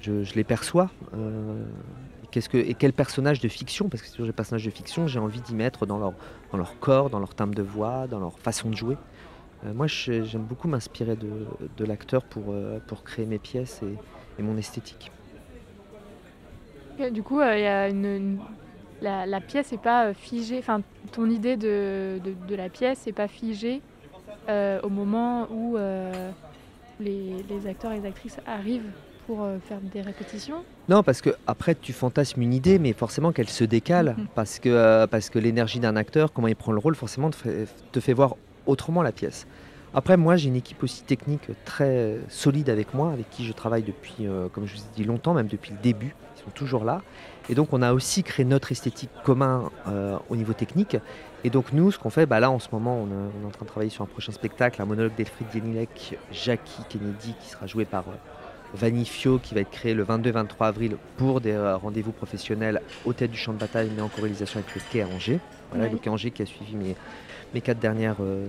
je, 0.01 0.33
les 0.35 0.43
perçois. 0.43 0.89
Euh, 1.15 1.63
qu'est-ce 2.31 2.49
que, 2.49 2.57
et 2.57 2.73
quel 2.73 2.91
personnage 2.91 3.39
de 3.39 3.47
fiction, 3.47 3.87
parce 3.87 4.01
que 4.01 4.07
c'est 4.07 4.13
toujours 4.15 4.27
des 4.27 4.33
personnages 4.33 4.65
de 4.65 4.71
fiction, 4.71 5.07
j'ai 5.07 5.19
envie 5.19 5.41
d'y 5.41 5.55
mettre 5.55 5.85
dans 5.85 5.99
leur, 5.99 6.13
dans 6.51 6.57
leur 6.57 6.77
corps, 6.79 7.09
dans 7.09 7.19
leur 7.19 7.33
timbre 7.33 7.55
de 7.55 7.63
voix, 7.63 8.07
dans 8.07 8.19
leur 8.19 8.39
façon 8.39 8.69
de 8.69 8.75
jouer. 8.75 8.97
Moi, 9.75 9.85
j'aime 9.85 10.41
beaucoup 10.41 10.67
m'inspirer 10.67 11.15
de, 11.15 11.29
de 11.77 11.85
l'acteur 11.85 12.23
pour, 12.23 12.55
pour 12.87 13.03
créer 13.03 13.27
mes 13.27 13.37
pièces 13.37 13.81
et, 13.83 14.41
mon 14.41 14.57
esthétique. 14.57 15.11
Du 17.13 17.21
coup, 17.21 17.41
il 17.41 17.59
y 17.59 17.67
a 17.67 17.87
une- 17.89 18.39
la, 19.01 19.25
la 19.25 19.41
pièce 19.41 19.71
n'est 19.71 19.77
pas 19.77 20.07
euh, 20.07 20.13
figée, 20.13 20.59
enfin 20.59 20.81
ton 21.11 21.29
idée 21.29 21.57
de, 21.57 22.19
de, 22.23 22.33
de 22.47 22.55
la 22.55 22.69
pièce 22.69 23.05
n'est 23.05 23.13
pas 23.13 23.27
figée 23.27 23.81
euh, 24.49 24.79
au 24.83 24.89
moment 24.89 25.47
où 25.51 25.77
euh, 25.77 26.29
les, 26.99 27.43
les 27.49 27.67
acteurs 27.67 27.91
et 27.91 27.99
les 27.99 28.07
actrices 28.07 28.37
arrivent 28.45 28.89
pour 29.27 29.43
euh, 29.43 29.57
faire 29.67 29.79
des 29.81 30.01
répétitions. 30.01 30.63
Non, 30.89 31.03
parce 31.03 31.21
que 31.21 31.29
après 31.47 31.75
tu 31.75 31.93
fantasmes 31.93 32.41
une 32.41 32.53
idée, 32.53 32.79
mais 32.79 32.93
forcément 32.93 33.31
qu'elle 33.31 33.49
se 33.49 33.63
décale, 33.63 34.15
Mhm. 34.17 34.27
parce 34.35 34.59
que, 34.59 35.05
parce 35.05 35.29
que 35.29 35.39
l'énergie 35.39 35.79
d'un 35.79 35.95
acteur, 35.95 36.33
comment 36.33 36.47
il 36.47 36.55
prend 36.55 36.71
le 36.71 36.79
rôle, 36.79 36.95
forcément 36.95 37.29
te 37.29 37.35
fait, 37.35 37.67
te 37.91 37.99
fait 37.99 38.13
voir 38.13 38.35
autrement 38.65 39.01
la 39.03 39.11
pièce. 39.11 39.47
Après, 39.93 40.15
moi, 40.15 40.37
j'ai 40.37 40.47
une 40.47 40.55
équipe 40.55 40.81
aussi 40.83 41.03
technique 41.03 41.49
très 41.65 42.17
solide 42.29 42.69
avec 42.69 42.93
moi, 42.93 43.11
avec 43.11 43.29
qui 43.29 43.45
je 43.45 43.51
travaille 43.51 43.83
depuis, 43.83 44.15
euh, 44.21 44.47
comme 44.47 44.65
je 44.65 44.75
vous 44.75 44.81
ai 44.81 44.95
dit, 44.95 45.03
longtemps, 45.03 45.33
même 45.33 45.47
depuis 45.47 45.71
le 45.71 45.79
début. 45.83 46.15
Ils 46.37 46.43
sont 46.45 46.51
toujours 46.51 46.85
là. 46.85 47.01
Et 47.49 47.55
donc, 47.55 47.69
on 47.73 47.81
a 47.81 47.93
aussi 47.93 48.23
créé 48.23 48.45
notre 48.45 48.71
esthétique 48.71 49.09
commun 49.23 49.69
euh, 49.87 50.17
au 50.29 50.35
niveau 50.35 50.53
technique. 50.53 50.97
Et 51.43 51.49
donc, 51.49 51.73
nous, 51.73 51.91
ce 51.91 51.97
qu'on 51.99 52.09
fait, 52.11 52.25
bah 52.25 52.39
là, 52.39 52.51
en 52.51 52.59
ce 52.59 52.67
moment, 52.71 52.95
on, 52.97 53.07
est- 53.07 53.31
on 53.39 53.43
est 53.43 53.47
en 53.47 53.51
train 53.51 53.65
de 53.65 53.69
travailler 53.69 53.89
sur 53.89 54.03
un 54.03 54.07
prochain 54.07 54.31
spectacle, 54.31 54.81
un 54.81 54.85
monologue 54.85 55.15
d'Elfried 55.15 55.47
Yenilek, 55.53 56.17
Jackie 56.31 56.83
Kennedy, 56.87 57.33
qui 57.41 57.49
sera 57.49 57.65
joué 57.67 57.83
par 57.85 58.03
euh, 58.09 58.13
Vanifio, 58.75 59.39
qui 59.39 59.53
va 59.55 59.61
être 59.61 59.71
créé 59.71 59.93
le 59.93 60.05
22-23 60.05 60.45
avril 60.67 60.97
pour 61.17 61.41
des 61.41 61.51
euh, 61.51 61.75
rendez-vous 61.77 62.11
professionnels 62.11 62.79
au 63.05 63.13
tête 63.13 63.31
du 63.31 63.37
champ 63.37 63.53
de 63.53 63.57
bataille, 63.57 63.91
mais 63.95 64.01
en 64.01 64.07
corrélisation 64.07 64.59
avec 64.59 64.73
le 64.75 64.81
quai 64.91 65.01
à 65.01 65.07
Angers. 65.07 65.39
Voilà, 65.71 65.87
le 65.89 65.97
quai 65.97 66.09
à 66.09 66.13
Angers 66.13 66.31
qui 66.31 66.43
a 66.43 66.45
suivi 66.45 66.75
mes, 66.75 66.95
mes, 67.53 67.61
quatre, 67.61 67.79
dernières, 67.79 68.17
euh, 68.21 68.47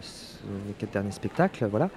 mes 0.66 0.74
quatre 0.74 0.92
derniers 0.92 1.10
spectacles. 1.12 1.66
Voilà. 1.66 1.88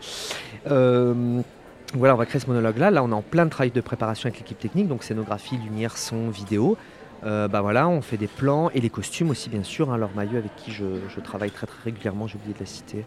Voilà, 1.94 2.14
on 2.14 2.18
va 2.18 2.26
créer 2.26 2.42
ce 2.42 2.48
monologue-là. 2.48 2.92
Là, 2.92 3.04
on 3.04 3.12
est 3.12 3.14
en 3.14 3.22
plein 3.22 3.48
travail 3.48 3.72
de 3.72 3.82
préparation 3.82 4.28
avec 4.28 4.40
l'équipe 4.40 4.60
technique, 4.60 4.88
donc 4.88 5.04
scénographie, 5.04 5.58
lumière, 5.58 5.98
son, 5.98 6.30
vidéo. 6.30 6.78
Euh, 7.24 7.48
bah 7.48 7.64
on 7.64 8.02
fait 8.02 8.18
des 8.18 8.28
plans 8.28 8.70
et 8.76 8.82
les 8.82 8.90
costumes 8.90 9.30
aussi, 9.32 9.50
bien 9.50 9.64
sûr. 9.64 9.92
Hein, 9.92 9.98
leur 9.98 10.14
maillot 10.14 10.38
avec 10.38 10.56
qui 10.58 10.72
je, 10.72 11.20
travaille 11.22 11.52
très 11.52 11.68
régulièrement, 11.84 12.28
j'ai 12.28 12.36
oublié 12.36 12.54
de 12.54 12.60
la 12.60 12.66
citer. 12.66 13.06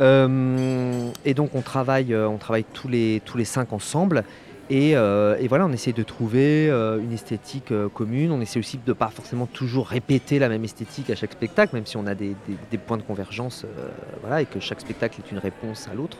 Euh, 0.00 1.10
et 1.24 1.34
donc, 1.34 1.54
on 1.54 1.60
travaille, 1.60 2.14
euh, 2.14 2.28
on 2.28 2.38
travaille 2.38 2.64
tous 2.72 2.88
les, 2.88 3.20
cinq 3.44 3.72
ensemble. 3.72 4.24
Et, 4.70 4.94
voilà, 4.94 5.66
on 5.66 5.72
essaie 5.72 5.92
de 5.92 6.04
trouver 6.04 6.68
une 6.68 7.12
esthétique 7.12 7.72
commune. 7.92 8.30
On 8.30 8.40
essaie 8.40 8.60
aussi 8.60 8.76
de 8.78 8.82
ne 8.86 8.92
pas 8.92 9.08
forcément 9.08 9.46
toujours 9.46 9.88
répéter 9.88 10.38
la 10.38 10.48
même 10.48 10.62
esthétique 10.62 11.10
à 11.10 11.16
chaque 11.16 11.32
spectacle, 11.32 11.74
même 11.74 11.86
si 11.86 11.96
on 11.96 12.06
a 12.06 12.14
des, 12.14 12.36
des- 12.70 12.78
points 12.78 12.96
de 12.96 13.02
convergence, 13.02 13.66
voilà, 14.20 14.42
et 14.42 14.46
que 14.46 14.60
chaque 14.60 14.80
spectacle 14.80 15.20
est 15.26 15.32
une 15.32 15.38
réponse 15.38 15.88
à 15.90 15.94
l'autre. 15.94 16.18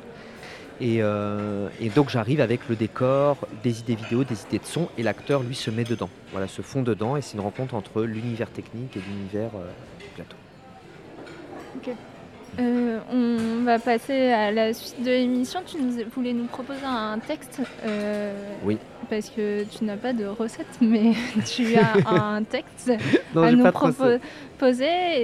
Et, 0.80 1.02
euh, 1.02 1.68
et 1.78 1.90
donc 1.90 2.08
j'arrive 2.08 2.40
avec 2.40 2.68
le 2.68 2.76
décor, 2.76 3.36
des 3.62 3.80
idées 3.80 3.96
vidéo, 3.96 4.24
des 4.24 4.42
idées 4.42 4.58
de 4.58 4.64
son, 4.64 4.88
et 4.96 5.02
l'acteur 5.02 5.42
lui 5.42 5.54
se 5.54 5.70
met 5.70 5.84
dedans. 5.84 6.08
Voilà, 6.32 6.48
se 6.48 6.62
fond 6.62 6.82
dedans, 6.82 7.16
et 7.16 7.22
c'est 7.22 7.34
une 7.34 7.42
rencontre 7.42 7.74
entre 7.74 8.02
l'univers 8.02 8.50
technique 8.50 8.96
et 8.96 9.00
l'univers 9.00 9.50
euh, 9.56 9.68
du 9.98 10.06
plateau. 10.14 10.36
Euh, 12.58 12.98
on 13.12 13.64
va 13.64 13.78
passer 13.78 14.30
à 14.32 14.50
la 14.50 14.72
suite 14.72 15.02
de 15.02 15.10
l'émission. 15.10 15.60
Tu 15.64 15.76
nous, 15.80 15.92
voulais 16.14 16.32
nous 16.32 16.46
proposer 16.46 16.84
un 16.84 17.18
texte. 17.18 17.60
euh, 17.84 18.32
Oui. 18.64 18.78
Parce 19.10 19.28
que 19.28 19.64
tu 19.64 19.84
n'as 19.84 19.96
pas 19.96 20.12
de 20.12 20.24
recette, 20.24 20.66
mais 20.80 21.12
tu 21.44 21.74
as 21.76 22.08
un 22.08 22.42
texte 22.44 22.92
Non, 23.34 23.42
à 23.42 23.50
nous 23.52 23.64
proposer. 23.72 24.20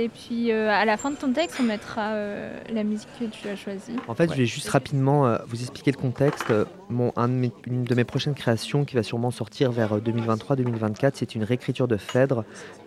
Et 0.05 0.09
puis 0.09 0.51
euh, 0.51 0.71
à 0.71 0.85
la 0.85 0.97
fin 0.97 1.11
de 1.11 1.17
ton 1.17 1.33
texte, 1.33 1.59
on 1.61 1.63
mettra 1.63 2.09
euh, 2.15 2.59
la 2.73 2.83
musique 2.85 3.09
que 3.21 3.27
tu 3.27 3.49
as 3.49 3.55
choisie. 3.57 3.95
En 4.09 4.15
fait, 4.15 4.31
je 4.33 4.37
vais 4.37 4.47
juste 4.47 4.69
rapidement 4.69 5.27
euh, 5.27 5.39
vous 5.47 5.61
expliquer 5.61 5.93
le 5.93 5.99
contexte. 5.99 6.53
Mon, 6.91 7.13
un 7.17 7.29
de 7.29 7.35
mes- 7.35 7.53
une 7.67 7.85
de 7.85 7.95
mes 7.95 8.05
prochaines 8.05 8.35
créations 8.35 8.85
qui 8.85 8.97
va 8.97 9.03
sûrement 9.03 9.31
sortir 9.31 9.71
vers 9.71 9.93
euh, 9.95 10.01
2023-2024, 10.01 11.13
c'est 11.15 11.35
une 11.35 11.45
réécriture 11.45 11.87
de 11.87 11.97
Phèdre 11.97 12.45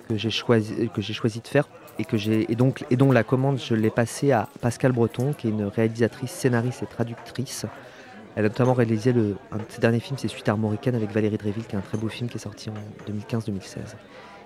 que 0.09 0.17
j'ai 0.17 0.31
choisi, 0.31 0.89
que 0.93 1.01
j'ai 1.01 1.13
choisi 1.13 1.39
de 1.39 1.47
faire 1.47 1.69
et, 1.99 2.03
que 2.05 2.17
j'ai, 2.17 2.51
et, 2.51 2.55
donc, 2.55 2.83
et 2.89 2.95
dont 2.97 3.11
la 3.11 3.23
commande, 3.23 3.59
je 3.59 3.75
l'ai 3.75 3.89
passée 3.91 4.31
à 4.31 4.49
Pascal 4.61 4.91
Breton, 4.91 5.33
qui 5.33 5.47
est 5.47 5.51
une 5.51 5.65
réalisatrice, 5.65 6.31
scénariste 6.31 6.81
et 6.83 6.87
traductrice. 6.87 7.65
Elle 8.39 8.45
a 8.45 8.47
notamment 8.47 8.73
réalisé 8.73 9.11
le, 9.11 9.35
un 9.51 9.57
de 9.57 9.63
ses 9.67 9.81
derniers 9.81 9.99
films, 9.99 10.17
c'est 10.17 10.29
Suite 10.29 10.47
armoricaine 10.47 10.95
avec 10.95 11.11
Valérie 11.11 11.35
Dréville, 11.35 11.65
qui 11.65 11.75
est 11.75 11.77
un 11.77 11.81
très 11.81 11.97
beau 11.97 12.07
film 12.07 12.29
qui 12.29 12.37
est 12.37 12.39
sorti 12.39 12.69
en 12.69 12.73
2015-2016. 13.11 13.79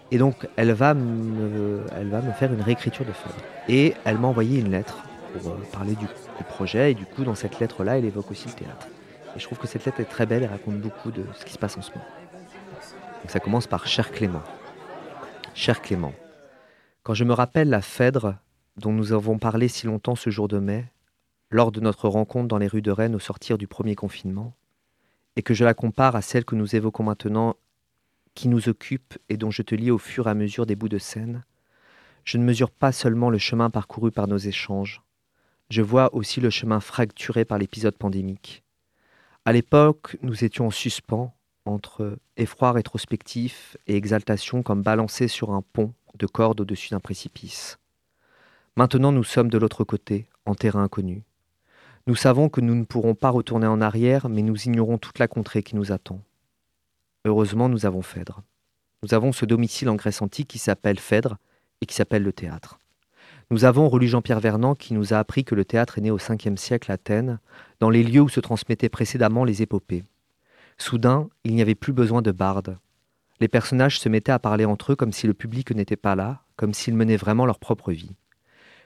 Et 0.10 0.18
donc, 0.18 0.48
elle 0.56 0.72
va, 0.72 0.96
me, 0.96 1.84
elle 1.96 2.10
va 2.10 2.22
me 2.24 2.32
faire 2.32 2.52
une 2.52 2.62
réécriture 2.62 3.06
de 3.06 3.12
Phèdre. 3.12 3.36
Et 3.70 3.94
elle 4.04 4.18
m'a 4.18 4.30
envoyé 4.30 4.62
une 4.62 4.72
lettre 4.72 4.98
pour 5.34 5.52
euh, 5.52 5.58
parler 5.72 5.94
du, 5.94 6.06
du 6.06 6.44
projet. 6.50 6.90
Et 6.90 6.94
du 6.96 7.06
coup, 7.06 7.24
dans 7.24 7.36
cette 7.36 7.60
lettre-là, 7.60 8.00
elle 8.00 8.06
évoque 8.06 8.32
aussi 8.32 8.48
le 8.48 8.56
théâtre. 8.56 8.88
Et 9.36 9.40
je 9.40 9.46
trouve 9.46 9.60
que 9.60 9.68
cette 9.68 9.86
lettre 9.86 10.00
est 10.00 10.06
très 10.06 10.26
belle 10.26 10.42
et 10.42 10.48
raconte 10.48 10.80
beaucoup 10.80 11.12
de 11.12 11.24
ce 11.36 11.46
qui 11.46 11.54
se 11.54 11.60
passe 11.60 11.78
en 11.78 11.84
ce 11.84 11.92
moment. 11.92 12.08
Donc, 13.22 13.30
ça 13.30 13.40
commence 13.40 13.68
par 13.68 13.86
Cher 13.86 14.12
Clément. 14.12 14.42
Cher 15.54 15.84
Clément, 15.84 16.14
quand 17.04 17.14
je 17.14 17.26
me 17.26 17.34
rappelle 17.34 17.70
la 17.70 17.82
Phèdre 17.82 18.38
dont 18.76 18.92
nous 18.92 19.14
avons 19.14 19.38
parlé 19.38 19.68
si 19.68 19.86
longtemps 19.86 20.16
ce 20.16 20.32
jour 20.32 20.48
de 20.48 20.58
mai, 20.58 20.86
lors 21.54 21.72
de 21.72 21.80
notre 21.80 22.10
rencontre 22.10 22.48
dans 22.48 22.58
les 22.58 22.68
rues 22.68 22.82
de 22.82 22.90
Rennes 22.90 23.14
au 23.14 23.20
sortir 23.20 23.60
du 23.60 23.68
premier 23.68 23.94
confinement, 23.96 24.56
et 25.36 25.44
que 25.44 25.54
je 25.54 25.64
la 25.64 25.76
compare 25.76 26.16
à 26.16 26.24
celle 26.24 26.46
que 26.46 26.56
nous 26.56 26.76
évoquons 26.76 27.04
maintenant, 27.04 27.56
qui 28.34 28.48
nous 28.48 28.70
occupe 28.70 29.20
et 29.30 29.38
dont 29.38 29.52
je 29.52 29.62
te 29.62 29.76
lis 29.76 29.92
au 29.92 30.00
fur 30.00 30.26
et 30.28 30.32
à 30.32 30.34
mesure 30.34 30.66
des 30.66 30.76
bouts 30.76 30.90
de 30.90 30.98
scène, 30.98 31.44
je 32.24 32.40
ne 32.40 32.44
mesure 32.44 32.72
pas 32.72 32.92
seulement 32.92 33.30
le 33.30 33.38
chemin 33.38 33.70
parcouru 33.70 34.12
par 34.12 34.28
nos 34.28 34.38
échanges, 34.38 35.04
je 35.70 35.84
vois 35.84 36.14
aussi 36.16 36.42
le 36.42 36.50
chemin 36.50 36.80
fracturé 36.80 37.46
par 37.46 37.60
l'épisode 37.60 37.98
pandémique. 37.98 38.64
À 39.46 39.54
l'époque, 39.54 40.18
nous 40.24 40.44
étions 40.44 40.68
en 40.68 40.72
suspens 40.72 41.36
entre 41.66 42.18
effroi 42.36 42.72
rétrospectif 42.72 43.78
et 43.86 43.96
exaltation 43.96 44.64
comme 44.64 44.82
balancés 44.82 45.28
sur 45.28 45.52
un 45.52 45.62
pont 45.62 45.94
de 46.16 46.26
cordes 46.26 46.62
au-dessus 46.62 46.90
d'un 46.90 47.00
précipice. 47.00 47.78
Maintenant, 48.76 49.12
nous 49.12 49.24
sommes 49.24 49.50
de 49.50 49.58
l'autre 49.60 49.84
côté, 49.84 50.28
en 50.46 50.56
terrain 50.56 50.84
inconnu. 50.84 51.24
Nous 52.06 52.16
savons 52.16 52.50
que 52.50 52.60
nous 52.60 52.76
ne 52.76 52.84
pourrons 52.84 53.16
pas 53.16 53.30
retourner 53.30 53.66
en 53.66 53.80
arrière, 53.80 54.28
mais 54.28 54.42
nous 54.42 54.62
ignorons 54.64 54.98
toute 54.98 55.20
la 55.20 55.30
contrée 55.30 55.64
qui 55.64 55.78
nous 55.78 55.94
attend. 55.94 56.20
Heureusement, 57.24 57.70
nous 57.70 57.86
avons 57.86 58.02
Phèdre. 58.02 58.42
Nous 59.04 59.14
avons 59.14 59.32
ce 59.32 59.46
domicile 59.46 59.88
en 59.88 59.96
Grèce 59.96 60.22
antique 60.22 60.50
qui 60.50 60.60
s'appelle 60.60 61.00
Phèdre 61.00 61.38
et 61.80 61.86
qui 61.86 61.96
s'appelle 61.96 62.24
le 62.24 62.34
théâtre. 62.34 62.78
Nous 63.52 63.64
avons 63.64 63.88
relu 63.88 64.10
Jean-Pierre 64.10 64.42
Vernant 64.42 64.76
qui 64.76 64.94
nous 64.94 65.14
a 65.14 65.18
appris 65.18 65.46
que 65.46 65.56
le 65.56 65.64
théâtre 65.64 65.98
est 65.98 66.02
né 66.02 66.12
au 66.12 66.18
5e 66.18 66.58
siècle 66.58 66.92
à 66.92 66.96
Athènes, 66.96 67.40
dans 67.80 67.90
les 67.90 68.04
lieux 68.04 68.22
où 68.22 68.30
se 68.30 68.42
transmettaient 68.42 68.90
précédemment 68.90 69.46
les 69.46 69.62
épopées. 69.62 70.04
Soudain, 70.78 71.30
il 71.46 71.56
n'y 71.56 71.62
avait 71.62 71.74
plus 71.74 71.94
besoin 71.94 72.22
de 72.22 72.32
bardes. 72.32 72.78
Les 73.40 73.48
personnages 73.48 74.00
se 74.00 74.10
mettaient 74.10 74.34
à 74.34 74.40
parler 74.40 74.66
entre 74.66 74.92
eux 74.92 74.96
comme 74.98 75.14
si 75.14 75.26
le 75.26 75.34
public 75.34 75.72
n'était 75.72 75.96
pas 75.96 76.16
là, 76.16 76.44
comme 76.58 76.74
s'ils 76.74 76.96
menaient 76.96 77.16
vraiment 77.16 77.46
leur 77.46 77.60
propre 77.60 77.94
vie. 77.94 78.12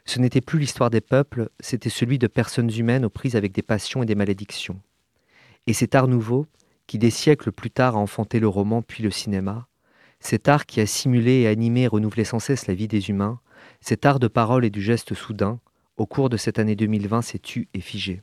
Ce 0.07 0.19
n'était 0.19 0.39
plus 0.39 0.57
l'histoire 0.57 0.89
des 0.89 1.01
peuples, 1.01 1.49
c'était 1.59 1.89
celui 1.89 2.17
de 2.17 2.27
personnes 2.27 2.71
humaines 2.71 3.03
aux 3.03 3.09
prises 3.09 3.35
avec 3.35 3.51
des 3.51 3.61
passions 3.61 4.03
et 4.03 4.05
des 4.05 4.15
malédictions. 4.15 4.79
Et 5.67 5.73
cet 5.73 5.95
art 5.95 6.07
nouveau, 6.07 6.47
qui 6.87 6.97
des 6.97 7.09
siècles 7.09 7.51
plus 7.51 7.71
tard 7.71 7.97
a 7.97 7.99
enfanté 7.99 8.39
le 8.39 8.47
roman 8.47 8.81
puis 8.81 9.03
le 9.03 9.11
cinéma, 9.11 9.67
cet 10.21 10.47
art 10.47 10.65
qui 10.65 10.79
a 10.79 10.85
simulé 10.85 11.41
et 11.41 11.47
animé 11.47 11.81
et 11.81 11.87
renouvelé 11.87 12.23
sans 12.23 12.39
cesse 12.39 12.67
la 12.67 12.73
vie 12.73 12.87
des 12.87 13.09
humains, 13.09 13.41
cet 13.81 14.05
art 14.05 14.19
de 14.19 14.29
parole 14.29 14.63
et 14.63 14.69
du 14.69 14.81
geste 14.81 15.13
soudain, 15.13 15.59
au 15.97 16.05
cours 16.05 16.29
de 16.29 16.37
cette 16.37 16.57
année 16.57 16.77
2020, 16.77 17.21
s'est 17.21 17.37
tu 17.37 17.67
et 17.73 17.81
figé. 17.81 18.21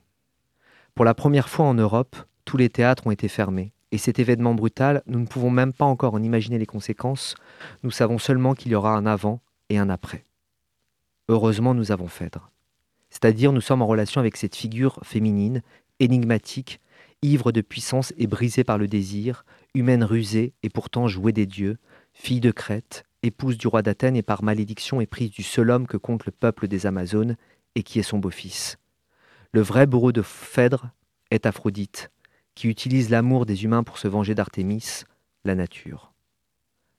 Pour 0.94 1.04
la 1.04 1.12
première 1.12 1.50
fois 1.50 1.66
en 1.66 1.74
Europe, 1.74 2.16
tous 2.46 2.56
les 2.56 2.70
théâtres 2.70 3.06
ont 3.06 3.10
été 3.10 3.28
fermés. 3.28 3.74
Et 3.92 3.98
cet 3.98 4.18
événement 4.18 4.54
brutal, 4.54 5.02
nous 5.06 5.20
ne 5.20 5.26
pouvons 5.26 5.50
même 5.50 5.74
pas 5.74 5.84
encore 5.84 6.14
en 6.14 6.22
imaginer 6.22 6.58
les 6.58 6.66
conséquences, 6.66 7.34
nous 7.82 7.90
savons 7.90 8.16
seulement 8.16 8.54
qu'il 8.54 8.72
y 8.72 8.74
aura 8.74 8.96
un 8.96 9.04
avant 9.04 9.42
et 9.68 9.76
un 9.76 9.90
après. 9.90 10.24
Heureusement, 11.28 11.74
nous 11.74 11.92
avons 11.92 12.08
Phèdre. 12.08 12.50
C'est-à-dire, 13.10 13.52
nous 13.52 13.60
sommes 13.60 13.82
en 13.82 13.86
relation 13.86 14.20
avec 14.20 14.36
cette 14.36 14.56
figure 14.56 14.98
féminine, 15.02 15.62
énigmatique, 16.00 16.80
ivre 17.22 17.52
de 17.52 17.62
puissance 17.62 18.12
et 18.18 18.26
brisée 18.26 18.64
par 18.64 18.76
le 18.76 18.88
désir, 18.88 19.44
humaine 19.74 20.04
rusée 20.04 20.52
et 20.62 20.68
pourtant 20.68 21.08
jouée 21.08 21.32
des 21.32 21.46
dieux, 21.46 21.78
fille 22.12 22.40
de 22.40 22.50
Crète, 22.50 23.04
épouse 23.22 23.56
du 23.56 23.66
roi 23.66 23.82
d'Athènes 23.82 24.16
et 24.16 24.22
par 24.22 24.42
malédiction 24.42 25.00
éprise 25.00 25.30
du 25.30 25.42
seul 25.42 25.70
homme 25.70 25.86
que 25.86 25.96
compte 25.96 26.26
le 26.26 26.32
peuple 26.32 26.68
des 26.68 26.86
Amazones 26.86 27.36
et 27.74 27.82
qui 27.82 27.98
est 27.98 28.02
son 28.02 28.18
beau-fils. 28.18 28.76
Le 29.52 29.62
vrai 29.62 29.86
bourreau 29.86 30.12
de 30.12 30.22
Phèdre 30.22 30.90
est 31.30 31.46
Aphrodite, 31.46 32.10
qui 32.54 32.68
utilise 32.68 33.08
l'amour 33.08 33.46
des 33.46 33.64
humains 33.64 33.82
pour 33.82 33.98
se 33.98 34.08
venger 34.08 34.34
d'Artémis, 34.34 35.04
la 35.44 35.54
nature. 35.54 36.12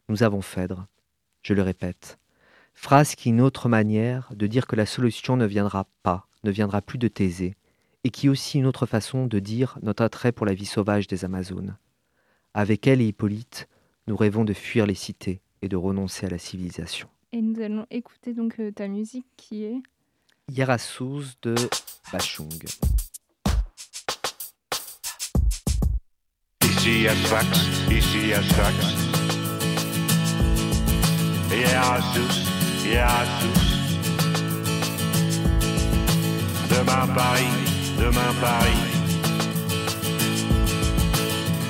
Nous 0.09 0.23
avons 0.23 0.41
Phèdre, 0.41 0.87
je 1.43 1.53
le 1.53 1.61
répète, 1.61 2.17
phrase 2.75 3.15
qui 3.15 3.29
est 3.29 3.31
une 3.31 3.41
autre 3.41 3.67
manière 3.69 4.31
de 4.35 4.45
dire 4.45 4.67
que 4.67 4.75
la 4.75 4.85
solution 4.85 5.37
ne 5.37 5.45
viendra 5.45 5.87
pas, 6.03 6.27
ne 6.43 6.51
viendra 6.51 6.81
plus 6.81 6.99
de 6.99 7.07
Thésée, 7.07 7.55
et 8.03 8.11
qui 8.11 8.27
est 8.27 8.29
aussi 8.29 8.59
une 8.59 8.67
autre 8.67 8.85
façon 8.85 9.25
de 9.25 9.39
dire 9.39 9.79
notre 9.81 10.03
attrait 10.03 10.31
pour 10.31 10.45
la 10.45 10.53
vie 10.53 10.65
sauvage 10.65 11.07
des 11.07 11.25
Amazones. 11.25 11.77
Avec 12.53 12.85
elle 12.85 13.01
et 13.01 13.07
Hippolyte, 13.07 13.67
nous 14.07 14.15
rêvons 14.15 14.45
de 14.45 14.53
fuir 14.53 14.85
les 14.85 14.93
cités 14.93 15.41
et 15.63 15.67
de 15.67 15.75
renoncer 15.75 16.27
à 16.27 16.29
la 16.29 16.37
civilisation. 16.37 17.09
Et 17.31 17.41
nous 17.41 17.59
allons 17.59 17.87
écouter 17.89 18.33
donc 18.33 18.59
euh, 18.59 18.71
ta 18.71 18.87
musique 18.87 19.25
qui 19.35 19.63
est. 19.63 19.81
Hierasus 20.51 21.35
de 21.41 21.55
Bachung. 22.13 22.63
Ici 26.63 27.07
à 27.07 27.15
Sfax, 27.15 27.47
ici 27.89 28.31
à 28.31 28.43
Sfax. 28.43 28.75
Hierasus, 31.49 32.54
Hierasus. 32.85 33.65
Demain 36.69 37.07
Paris, 37.15 37.57
demain 37.97 38.33
Paris. 38.39 38.83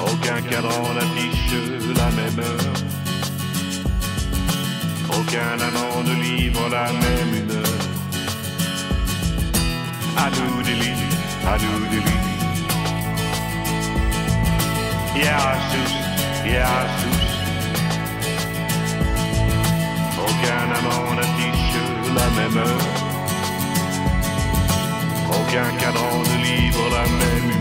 Aucun 0.02 0.42
cadran 0.50 0.94
n'affiche 0.94 1.56
la 2.00 2.10
même 2.20 2.40
heure. 2.40 2.74
Aucun 5.18 5.56
amant 5.68 5.98
ne 6.04 6.14
livre 6.22 6.68
la 6.70 6.88
même 6.92 7.34
humeur. 7.40 7.80
À 10.18 10.20
nous 10.36 10.62
des 10.64 10.76
lits, 10.82 11.08
à 11.48 11.50
nous 11.64 11.82
des 11.92 12.02
lits. 12.08 12.26
Hierasus, 15.16 15.96
Aucun 20.28 20.68
amant 20.78 21.14
n'affiche 21.16 21.78
la 22.18 22.28
même 22.38 22.58
heure. 22.58 22.88
Aucun 25.30 25.70
cadran 25.80 26.20
ne 26.30 26.36
livre 26.44 26.86
la 26.92 27.06
même 27.22 27.55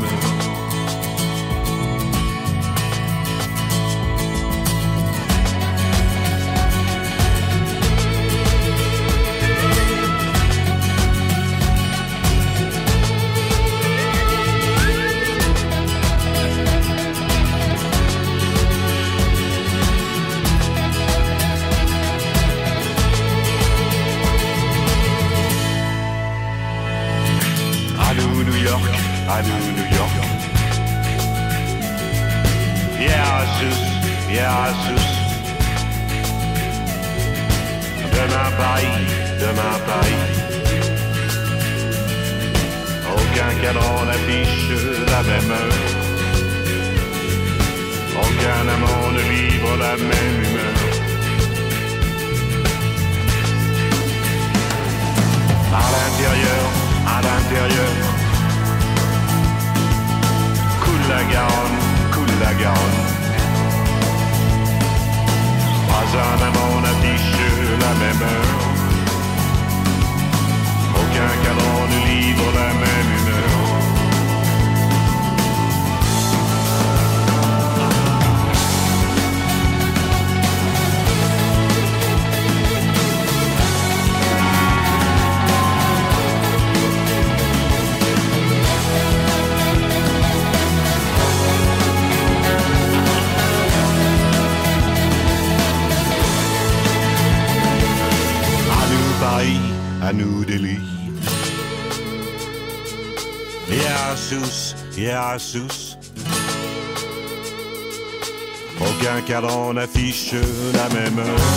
Aucun 108.80 109.20
cadran 109.26 109.74
n'affiche 109.74 110.32
la 110.32 110.88
même 110.94 111.18
heure. 111.18 111.48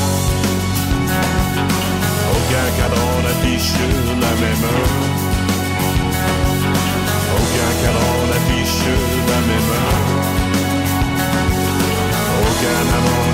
Aucun 2.34 2.68
cadran 2.80 3.22
n'affiche 3.24 3.74
la 4.24 4.34
même 4.42 4.64
heure. 4.64 4.94
Aucun 7.38 7.72
cadran 7.84 8.18
n'affiche 8.32 8.88
la 9.30 9.40
même 9.50 9.70
heure. 9.78 9.98
Aucun 12.48 12.84
avant 12.98 13.27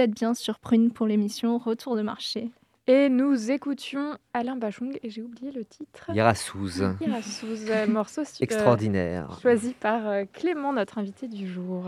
êtes 0.00 0.10
bien 0.12 0.34
sur 0.34 0.58
Prune 0.58 0.90
pour 0.90 1.06
l'émission 1.06 1.58
Retour 1.58 1.96
de 1.96 2.02
marché. 2.02 2.50
Et 2.86 3.08
nous 3.08 3.50
écoutions 3.52 4.16
Alain 4.34 4.56
Bachung, 4.56 4.98
et 5.02 5.10
j'ai 5.10 5.22
oublié 5.22 5.52
le 5.52 5.64
titre. 5.64 6.10
Yerasouz. 6.12 6.82
Yerasouz, 7.00 7.66
euh, 7.70 7.86
morceau 7.88 8.22
euh, 8.22 8.40
Extraordinaire. 8.40 9.38
choisi 9.40 9.74
par 9.78 10.08
euh, 10.08 10.24
Clément, 10.32 10.72
notre 10.72 10.98
invité 10.98 11.28
du 11.28 11.46
jour. 11.46 11.84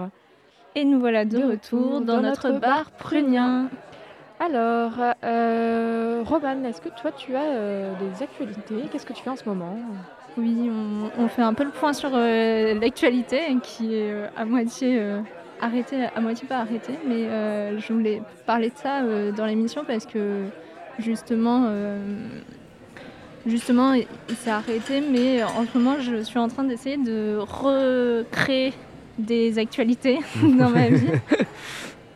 Et 0.74 0.84
nous 0.84 1.00
voilà 1.00 1.24
de, 1.24 1.38
De 1.38 1.44
retour 1.44 2.00
dans, 2.00 2.16
dans 2.16 2.22
notre 2.22 2.48
notre 2.50 2.60
bar 2.60 2.90
prunien. 2.92 3.68
Alors, 4.38 4.92
euh, 5.24 6.22
Roman, 6.24 6.64
est-ce 6.64 6.80
que 6.80 6.88
toi 6.88 7.10
tu 7.12 7.34
as 7.36 7.42
euh, 7.42 7.92
des 7.98 8.22
actualités? 8.22 8.82
Qu'est-ce 8.90 9.06
que 9.06 9.12
tu 9.12 9.22
fais 9.22 9.30
en 9.30 9.36
ce 9.36 9.48
moment? 9.48 9.76
Oui, 10.36 10.70
on, 10.70 11.10
on 11.22 11.28
fait 11.28 11.42
un 11.42 11.54
peu 11.54 11.64
le 11.64 11.70
point 11.70 11.92
sur 11.92 12.10
euh, 12.14 12.74
l'actualité 12.74 13.40
qui 13.62 13.94
est 13.94 14.12
euh, 14.12 14.28
à 14.36 14.44
moitié 14.44 14.98
arrêtée, 15.62 16.04
à 16.14 16.20
moitié 16.20 16.46
pas 16.46 16.58
arrêtée. 16.58 16.98
Mais 17.06 17.24
euh, 17.24 17.78
je 17.78 17.92
voulais 17.92 18.20
parler 18.46 18.68
de 18.68 18.76
ça 18.76 19.02
euh, 19.02 19.32
dans 19.32 19.46
l'émission 19.46 19.84
parce 19.86 20.04
que 20.04 20.44
justement, 20.98 21.64
euh, 21.66 21.98
justement, 23.46 23.94
il 23.94 24.36
s'est 24.36 24.50
arrêté. 24.50 25.00
Mais 25.00 25.42
en 25.42 25.64
ce 25.64 25.78
moment, 25.78 25.98
je 26.00 26.22
suis 26.22 26.38
en 26.38 26.48
train 26.48 26.64
d'essayer 26.64 26.98
de 26.98 27.38
recréer 27.38 28.74
des 29.18 29.58
actualités 29.58 30.18
dans 30.42 30.70
ma 30.70 30.88
vie. 30.88 31.06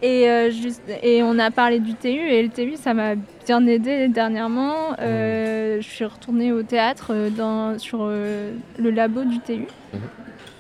Et, 0.03 0.29
euh, 0.29 0.51
juste, 0.51 0.83
et 1.03 1.23
on 1.23 1.39
a 1.39 1.51
parlé 1.51 1.81
du 1.81 1.95
TU 1.95 2.09
et 2.09 2.43
le 2.43 2.51
TU 2.51 2.77
ça 2.77 2.93
m'a 2.93 3.15
bien 3.47 3.67
aidé 3.67 4.09
dernièrement. 4.09 4.95
Euh, 5.01 5.81
je 5.81 5.89
suis 5.89 6.05
retournée 6.05 6.53
au 6.53 6.63
théâtre 6.63 7.31
dans, 7.35 7.79
sur 7.79 8.01
euh, 8.03 8.53
le 8.79 8.91
labo 8.91 9.25
du 9.25 9.41
TU. 9.41 9.67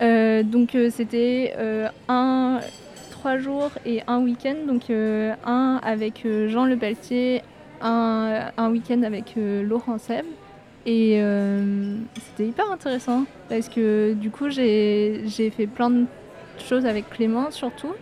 Euh, 0.03 0.43
donc 0.43 0.75
euh, 0.75 0.91
c'était 0.91 1.55
euh, 1.57 1.89
un, 2.09 2.61
trois 3.11 3.39
jours 3.39 3.71
et 3.85 4.03
un 4.07 4.21
week-end. 4.21 4.57
Donc 4.67 4.91
un 4.91 5.81
avec 5.83 6.27
Jean 6.49 6.67
Le 6.67 6.77
Pelletier, 6.77 7.43
un, 7.81 8.51
un 8.57 8.71
week-end 8.71 9.03
avec 9.03 9.35
Laurent 9.37 9.99
Seb. 9.99 10.25
Et 10.89 11.21
c'était 12.15 12.49
hyper 12.49 12.71
intéressant 12.71 13.25
parce 13.49 13.69
que 13.69 14.13
du 14.15 14.31
coup 14.31 14.51
j'ai 14.51 15.25
fait 15.57 15.67
plein 15.67 15.91
de 15.91 16.05
choses 16.59 16.87
avec 16.87 17.11
Clément 17.11 17.51
surtout. 17.51 17.93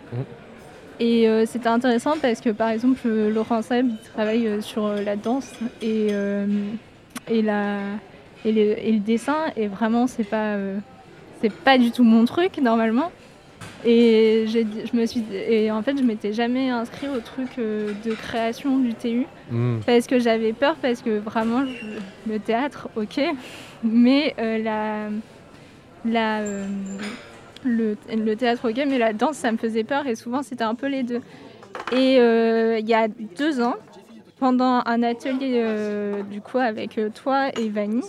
Et 0.99 1.27
euh, 1.27 1.45
c'était 1.45 1.67
intéressant 1.67 2.13
parce 2.21 2.39
que 2.39 2.51
par 2.51 2.69
exemple 2.69 2.99
euh, 3.05 3.29
Laurent 3.29 3.61
Seb 3.61 3.87
il 3.89 4.09
travaille 4.13 4.47
euh, 4.47 4.61
sur 4.61 4.87
la 4.87 5.17
danse 5.17 5.51
et, 5.81 6.07
et, 7.29 7.41
la, 7.41 7.79
et, 8.45 8.51
le, 8.53 8.79
et 8.79 8.91
le 8.93 8.99
dessin 8.99 9.51
et 9.57 9.67
vraiment 9.67 10.07
c'est 10.07 10.23
pas, 10.23 10.55
c'est 11.45 11.53
pas 11.63 11.77
du 11.77 11.91
tout 11.91 12.03
mon 12.03 12.25
truc 12.25 12.57
normalement. 12.59 13.11
Et 13.85 14.45
je 14.47 14.97
me 14.97 15.05
suis 15.05 15.23
et 15.31 15.69
en 15.71 15.83
fait 15.83 15.95
je 15.97 16.01
m'étais 16.03 16.33
jamais 16.33 16.69
inscrit 16.71 17.07
au 17.07 17.19
truc 17.19 17.49
euh, 17.59 17.93
de 18.03 18.13
création 18.15 18.79
du 18.79 18.93
TU 18.95 19.27
Mm. 19.51 19.77
parce 19.85 20.07
que 20.07 20.17
j'avais 20.17 20.53
peur 20.53 20.75
parce 20.81 21.03
que 21.03 21.19
vraiment 21.19 21.65
je- 21.65 22.31
le 22.31 22.39
théâtre 22.39 22.89
ok 22.95 23.21
mais 23.83 24.33
euh, 24.39 24.57
la 24.57 25.09
la 26.03 26.39
euh, 26.39 26.65
le, 27.63 27.95
le 28.11 28.35
théâtre 28.35 28.71
ok 28.71 28.83
mais 28.87 28.97
la 28.97 29.13
danse 29.13 29.35
ça 29.37 29.51
me 29.51 29.57
faisait 29.57 29.83
peur 29.83 30.07
et 30.07 30.15
souvent 30.15 30.41
c'était 30.41 30.63
un 30.63 30.73
peu 30.73 30.87
les 30.87 31.03
deux 31.03 31.21
et 31.91 32.17
euh, 32.19 32.79
il 32.79 32.87
y 32.89 32.95
a 32.95 33.07
deux 33.37 33.61
ans 33.61 33.75
pendant 34.39 34.81
un 34.87 35.03
atelier 35.03 35.61
du 36.31 36.41
coup 36.41 36.57
avec 36.57 36.99
toi 37.13 37.49
et 37.55 37.69
Vanny 37.69 38.01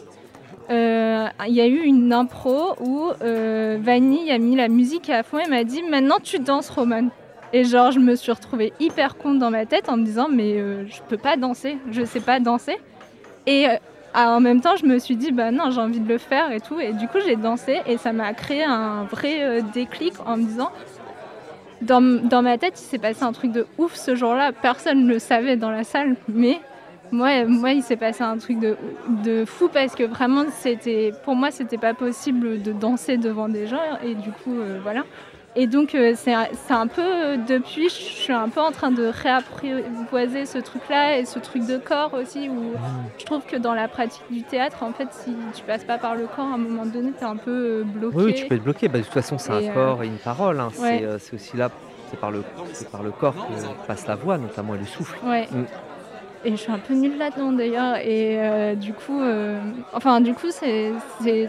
euh, 0.71 1.29
il 1.47 1.55
y 1.55 1.61
a 1.61 1.67
eu 1.67 1.83
une 1.83 2.13
impro 2.13 2.75
où 2.81 3.11
euh, 3.23 3.79
Vanny 3.81 4.31
a 4.33 4.39
mis 4.39 4.57
la 4.57 4.69
musique 4.69 5.09
à 5.11 5.23
fond 5.23 5.39
et 5.39 5.49
m'a 5.49 5.65
dit 5.65 5.83
maintenant 5.83 6.17
tu 6.23 6.39
danses 6.39 6.71
Roman. 6.71 7.09
Et 7.53 7.65
genre 7.65 7.93
je 7.93 8.01
me 8.01 8.17
suis 8.17 8.33
retrouvée 8.33 8.73
hyper 8.81 9.17
con 9.17 9.35
dans 9.35 9.51
ma 9.51 9.67
tête 9.67 9.89
en 9.89 9.97
me 9.97 10.05
disant 10.05 10.29
mais 10.29 10.55
euh, 10.55 10.87
je 10.89 11.01
peux 11.09 11.17
pas 11.17 11.37
danser 11.37 11.79
je 11.91 12.05
sais 12.05 12.21
pas 12.21 12.41
danser. 12.41 12.77
Et 13.47 13.69
euh, 13.69 13.77
en 14.15 14.41
même 14.41 14.61
temps 14.61 14.77
je 14.77 14.87
me 14.87 14.99
suis 14.99 15.17
dit 15.17 15.31
bah 15.31 15.53
non 15.53 15.71
j'ai 15.71 15.81
envie 15.81 16.01
de 16.01 16.09
le 16.09 16.19
faire 16.19 16.51
et 16.51 16.61
tout. 16.61 16.81
Et 16.81 16.93
du 16.93 17.07
coup 17.07 17.19
j'ai 17.25 17.37
dansé 17.37 17.81
et 17.87 17.97
ça 17.97 18.13
m'a 18.13 18.33
créé 18.35 18.65
un 18.65 19.05
vrai 19.05 19.43
euh, 19.43 19.61
déclic 19.73 20.15
en 20.27 20.37
me 20.37 20.45
disant 20.45 20.71
dans, 21.83 22.01
dans 22.01 22.43
ma 22.43 22.59
tête, 22.59 22.81
il 22.81 22.85
s'est 22.85 22.99
passé 22.99 23.23
un 23.23 23.33
truc 23.33 23.53
de 23.53 23.67
ouf 23.79 23.95
ce 23.95 24.17
jour-là. 24.17 24.53
Personne 24.53 25.05
ne 25.05 25.09
le 25.09 25.19
savait 25.19 25.57
dans 25.57 25.71
la 25.71 25.85
salle, 25.85 26.17
mais 26.27 26.59
moi, 27.13 27.45
moi 27.47 27.73
il 27.73 27.83
s'est 27.83 27.97
passé 27.97 28.23
un 28.23 28.39
truc 28.39 28.59
de, 28.61 28.77
de 29.25 29.45
fou 29.45 29.69
parce 29.73 29.95
que 29.95 30.03
vraiment, 30.05 30.45
c'était, 30.51 31.13
pour 31.25 31.35
moi, 31.37 31.51
c'était 31.51 31.79
pas 31.79 31.95
possible 31.95 32.63
de 32.63 32.73
danser 32.73 33.17
devant 33.17 33.49
des 33.49 33.67
gens 33.67 33.83
et 34.03 34.15
du 34.15 34.31
coup, 34.31 34.59
euh, 34.59 34.79
voilà. 34.83 35.05
Et 35.59 35.67
donc, 35.67 35.95
euh, 35.95 36.13
c'est, 36.15 36.35
un- 36.35 36.87
peu 36.87 37.39
depuis, 37.49 37.85
je 37.89 37.95
suis 37.95 38.33
un 38.33 38.51
peu 38.51 38.61
en 38.61 38.73
train 38.73 38.91
de 38.91 39.07
réapprivoiser 39.07 40.45
ce 40.45 40.59
truc-là 40.59 41.19
et 41.19 41.25
ce 41.25 41.39
truc 41.39 41.67
de 41.67 41.79
corps 41.79 42.13
aussi 42.15 42.49
où 42.51 42.73
je 43.19 43.25
trouve 43.25 43.43
que 43.47 43.57
dans 43.57 43.73
la 43.73 43.89
pratique 43.89 44.23
du 44.31 44.43
théâtre, 44.43 44.83
en 44.83 44.93
fait, 44.93 45.09
si 45.13 45.35
tu 45.55 45.63
passes 45.65 45.85
pas 45.85 45.97
par 45.99 46.15
le 46.15 46.27
corps, 46.27 46.45
à 46.47 46.55
un 46.55 46.59
moment 46.59 46.85
donné, 46.85 47.13
t'es 47.19 47.25
un 47.25 47.37
peu 47.37 47.51
euh, 47.51 47.85
bloqué. 47.85 48.17
Oui, 48.17 48.25
oui, 48.27 48.35
tu 48.35 48.47
peux 48.47 48.55
être 48.57 48.65
bloqué. 48.65 48.89
Bah, 48.89 48.99
de 48.99 49.05
toute 49.05 49.13
façon, 49.15 49.39
c'est 49.39 49.53
un 49.53 49.73
corps 49.73 50.03
et 50.03 50.07
une 50.09 50.19
parole. 50.19 50.61
hein. 50.61 50.69
ouais. 50.79 51.07
C'est 51.19 51.35
aussi 51.35 51.57
là, 51.57 51.71
c'est 52.11 52.21
par, 52.21 52.31
le, 52.31 52.45
c'est 52.73 52.91
par 52.91 53.03
le 53.03 53.11
corps 53.11 53.35
que 53.35 53.87
passe 53.87 54.07
la 54.07 54.15
voix, 54.17 54.37
notamment, 54.37 54.75
et 54.75 54.79
le 54.79 54.85
souffle. 54.87 55.17
Ouais. 55.25 55.49
Et 56.47 56.51
je 56.53 56.57
suis 56.57 56.71
un 56.71 56.79
peu 56.79 56.95
nulle 56.95 57.19
là-dedans 57.19 57.51
d'ailleurs. 57.51 57.97
Et 57.97 58.39
euh, 58.39 58.75
du 58.77 58.93
coup, 58.93 59.21
euh, 59.21 59.59
enfin, 59.93 60.21
du 60.21 60.33
coup, 60.33 60.47
c'est 60.51 60.93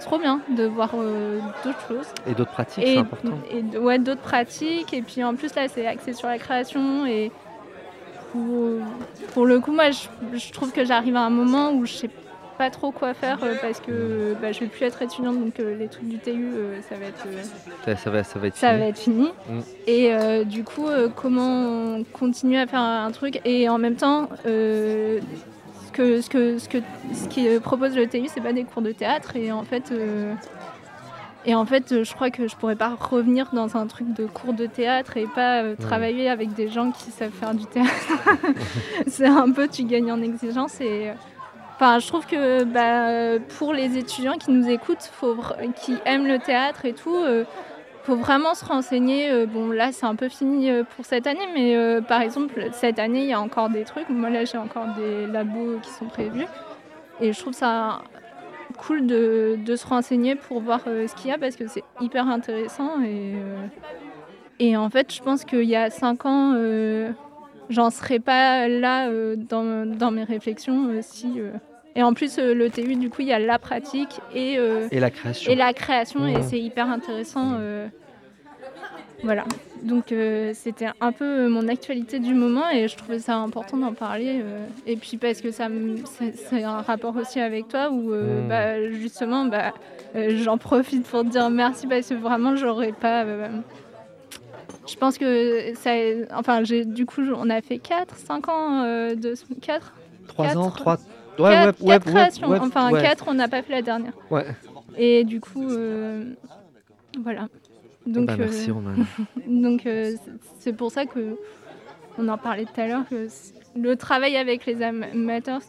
trop 0.02 0.18
bien 0.18 0.42
de 0.50 0.64
voir 0.66 0.90
euh, 0.96 1.40
d'autres 1.64 1.88
choses. 1.88 2.08
Et 2.26 2.34
d'autres 2.34 2.52
pratiques, 2.52 2.84
Et, 2.84 2.94
c'est 2.94 2.98
important. 2.98 3.38
et 3.52 3.62
de- 3.62 3.78
ouais, 3.78 4.00
d'autres 4.00 4.22
pratiques. 4.22 4.92
Et 4.94 5.04
puis 5.04 5.24
en 5.24 5.36
plus, 5.36 5.54
là, 5.56 5.68
c'est 5.68 5.86
axé 5.86 6.14
sur 6.14 6.28
la 6.28 6.40
création. 6.40 7.06
Et 7.06 7.32
pour, 8.32 8.80
pour 9.34 9.46
le 9.46 9.60
coup, 9.60 9.72
moi, 9.72 9.92
je, 9.92 10.08
je 10.36 10.52
trouve 10.52 10.72
que 10.72 10.84
j'arrive 10.84 11.16
à 11.16 11.22
un 11.22 11.30
moment 11.30 11.72
où 11.74 11.86
je 11.86 11.94
sais 11.94 12.08
pas 12.08 12.14
trop 12.70 12.92
quoi 12.92 13.14
faire 13.14 13.40
euh, 13.44 13.54
parce 13.62 13.80
que 13.80 14.36
bah, 14.42 14.52
je 14.52 14.60
vais 14.62 14.66
plus 14.68 14.86
être 14.86 15.02
étudiante. 15.02 15.40
Donc 15.40 15.60
euh, 15.60 15.76
les 15.78 15.88
trucs 15.88 16.08
du 16.08 16.18
TU, 16.20 16.32
euh, 16.56 16.80
ça 16.90 16.96
va 16.96 17.06
être. 17.06 17.26
euh, 17.28 17.44
Ça, 17.86 17.96
ça 17.96 18.10
va, 18.10 18.24
ça 18.24 18.40
va 18.40 18.48
être 18.48 18.56
ça 18.58 18.70
fini. 18.70 18.80
va 18.82 18.88
être 18.88 18.98
fini. 19.00 19.28
Mm. 19.50 19.60
Et 19.88 20.14
euh, 20.14 20.44
du 20.44 20.64
coup, 20.64 20.88
euh, 20.88 21.08
comment 21.16 22.04
continuer 22.14 22.60
à 22.60 22.68
faire 22.68 22.82
un 22.82 23.12
truc? 23.12 23.40
Et 23.46 23.70
en 23.70 23.78
même 23.78 23.96
temps, 23.96 24.28
euh, 24.46 25.20
ce 25.88 25.92
que 25.92 26.22
ce 26.22 26.30
que 26.30 26.58
ce 26.60 26.68
que 26.70 26.78
ce 27.14 27.28
qui 27.30 27.48
euh, 27.48 27.60
propose 27.60 27.96
le 27.96 28.08
TU, 28.08 28.26
c'est 28.34 28.42
pas 28.42 28.54
des 28.54 28.64
cours 28.66 28.82
de 28.82 28.92
théâtre 28.92 29.36
et 29.36 29.52
en 29.52 29.64
fait. 29.64 29.92
euh, 29.92 30.34
et 31.46 31.56
en 31.56 31.66
fait, 31.66 31.94
euh, 31.94 32.04
je 32.04 32.14
crois 32.14 32.30
que 32.30 32.50
je 32.50 32.58
pourrais 32.58 32.76
pas 32.76 32.98
revenir 33.00 33.48
dans 33.54 33.78
un 33.78 33.88
truc 33.88 34.14
de 34.14 34.26
cours 34.26 34.52
de 34.54 34.66
théâtre 34.66 35.16
et 35.16 35.26
pas 35.34 35.62
euh, 35.64 35.76
travailler 35.78 36.30
avec 36.30 36.54
des 36.56 36.68
gens 36.68 36.92
qui 36.92 37.10
savent 37.10 37.32
faire 37.32 37.54
du 37.54 37.66
théâtre. 37.66 37.90
c'est 39.08 39.28
un 39.28 39.50
peu, 39.52 39.70
tu 39.70 39.86
gagnes 39.86 40.12
en 40.12 40.22
exigence 40.22 40.82
et, 40.82 41.12
Enfin, 41.78 42.00
je 42.00 42.08
trouve 42.08 42.26
que 42.26 42.64
bah, 42.64 43.40
pour 43.58 43.74
les 43.74 43.98
étudiants 43.98 44.38
qui 44.38 44.52
nous 44.52 44.68
écoutent, 44.68 45.12
qui 45.76 45.96
aiment 46.06 46.28
le 46.28 46.40
théâtre 46.40 46.86
et 46.86 46.94
tout, 46.94 47.16
euh, 47.16 47.46
faut 48.08 48.16
vraiment 48.16 48.56
se 48.56 48.64
renseigner. 48.64 49.30
Euh, 49.30 49.46
bon, 49.46 49.70
là, 49.70 49.92
c'est 49.92 50.06
un 50.06 50.16
peu 50.16 50.30
fini 50.30 50.72
euh, 50.72 50.84
pour 50.96 51.06
cette 51.06 51.28
année, 51.28 51.48
mais 51.54 51.76
euh, 51.76 52.00
par 52.00 52.22
exemple, 52.22 52.70
cette 52.72 53.00
année, 53.00 53.24
il 53.24 53.28
y 53.28 53.34
a 53.34 53.42
encore 53.42 53.70
des 53.70 53.84
trucs. 53.84 54.08
Moi, 54.10 54.30
là, 54.30 54.46
j'ai 54.46 54.58
encore 54.58 54.88
des 54.98 55.28
labos 55.28 55.80
qui 55.82 55.90
sont 55.90 56.06
prévus. 56.06 56.46
Et 57.20 57.34
je 57.34 57.40
trouve 57.40 57.54
ça 57.54 58.02
cool 58.78 59.08
de, 59.08 59.58
se 59.76 59.86
renseigner 59.86 60.36
pour 60.36 60.62
voir 60.62 60.82
ce 60.86 61.14
qu'il 61.16 61.32
y 61.32 61.34
a 61.34 61.38
parce 61.38 61.58
que 61.58 61.68
c'est 61.68 61.84
hyper 62.00 62.28
intéressant. 62.28 63.02
Et, 63.04 63.34
et 64.60 64.78
en 64.78 64.90
fait, 64.90 65.14
je 65.14 65.22
pense 65.22 65.44
qu'il 65.44 65.64
y 65.64 65.76
a 65.76 65.90
cinq 65.90 66.26
ans, 66.26 66.54
j'en 67.70 67.90
serais 67.90 68.20
pas 68.20 68.68
là 68.68 69.08
euh, 69.10 69.36
dans, 69.36 69.86
dans 69.86 70.12
mes 70.12 70.24
réflexions 70.24 70.88
euh, 70.90 71.00
si. 71.02 71.40
euh, 71.40 71.52
Et 71.96 72.04
en 72.04 72.14
plus, 72.14 72.38
le 72.40 72.70
TU, 72.70 72.96
du 72.96 73.10
coup, 73.10 73.22
il 73.22 73.28
y 73.28 73.34
a 73.34 73.40
la 73.40 73.60
pratique 73.60 74.20
et, 74.34 74.54
Et 74.92 75.00
la 75.00 75.10
création. 75.10 75.52
et 75.52 75.56
la 75.56 75.74
création, 75.74 76.28
et 76.28 76.42
c'est 76.44 76.60
hyper 76.60 76.90
intéressant. 76.90 77.58
Voilà. 79.24 79.46
Donc, 79.82 80.14
c'était 80.54 80.88
un 81.02 81.12
peu 81.12 81.48
mon 81.50 81.68
actualité 81.68 82.20
du 82.20 82.36
moment 82.36 82.70
et 82.70 82.88
je 82.88 82.96
trouvais 82.96 83.18
ça 83.20 83.38
important 83.38 83.78
d'en 83.78 83.94
parler. 83.94 84.44
Et 84.86 84.96
puis, 84.96 85.18
parce 85.18 85.42
que 85.42 85.50
ça 85.52 85.68
c'est 86.36 86.64
un 86.64 86.82
rapport 86.82 87.16
aussi 87.16 87.40
avec 87.40 87.68
toi 87.68 87.90
où, 87.92 88.12
Mmh. 88.14 88.48
bah, 88.48 88.90
justement, 88.92 89.46
bah, 89.46 89.74
j'en 90.16 90.58
profite 90.60 91.08
pour 91.08 91.24
te 91.24 91.30
dire 91.30 91.50
merci 91.50 91.88
parce 91.88 92.08
que 92.10 92.14
vraiment, 92.14 92.56
j'aurais 92.56 92.92
pas. 92.92 93.26
Euh, 94.88 94.92
je 94.92 94.98
pense 94.98 95.18
que 95.18 95.74
ça. 95.76 95.92
Enfin, 96.34 96.64
j'ai 96.64 96.86
du 96.86 97.06
coup, 97.06 97.22
on 97.36 97.50
a 97.50 97.62
fait 97.62 97.78
4, 97.80 98.16
5 98.18 98.48
ans 98.50 98.84
euh, 98.84 99.16
de. 99.16 99.34
4 99.62 99.94
Trois 100.28 100.48
quatre- 100.48 100.58
ans, 100.60 100.72
trois. 100.72 100.98
quatre, 100.98 101.08
Ouais, 101.40 101.50
ouais, 101.50 101.74
quatre 101.74 101.84
ouais, 101.84 102.00
créations. 102.14 102.52
enfin, 102.52 102.92
ouais. 102.92 103.02
4, 103.02 103.26
on 103.28 103.34
n'a 103.36 103.48
pas 103.48 103.62
fait 103.62 103.74
la 103.74 103.82
dernière. 103.82 104.14
Ouais. 104.32 104.46
Et 104.98 105.24
du 105.24 105.40
coup, 105.40 105.70
euh, 105.70 106.24
voilà. 107.22 107.48
Donc, 108.08 108.26
Bah, 108.28 108.36
merci, 108.38 108.70
euh, 108.70 108.74
Romain. 108.74 108.96
donc 109.48 109.86
euh, 109.86 110.16
c'est- 110.60 110.74
pour 110.74 110.92
ça 110.92 111.06
que 111.06 111.36
on 112.18 112.28
en 112.30 112.38
parlait 112.38 112.66
tout 112.66 112.80
à 112.82 112.88
l'heure 112.88 113.04
que 113.10 113.28
le 113.76 113.96
travail 113.96 114.38
avec 114.38 114.66
les 114.66 114.82
amateurs, 114.82 115.62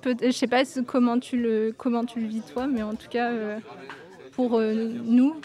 peut- 0.00 0.16
je 0.22 0.30
sais 0.30 0.46
pas 0.48 0.62
comment 0.86 1.18
tu 1.20 1.36
le 1.40 1.72
comment 1.76 2.04
tu 2.04 2.18
le 2.20 2.26
vis 2.26 2.40
toi, 2.40 2.66
mais 2.66 2.82
en 2.82 2.94
tout 2.94 3.08
cas 3.10 3.30
euh, 3.30 3.58
pour 4.32 4.58
euh, 4.58 4.72
nous, 5.04 5.36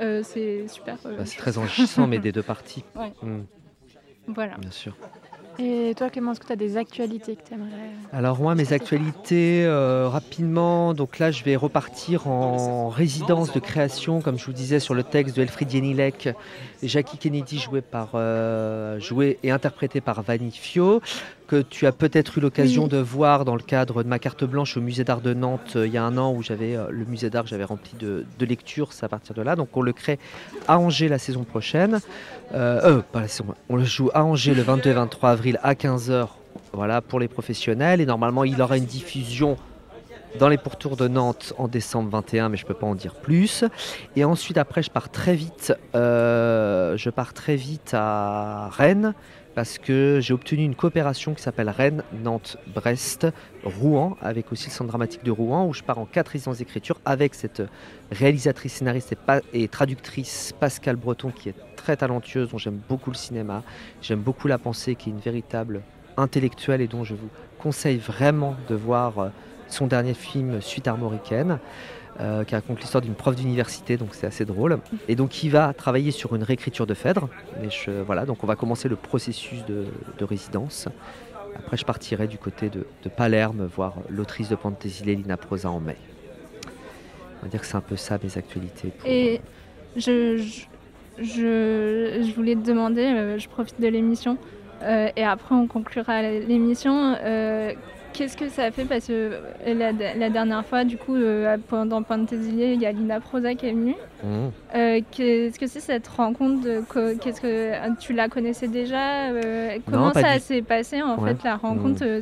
euh, 0.00 0.22
c'est 0.22 0.66
super. 0.68 0.96
euh, 1.06 1.18
Bah, 1.18 1.26
c'est 1.26 1.38
très 1.38 1.58
enrichissant, 1.58 2.06
mais 2.06 2.18
des 2.18 2.32
deux 2.32 2.42
parties. 2.42 2.84
Ouais. 2.96 3.12
Mm, 3.22 3.40
Voilà. 4.28 4.56
bien 4.58 4.70
sûr. 4.70 4.94
Et 5.58 5.94
toi, 5.94 6.08
Clément, 6.08 6.32
est-ce 6.32 6.40
que 6.40 6.46
tu 6.46 6.52
as 6.52 6.56
des 6.56 6.78
actualités 6.78 7.36
que 7.36 7.42
tu 7.46 7.52
aimerais 7.52 7.90
Alors 8.14 8.40
moi, 8.40 8.54
mes 8.54 8.72
actualités, 8.72 9.64
euh, 9.66 10.08
rapidement, 10.08 10.94
donc 10.94 11.18
là, 11.18 11.30
je 11.30 11.44
vais 11.44 11.54
repartir 11.54 12.28
en 12.28 12.88
résidence 12.88 13.52
de 13.52 13.60
création, 13.60 14.22
comme 14.22 14.38
je 14.38 14.46
vous 14.46 14.54
disais, 14.54 14.80
sur 14.80 14.94
le 14.94 15.02
texte 15.02 15.36
de 15.36 15.42
Elfried 15.42 15.70
Yenilek 15.70 16.30
Jackie 16.82 17.18
Kennedy, 17.18 17.58
joué, 17.58 17.82
par, 17.82 18.12
euh, 18.14 18.98
joué 19.00 19.38
et 19.42 19.50
interprété 19.50 20.00
par 20.00 20.22
Vanny 20.22 20.50
Fio, 20.50 21.02
que 21.50 21.62
tu 21.62 21.84
as 21.88 21.92
peut-être 21.92 22.38
eu 22.38 22.40
l'occasion 22.40 22.84
Oui. 22.84 22.88
de 22.90 22.98
voir 22.98 23.44
dans 23.44 23.56
le 23.56 23.62
cadre 23.62 24.04
de 24.04 24.08
ma 24.08 24.20
carte 24.20 24.44
blanche 24.44 24.76
au 24.76 24.80
musée 24.80 25.02
d'art 25.02 25.20
de 25.20 25.34
Nantes 25.34 25.72
euh, 25.74 25.84
il 25.88 25.92
y 25.92 25.96
a 25.96 26.04
un 26.04 26.16
an, 26.16 26.32
où 26.32 26.44
j'avais 26.44 26.76
euh, 26.76 26.86
le 26.90 27.04
musée 27.04 27.28
d'art 27.28 27.42
que 27.42 27.48
j'avais 27.50 27.64
rempli 27.64 27.92
de, 27.98 28.24
de 28.38 28.46
lectures, 28.46 28.92
c'est 28.92 29.04
à 29.04 29.08
partir 29.08 29.34
de 29.34 29.42
là. 29.42 29.56
Donc 29.56 29.76
on 29.76 29.82
le 29.82 29.92
crée 29.92 30.20
à 30.68 30.78
Angers 30.78 31.08
la 31.08 31.18
saison 31.18 31.42
prochaine. 31.42 31.98
Euh, 32.54 33.00
pas 33.12 33.22
la 33.22 33.28
saison, 33.28 33.46
on 33.68 33.74
le 33.74 33.82
joue 33.84 34.10
à 34.14 34.22
Angers 34.24 34.54
le 34.54 34.62
22 34.62 34.90
et 34.90 34.92
23 34.92 35.30
avril 35.30 35.58
à 35.64 35.74
15h 35.74 36.28
voilà, 36.72 37.00
pour 37.00 37.18
les 37.18 37.26
professionnels. 37.26 38.00
Et 38.00 38.06
normalement, 38.06 38.44
il 38.44 38.62
aura 38.62 38.76
une 38.76 38.84
diffusion 38.84 39.56
dans 40.38 40.48
les 40.48 40.58
pourtours 40.58 40.96
de 40.96 41.08
Nantes 41.08 41.52
en 41.58 41.66
décembre 41.66 42.10
21, 42.10 42.48
mais 42.50 42.56
je 42.56 42.62
ne 42.62 42.68
peux 42.68 42.74
pas 42.74 42.86
en 42.86 42.94
dire 42.94 43.14
plus. 43.16 43.64
Et 44.14 44.22
ensuite, 44.24 44.56
après, 44.58 44.82
je 44.84 44.90
pars 44.90 45.08
très 45.10 45.34
vite. 45.34 45.72
euh, 45.96 46.96
je 46.96 47.10
pars 47.10 47.32
très 47.34 47.56
vite 47.56 47.90
à 47.94 48.68
Rennes 48.70 49.14
parce 49.54 49.78
que 49.78 50.18
j'ai 50.20 50.32
obtenu 50.32 50.62
une 50.64 50.74
coopération 50.74 51.34
qui 51.34 51.42
s'appelle 51.42 51.68
Rennes, 51.68 52.02
Nantes, 52.22 52.56
Brest, 52.74 53.26
Rouen, 53.64 54.16
avec 54.20 54.52
aussi 54.52 54.66
le 54.66 54.72
centre 54.72 54.88
dramatique 54.88 55.24
de 55.24 55.30
Rouen, 55.30 55.66
où 55.66 55.74
je 55.74 55.82
pars 55.82 55.98
en 55.98 56.06
quatre 56.06 56.28
résidences 56.28 56.58
d'écriture 56.58 57.00
avec 57.04 57.34
cette 57.34 57.62
réalisatrice, 58.10 58.74
scénariste 58.74 59.14
et, 59.52 59.68
traductrice 59.68 60.52
Pascal 60.58 60.96
Breton, 60.96 61.30
qui 61.30 61.48
est 61.48 61.54
très 61.76 61.96
talentueuse, 61.96 62.50
dont 62.50 62.58
j'aime 62.58 62.80
beaucoup 62.88 63.10
le 63.10 63.16
cinéma, 63.16 63.62
j'aime 64.02 64.20
beaucoup 64.20 64.48
la 64.48 64.58
pensée, 64.58 64.94
qui 64.94 65.10
est 65.10 65.12
une 65.12 65.20
véritable 65.20 65.82
intellectuelle 66.16 66.80
et 66.80 66.88
dont 66.88 67.04
je 67.04 67.14
vous 67.14 67.28
conseille 67.58 67.98
vraiment 67.98 68.56
de 68.68 68.74
voir 68.74 69.18
euh, 69.18 69.28
son 69.68 69.86
dernier 69.86 70.14
film 70.14 70.60
Suite 70.60 70.88
armoricaine, 70.88 71.58
euh, 72.20 72.44
qui 72.44 72.54
raconte 72.54 72.80
l'histoire 72.80 73.00
d'une 73.02 73.14
prof 73.14 73.34
d'université, 73.34 73.96
donc 73.96 74.10
c'est 74.12 74.26
assez 74.26 74.44
drôle. 74.44 74.78
Et 75.08 75.16
donc 75.16 75.42
il 75.42 75.48
va 75.50 75.72
travailler 75.72 76.10
sur 76.10 76.34
une 76.36 76.42
réécriture 76.42 76.86
de 76.86 76.94
Phèdre. 76.94 77.28
Mais 77.60 77.70
je- 77.70 78.02
voilà, 78.02 78.26
donc 78.26 78.44
on 78.44 78.46
va 78.46 78.56
commencer 78.56 78.88
le 78.88 78.96
processus 78.96 79.64
de, 79.66 79.86
de 80.18 80.24
résidence. 80.24 80.88
Après, 81.56 81.76
je 81.76 81.84
partirai 81.84 82.28
du 82.28 82.38
côté 82.38 82.68
de, 82.68 82.86
de 83.02 83.08
Palerme 83.08 83.64
voir 83.66 83.94
l'autrice 84.08 84.48
de 84.48 84.54
Pantésilée, 84.56 85.16
Lina 85.16 85.36
Prosa, 85.36 85.70
en 85.70 85.80
mai. 85.80 85.96
On 87.40 87.46
va 87.46 87.48
dire 87.48 87.60
que 87.60 87.66
c'est 87.66 87.76
un 87.76 87.80
peu 87.80 87.96
ça 87.96 88.18
mes 88.22 88.36
actualités. 88.38 88.88
pour- 88.98 89.08
Et 89.08 89.40
je, 89.96 90.36
je, 90.36 90.64
je, 91.22 92.22
je 92.26 92.34
voulais 92.34 92.54
te 92.54 92.60
demander, 92.66 93.04
euh, 93.04 93.38
je 93.38 93.48
profite 93.48 93.80
de 93.80 93.88
l'émission, 93.88 94.36
euh, 94.82 95.08
et 95.16 95.24
après 95.24 95.54
on 95.54 95.66
conclura 95.66 96.22
l'émission. 96.22 97.16
euh, 97.22 97.72
Qu'est-ce 98.12 98.36
que 98.36 98.48
ça 98.48 98.70
fait 98.70 98.84
Parce 98.84 99.06
que 99.06 99.40
euh, 99.66 99.92
la, 100.16 100.30
dernière 100.30 100.64
fois, 100.64 100.84
du 100.84 100.96
coup, 100.96 101.14
euh, 101.14 101.56
pendant 101.68 102.02
Pantésilée, 102.02 102.74
il 102.74 102.80
y 102.80 102.86
a 102.86 102.92
Lina 102.92 103.20
Proza 103.20 103.54
qui 103.54 103.66
est 103.66 103.72
venue. 103.72 103.96
Mmh. 104.22 104.48
Euh, 104.76 105.00
Qu'est-ce 105.10 105.58
que 105.58 105.66
c'est 105.66 105.80
cette 105.80 106.06
rencontre 106.08 106.66
Qu'est-ce 107.20 107.40
que 107.40 107.96
tu 107.98 108.12
la 108.12 108.28
connaissais 108.28 108.68
déjà 108.68 109.30
Euh, 109.30 109.78
Comment 109.90 110.12
ça 110.12 110.38
s'est 110.38 110.62
passé 110.62 111.02
en 111.02 111.18
Ouais. 111.20 111.34
fait 111.34 111.44
la 111.44 111.56
rencontre 111.56 112.04
Mm. 112.04 112.08
euh, 112.08 112.20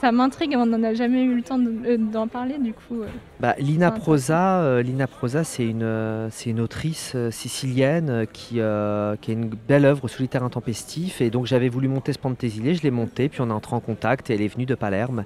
Ça 0.00 0.12
m'intrigue. 0.12 0.54
On 0.56 0.66
n'en 0.66 0.82
a 0.82 0.94
jamais 0.94 1.22
eu 1.22 1.34
le 1.36 1.42
temps 1.42 1.58
de- 1.58 1.72
euh, 1.86 1.96
d'en 1.98 2.26
parler 2.28 2.58
du 2.58 2.72
coup. 2.72 3.02
euh. 3.02 3.06
Bah, 3.40 3.54
Lina 3.58 3.90
Prosa, 3.90 4.60
euh, 4.62 4.82
Lina 4.82 5.06
Prosa, 5.06 5.44
c'est 5.44 5.66
une, 5.66 5.82
euh, 5.82 6.28
c'est 6.30 6.50
une 6.50 6.60
autrice 6.60 7.12
euh, 7.14 7.30
sicilienne 7.30 8.08
euh, 8.10 8.24
qui, 8.24 8.60
euh, 8.60 9.14
qui 9.20 9.30
a 9.30 9.34
une 9.34 9.50
belle 9.68 9.84
œuvre 9.84 10.08
solitaire 10.08 10.42
intempestif. 10.42 11.20
Et 11.20 11.30
donc 11.30 11.46
j'avais 11.46 11.68
voulu 11.68 11.88
monter 11.88 12.12
ce 12.12 12.18
Pantésilée, 12.18 12.74
je 12.74 12.82
l'ai 12.82 12.90
monté, 12.90 13.28
puis 13.28 13.40
on 13.42 13.48
est 13.50 13.52
entré 13.52 13.76
en 13.76 13.80
contact 13.80 14.30
et 14.30 14.34
elle 14.34 14.42
est 14.42 14.48
venue 14.48 14.64
de 14.66 14.74
Palerme. 14.74 15.24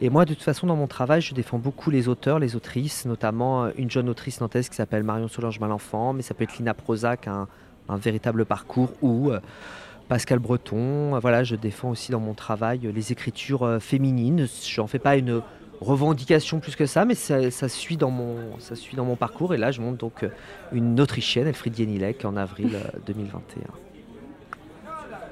Et 0.00 0.10
moi, 0.10 0.24
de 0.24 0.34
toute 0.34 0.42
façon, 0.42 0.66
dans 0.66 0.76
mon 0.76 0.88
travail, 0.88 1.20
je 1.20 1.34
défends 1.34 1.58
beaucoup 1.58 1.90
les 1.90 2.08
auteurs, 2.08 2.38
les 2.40 2.56
autrices, 2.56 3.04
notamment 3.06 3.64
euh, 3.66 3.70
une 3.78 3.90
jeune 3.90 4.08
autrice 4.08 4.40
nantaise 4.40 4.68
qui 4.68 4.74
s'appelle 4.76 5.02
Marion 5.04 5.28
Solange 5.28 5.51
Malenfant, 5.60 6.12
mais 6.12 6.22
ça 6.22 6.34
peut 6.34 6.44
être 6.44 6.58
Lina 6.58 6.74
a 6.74 7.30
un, 7.30 7.48
un 7.88 7.96
véritable 7.96 8.44
parcours 8.44 8.92
ou 9.02 9.30
euh, 9.30 9.40
Pascal 10.08 10.38
Breton. 10.38 11.18
Voilà, 11.18 11.44
je 11.44 11.56
défends 11.56 11.90
aussi 11.90 12.12
dans 12.12 12.20
mon 12.20 12.34
travail 12.34 12.86
euh, 12.86 12.92
les 12.92 13.12
écritures 13.12 13.62
euh, 13.64 13.78
féminines. 13.78 14.46
Je 14.64 14.80
n'en 14.80 14.86
fais 14.86 14.98
pas 14.98 15.16
une 15.16 15.42
revendication 15.80 16.60
plus 16.60 16.76
que 16.76 16.86
ça, 16.86 17.04
mais 17.04 17.14
ça, 17.14 17.50
ça 17.50 17.68
suit 17.68 17.96
dans 17.96 18.10
mon, 18.10 18.58
ça 18.58 18.76
suit 18.76 18.96
dans 18.96 19.04
mon 19.04 19.16
parcours. 19.16 19.54
Et 19.54 19.58
là, 19.58 19.70
je 19.70 19.80
monte 19.80 19.96
donc 19.98 20.24
une 20.72 21.00
Autrichienne, 21.00 21.46
Elfried 21.46 21.78
Yenilek, 21.78 22.24
en 22.24 22.36
avril 22.36 22.74
euh, 22.74 22.98
2021. 23.06 23.62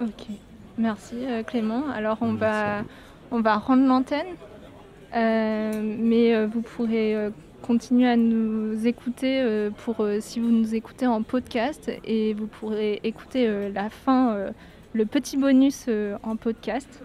Ok. 0.06 0.26
Merci 0.78 1.26
Clément. 1.46 1.90
Alors 1.90 2.18
on 2.22 2.32
Merci 2.32 2.40
va 2.40 2.84
on 3.30 3.40
va 3.40 3.56
rendre 3.56 3.86
l'antenne, 3.86 4.26
euh, 5.14 5.70
mais 5.98 6.34
euh, 6.34 6.46
vous 6.46 6.62
pourrez 6.62 7.14
euh, 7.14 7.30
continuer 7.60 8.08
à 8.08 8.16
nous 8.16 8.86
écouter 8.86 9.40
euh, 9.40 9.70
pour 9.84 10.00
euh, 10.00 10.18
si 10.20 10.40
vous 10.40 10.50
nous 10.50 10.74
écoutez 10.74 11.06
en 11.06 11.22
podcast 11.22 11.90
et 12.04 12.34
vous 12.34 12.46
pourrez 12.46 13.00
écouter 13.04 13.46
euh, 13.46 13.70
la 13.72 13.90
fin, 13.90 14.36
le 14.92 15.06
petit 15.06 15.36
bonus 15.36 15.86
en 16.22 16.36
podcast. 16.36 17.02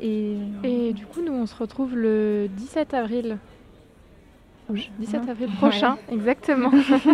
Et, 0.00 0.36
Et 0.64 0.92
du 0.92 1.06
coup, 1.06 1.20
nous, 1.22 1.32
on 1.32 1.46
se 1.46 1.54
retrouve 1.54 1.96
le 1.96 2.48
17 2.56 2.94
avril. 2.94 3.38
Oui, 4.68 4.90
17 4.98 5.28
avril 5.28 5.48
Ouais. 5.48 5.56
prochain, 5.56 5.96
exactement. 6.10 6.70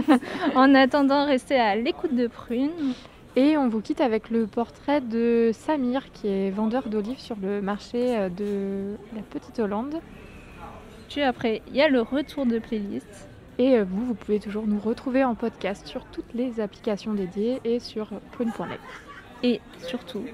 en 0.55 0.75
attendant, 0.75 1.27
restez 1.27 1.57
à 1.57 1.77
l'écoute 1.77 2.15
de 2.15 2.27
Prune. 2.27 2.71
Et 3.37 3.57
on 3.57 3.69
vous 3.69 3.81
quitte 3.81 4.01
avec 4.01 4.31
le 4.31 4.47
portrait 4.47 5.01
de 5.01 5.51
Samir, 5.53 6.11
qui 6.13 6.29
est 6.29 6.51
vendeur 6.51 6.89
d'olives 6.89 7.21
sur 7.21 7.37
le 7.41 7.61
marché 7.61 8.29
de 8.37 8.97
la 9.15 9.23
Petite 9.23 9.59
Hollande. 9.61 10.01
Après, 11.17 11.63
il 11.69 11.77
y 11.77 11.83
a 11.83 11.89
le 11.89 12.01
retour 12.03 12.47
de 12.47 12.59
playlist. 12.59 13.29
Et 13.59 13.77
euh, 13.77 13.85
vous, 13.89 14.07
vous 14.07 14.15
pouvez 14.15 14.39
toujours 14.39 14.67
nous 14.67 14.79
retrouver 14.79 15.25
en 15.25 15.35
podcast 15.35 15.87
sur 15.87 16.05
toutes 16.07 16.33
les 16.33 16.61
applications 16.61 17.13
dédiées 17.15 17.61
et 17.65 17.81
sur 17.81 18.09
prune.net. 18.33 18.79
Et 19.43 19.61
surtout, 19.85 20.25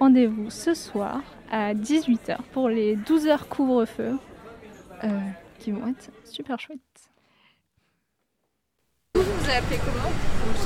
rendez-vous 0.00 0.50
ce 0.50 0.72
soir 0.72 1.20
à 1.50 1.74
18h 1.74 2.38
pour 2.52 2.68
les 2.68 2.96
12 2.96 3.26
heures 3.26 3.48
couvre-feu 3.48 4.16
euh, 5.04 5.08
qui 5.58 5.72
vont 5.72 5.86
être 5.88 6.10
super 6.24 6.58
chouettes. 6.58 6.78
Vous 9.14 9.22
vous 9.22 9.50
appelez 9.50 9.78
comment? 9.78 10.10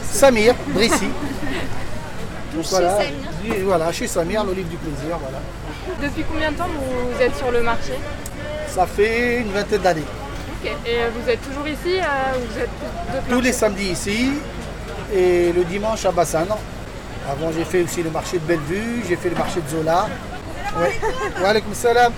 Samir, 0.03 0.55
Brissy. 0.69 1.07
Donc 2.55 2.65
chez 2.65 2.71
voilà, 2.71 2.99
Samir. 2.99 3.65
voilà, 3.65 3.93
chez 3.93 4.07
Samir, 4.07 4.45
l'olive 4.45 4.69
du 4.69 4.77
plaisir, 4.77 5.19
voilà. 5.19 5.39
Depuis 6.01 6.23
combien 6.31 6.53
de 6.53 6.57
temps 6.57 6.69
vous 6.69 7.21
êtes 7.23 7.35
sur 7.35 7.51
le 7.51 7.63
marché? 7.63 7.95
Ça 8.75 8.87
fait 8.87 9.41
une 9.41 9.53
vingtaine 9.53 9.83
d'années. 9.83 10.05
Ok. 10.65 10.71
Et 10.87 10.99
vous 11.15 11.29
êtes 11.29 11.43
toujours 11.43 11.69
ici 11.69 11.99
euh, 11.99 12.39
ou 12.39 12.53
vous 12.53 12.59
êtes 12.59 12.71
plus 12.71 13.13
d'autres 13.13 13.29
Tous 13.29 13.41
les 13.41 13.53
samedis 13.53 13.91
ici 13.91 14.33
et 15.15 15.53
le 15.53 15.65
dimanche 15.65 16.07
à 16.07 16.11
Bassan. 16.11 16.49
Avant 17.31 17.53
j'ai 17.53 17.65
fait 17.65 17.83
aussi 17.83 18.03
le 18.03 18.11
marché 18.11 18.39
de 18.39 18.45
Bellevue, 18.45 19.05
j'ai 19.07 19.17
fait 19.17 19.29
le 19.29 19.37
marché 19.37 19.61
de 19.61 19.69
Zola. 19.69 20.09
Ouais. 20.81 20.99
Wa 21.43 21.51
alaykoum 21.51 21.75
salam. 21.75 22.13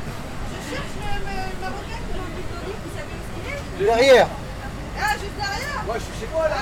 Derrière. 3.80 4.28
Ouais, 5.86 5.94
je 5.96 6.00
suis 6.00 6.20
chez 6.20 6.28
moi 6.32 6.48
là. 6.48 6.56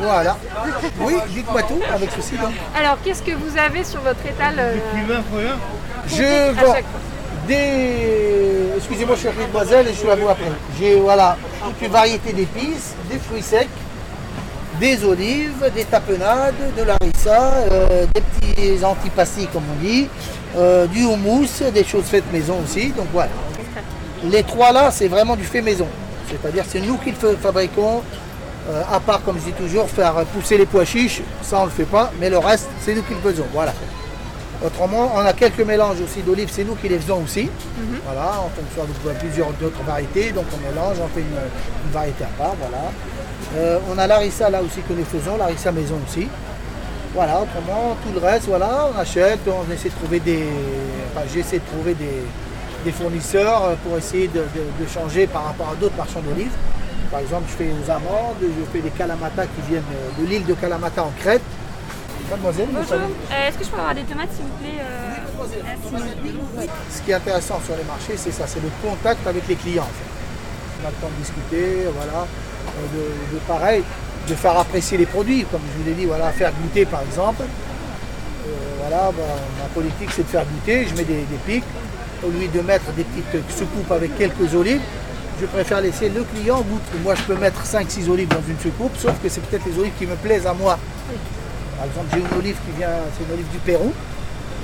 Voilà. 0.00 0.36
Oui, 1.00 1.14
dites-moi 1.28 1.62
tout 1.62 1.80
avec 1.92 2.10
ceci 2.16 2.36
donc. 2.36 2.52
Alors, 2.76 2.98
qu'est-ce 3.04 3.22
que 3.22 3.32
vous 3.32 3.58
avez 3.58 3.84
sur 3.84 4.00
votre 4.00 4.24
étal 4.26 4.54
euh, 4.58 4.76
Je 6.06 6.52
vends 6.52 6.74
des. 7.46 8.76
Excusez-moi, 8.76 9.14
je 9.16 9.28
suis 9.28 9.38
mademoiselle 9.38 9.86
et 9.88 9.90
je 9.92 9.98
suis 9.98 10.10
à 10.10 10.16
vous 10.16 10.28
après. 10.28 10.44
J'ai 10.78 10.96
voilà, 10.96 11.36
toute 11.62 11.80
une 11.86 11.92
variété 11.92 12.32
d'épices, 12.32 12.94
des 13.10 13.18
fruits 13.18 13.42
secs, 13.42 13.68
des 14.80 15.04
olives, 15.04 15.70
des 15.74 15.84
tapenades, 15.84 16.54
de 16.76 16.82
l'arissa, 16.82 17.52
euh, 17.70 18.06
des 18.14 18.20
petits 18.20 18.84
antipastis 18.84 19.48
comme 19.52 19.62
on 19.78 19.82
dit, 19.84 20.08
euh, 20.56 20.86
du 20.86 21.04
houmous, 21.04 21.46
des 21.72 21.84
choses 21.84 22.04
faites 22.04 22.30
maison 22.32 22.56
aussi. 22.64 22.88
Donc 22.90 23.06
voilà. 23.12 23.30
Les 24.24 24.42
trois 24.42 24.72
là, 24.72 24.90
c'est 24.90 25.08
vraiment 25.08 25.36
du 25.36 25.44
fait 25.44 25.62
maison. 25.62 25.86
C'est-à-dire 26.30 26.64
c'est 26.68 26.80
nous 26.80 26.96
qui 26.98 27.10
le 27.10 27.16
fa- 27.16 27.36
fabriquons. 27.40 28.02
Euh, 28.70 28.82
à 28.90 28.98
part, 28.98 29.22
comme 29.22 29.36
je 29.38 29.44
dis 29.44 29.52
toujours, 29.52 29.90
faire 29.90 30.14
pousser 30.32 30.56
les 30.56 30.64
pois 30.64 30.86
chiches, 30.86 31.20
ça 31.42 31.58
on 31.60 31.64
le 31.66 31.70
fait 31.70 31.84
pas, 31.84 32.10
mais 32.18 32.30
le 32.30 32.38
reste, 32.38 32.66
c'est 32.82 32.94
nous 32.94 33.02
qui 33.02 33.12
le 33.12 33.20
faisons. 33.30 33.44
Voilà. 33.52 33.74
Autrement, 34.64 35.12
on 35.14 35.18
a 35.18 35.32
quelques 35.34 35.60
mélanges 35.60 36.00
aussi 36.00 36.22
d'olives, 36.22 36.48
c'est 36.50 36.64
nous 36.64 36.74
qui 36.76 36.88
les 36.88 36.98
faisons 36.98 37.22
aussi. 37.22 37.50
Voilà, 38.06 38.32
en 38.40 38.48
fonction 38.48 38.84
de 39.04 39.18
plusieurs 39.18 39.50
d'autres 39.60 39.82
variétés, 39.86 40.32
donc 40.32 40.46
on 40.54 40.70
mélange, 40.70 40.96
on 41.04 41.08
fait 41.08 41.20
une, 41.20 41.26
une 41.86 41.92
variété 41.92 42.24
à 42.24 42.28
part, 42.42 42.54
voilà. 42.58 42.84
Euh, 43.56 43.78
on 43.92 43.98
a 43.98 44.06
l'arissa 44.06 44.48
là 44.48 44.62
aussi 44.62 44.80
que 44.88 44.94
nous 44.94 45.04
faisons, 45.04 45.36
l'arissa 45.36 45.70
maison 45.70 45.96
aussi. 46.08 46.28
Voilà, 47.14 47.42
autrement, 47.42 47.94
tout 48.02 48.12
le 48.18 48.26
reste, 48.26 48.46
voilà, 48.48 48.88
on 48.94 48.98
achète, 48.98 49.40
on 49.46 49.70
essaie 49.72 49.90
de 49.90 49.94
trouver 49.94 50.18
des. 50.20 50.44
Enfin, 51.14 51.26
j'essaie 51.32 51.58
de 51.58 51.64
trouver 51.66 51.94
des, 51.94 52.22
des 52.84 52.90
fournisseurs 52.92 53.64
euh, 53.64 53.74
pour 53.86 53.96
essayer 53.98 54.28
de, 54.28 54.40
de- 54.40 54.84
de 54.84 54.88
changer 54.88 55.26
par 55.26 55.44
rapport 55.44 55.68
à 55.72 55.74
d'autres 55.80 55.96
marchands 55.96 56.22
d'olives. 56.22 56.50
Par 57.10 57.20
exemple, 57.20 57.44
je 57.50 57.64
fais 57.64 57.70
aux 57.70 57.90
amandes, 57.90 58.36
je 58.40 58.64
fais 58.72 58.80
des 58.80 58.90
kalamata 58.90 59.44
qui 59.44 59.60
viennent 59.68 59.82
euh, 59.92 60.22
de 60.22 60.26
l'île 60.26 60.44
de 60.46 60.54
Kalamata 60.54 61.04
en 61.04 61.12
Crète. 61.20 61.42
Mademoiselle, 62.30 62.68
savez 62.88 63.02
Euh, 63.04 63.48
Est-ce 63.48 63.58
que 63.58 63.64
je 63.64 63.70
peux 63.70 63.78
avoir 63.78 63.94
des 63.94 64.02
tomates 64.02 64.30
s'il 64.34 64.44
vous 64.44 64.56
plaît 64.58 64.80
euh, 64.80 66.64
Ce 66.90 67.02
qui 67.02 67.10
est 67.10 67.14
intéressant 67.14 67.60
sur 67.64 67.76
les 67.76 67.84
marchés, 67.84 68.14
c'est 68.16 68.32
ça, 68.32 68.46
c'est 68.46 68.60
le 68.62 68.70
contact 68.82 69.26
avec 69.26 69.46
les 69.48 69.54
clients. 69.56 69.82
en 69.82 69.86
fait. 69.86 70.10
On 70.82 70.86
a 70.86 70.90
le 70.90 70.96
temps 70.96 71.10
de 71.16 71.22
discuter, 71.22 71.86
voilà, 71.94 72.26
euh, 72.26 72.80
de, 72.94 73.34
de 73.34 73.38
pareil, 73.46 73.82
de 74.28 74.34
faire 74.34 74.58
apprécier 74.58 74.96
les 74.98 75.06
produits, 75.06 75.44
comme 75.50 75.60
je 75.72 75.82
vous 75.82 75.88
l'ai 75.88 75.94
dit, 75.94 76.06
voilà, 76.06 76.30
faire 76.32 76.52
goûter 76.62 76.84
par 76.86 77.02
exemple. 77.02 77.42
Euh, 77.42 78.50
voilà, 78.80 79.10
bah, 79.12 79.22
ma 79.62 79.68
politique 79.74 80.10
c'est 80.14 80.22
de 80.22 80.28
faire 80.28 80.44
goûter, 80.44 80.86
je 80.88 80.94
mets 80.96 81.04
des, 81.04 81.22
des 81.24 81.38
pics, 81.46 81.64
au 82.22 82.28
lieu 82.30 82.48
de 82.48 82.60
mettre 82.60 82.90
des 82.92 83.04
petites 83.04 83.50
soucoupes 83.56 83.90
avec 83.92 84.16
quelques 84.16 84.54
olives, 84.54 84.80
je 85.40 85.46
préfère 85.46 85.80
laisser 85.80 86.08
le 86.08 86.22
client 86.24 86.60
goûter. 86.62 86.98
Moi 87.02 87.14
je 87.14 87.22
peux 87.22 87.36
mettre 87.36 87.62
5-6 87.64 88.08
olives 88.10 88.28
dans 88.28 88.42
une 88.48 88.58
soucoupe, 88.58 88.96
sauf 88.98 89.12
que 89.22 89.28
c'est 89.28 89.40
peut-être 89.42 89.66
les 89.66 89.78
olives 89.78 89.92
qui 89.98 90.06
me 90.06 90.16
plaisent 90.16 90.46
à 90.46 90.54
moi. 90.54 90.78
Par 91.76 91.86
exemple, 91.86 92.06
j'ai 92.12 92.20
une 92.20 92.38
olive 92.38 92.56
qui 92.64 92.76
vient, 92.78 92.88
c'est 93.16 93.24
une 93.24 93.32
olive 93.32 93.48
du 93.50 93.58
Pérou. 93.58 93.92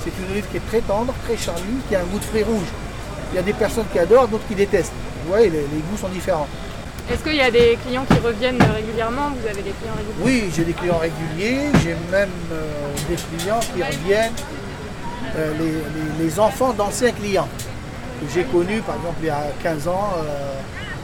C'est 0.05 0.13
une 0.25 0.31
olive 0.33 0.47
qui 0.51 0.57
est 0.57 0.67
très 0.69 0.81
tendre, 0.81 1.13
très 1.25 1.37
charnue, 1.37 1.79
qui 1.89 1.95
a 1.95 2.01
un 2.01 2.05
goût 2.05 2.19
de 2.19 2.25
fruits 2.25 2.43
rouges. 2.43 2.73
Il 3.33 3.37
y 3.37 3.39
a 3.39 3.43
des 3.43 3.53
personnes 3.53 3.85
qui 3.93 3.99
adorent, 3.99 4.29
d'autres 4.29 4.47
qui 4.49 4.55
détestent. 4.55 4.93
Vous 5.25 5.31
voyez, 5.31 5.51
les, 5.51 5.61
les 5.61 5.83
goûts 5.91 5.99
sont 6.01 6.09
différents. 6.09 6.47
Est-ce 7.13 7.23
qu'il 7.23 7.35
y 7.37 7.41
a 7.43 7.51
des 7.51 7.77
clients 7.85 8.05
qui 8.05 8.19
reviennent 8.19 8.63
régulièrement? 8.63 9.31
Vous 9.39 9.45
avez 9.47 9.63
des 9.63 9.73
clients 9.73 9.95
réguliers? 9.97 10.23
Oui, 10.23 10.51
j'ai 10.55 10.65
des 10.65 10.73
clients 10.73 10.99
réguliers, 10.99 11.67
j'ai 11.83 11.97
même 12.11 12.31
euh, 12.53 12.63
des 13.09 13.17
clients 13.17 13.61
qui 13.75 13.83
reviennent, 13.83 14.33
euh, 15.37 15.53
les, 15.59 15.65
les- 15.67 16.25
les 16.25 16.41
enfants 16.41 16.73
d'anciens 16.73 17.13
clients 17.13 17.49
que 18.21 18.27
j'ai 18.33 18.45
connus, 18.45 18.81
par 18.81 18.97
exemple, 18.97 19.17
il 19.23 19.27
y 19.27 19.31
a 19.31 19.45
15 19.63 19.89
ans. 19.89 20.13
euh, 20.19 20.55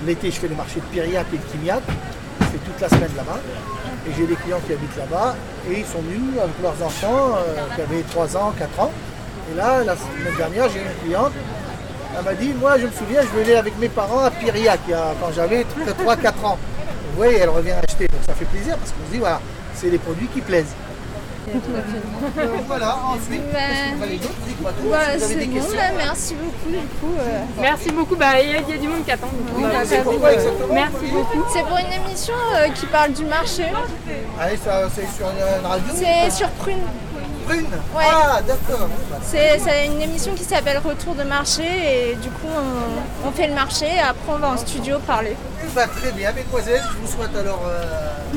L'été, 0.06 0.30
je 0.30 0.36
fais 0.36 0.48
le 0.48 0.54
marché 0.54 0.76
de 0.76 0.84
Piriac 0.92 1.26
et 1.32 1.36
de 1.38 1.42
Kimiat. 1.50 1.80
Je 2.40 2.44
fais 2.46 2.58
toute 2.58 2.78
la 2.80 2.88
semaine 2.88 3.10
là-bas. 3.16 3.40
Et 4.08 4.12
j'ai 4.16 4.26
des 4.26 4.36
clients 4.36 4.60
qui 4.66 4.72
habitent 4.72 4.96
là-bas 4.96 5.34
et 5.68 5.80
ils 5.80 5.86
sont 5.86 5.98
venus 5.98 6.38
avec 6.40 6.54
leurs 6.62 6.80
enfants 6.86 7.36
euh, 7.36 7.74
qui 7.74 7.82
avaient 7.82 8.02
3 8.02 8.36
ans, 8.36 8.52
4 8.56 8.80
ans. 8.80 8.92
Et 9.50 9.56
là, 9.56 9.82
la 9.84 9.96
semaine 9.96 10.36
dernière, 10.36 10.68
j'ai 10.68 10.80
une 10.80 11.04
cliente. 11.04 11.32
Elle 12.16 12.24
m'a 12.24 12.34
dit, 12.34 12.52
moi 12.54 12.78
je 12.78 12.86
me 12.86 12.92
souviens, 12.92 13.22
je 13.22 13.38
venais 13.38 13.56
avec 13.56 13.78
mes 13.78 13.88
parents 13.88 14.24
à 14.24 14.30
Piriac 14.30 14.80
quand 14.88 15.32
j'avais 15.34 15.62
3-4 15.62 16.46
ans. 16.46 16.58
Vous 17.10 17.16
voyez, 17.16 17.38
elle 17.38 17.48
revient 17.48 17.72
acheter, 17.72 18.08
donc 18.08 18.20
ça 18.26 18.34
fait 18.34 18.44
plaisir 18.46 18.76
parce 18.78 18.92
qu'on 18.92 19.06
se 19.06 19.12
dit, 19.12 19.18
voilà, 19.18 19.40
c'est 19.74 19.90
des 19.90 19.98
produits 19.98 20.28
qui 20.28 20.40
plaisent. 20.40 20.74
Donc 21.52 22.64
voilà, 22.66 22.96
ensuite, 23.04 23.42
Bah, 23.52 23.58
c'est 25.18 25.46
bon, 25.46 25.76
là, 25.76 25.82
merci 25.96 26.34
beaucoup. 26.34 26.70
Du 26.70 26.76
coup, 27.00 27.14
euh. 27.18 27.40
Merci 27.60 27.90
beaucoup. 27.92 28.16
Bah, 28.16 28.40
il 28.42 28.48
y, 28.50 28.52
y 28.52 28.74
a 28.74 28.78
du 28.78 28.88
monde 28.88 29.04
qui 29.04 29.12
attend. 29.12 29.26
donc 29.28 29.56
on 29.56 29.60
va- 29.62 29.84
c'est 29.84 30.02
pourquoi 30.02 30.32
exactement? 30.32 30.74
Merci 30.74 31.12
beaucoup. 31.12 31.44
C'est 31.52 31.62
pour 31.64 31.78
une 31.78 31.92
émission 32.04 32.34
euh, 32.56 32.68
qui 32.70 32.86
parle 32.86 33.12
du 33.12 33.24
marché. 33.24 33.64
Allez, 34.40 34.56
ça, 34.56 34.82
c'est 34.94 35.06
sur 35.16 35.26
une 35.30 35.66
radio? 35.66 35.86
C'est 35.94 36.30
sur 36.30 36.48
Prune. 36.50 36.78
Prune? 37.46 37.66
Ouais. 37.96 38.04
Ah, 38.10 38.40
d'accord. 38.42 38.88
C'est 39.22 39.60
c'est 39.60 39.86
une 39.86 40.00
émission 40.02 40.34
qui 40.34 40.42
s'appelle 40.42 40.78
Retour 40.78 41.14
de 41.14 41.22
marché 41.22 41.62
et 41.62 42.14
du 42.16 42.28
coup 42.28 42.48
on, 42.52 43.28
on 43.28 43.30
fait 43.30 43.46
le 43.46 43.54
marché 43.54 43.86
et 43.86 44.00
après 44.00 44.32
on 44.34 44.38
va 44.38 44.48
en 44.50 44.56
studio 44.56 44.98
parler. 45.06 45.36
Ben, 45.74 45.86
très 46.00 46.10
bien, 46.10 46.32
mesdemoiselles, 46.32 46.82
je 46.92 46.96
vous 47.06 47.06
souhaite 47.16 47.36
alors 47.36 47.62
euh, 47.68 47.84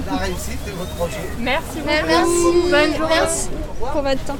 la 0.06 0.18
réussite 0.18 0.66
de 0.66 0.72
votre 0.72 0.94
projet. 0.96 1.18
Merci 1.40 1.80
Mais 1.86 2.04
merci. 2.04 2.70
Bonne 2.70 2.96
journée. 2.98 3.16
Merci 3.16 3.50
pour 3.80 4.02
votre 4.02 4.24
temps. 4.26 4.38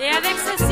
Et 0.00 0.08
avec 0.08 0.36
ceci 0.38 0.71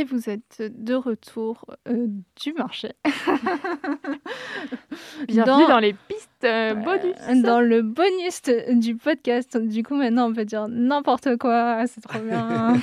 Et 0.00 0.04
vous 0.04 0.30
êtes 0.30 0.62
de 0.62 0.94
retour 0.94 1.66
euh, 1.86 2.06
du 2.42 2.54
marché. 2.54 2.92
Bienvenue 5.28 5.66
dans 5.68 5.78
les 5.78 5.92
pistes 5.92 6.44
euh, 6.44 6.72
bonus. 6.72 7.42
Dans 7.42 7.60
le 7.60 7.82
bonus 7.82 8.40
du 8.80 8.96
podcast. 8.96 9.58
Du 9.58 9.82
coup, 9.82 9.94
maintenant, 9.94 10.30
on 10.30 10.32
peut 10.32 10.46
dire 10.46 10.68
n'importe 10.68 11.36
quoi. 11.36 11.86
C'est 11.86 12.00
trop 12.00 12.20
bien. 12.20 12.78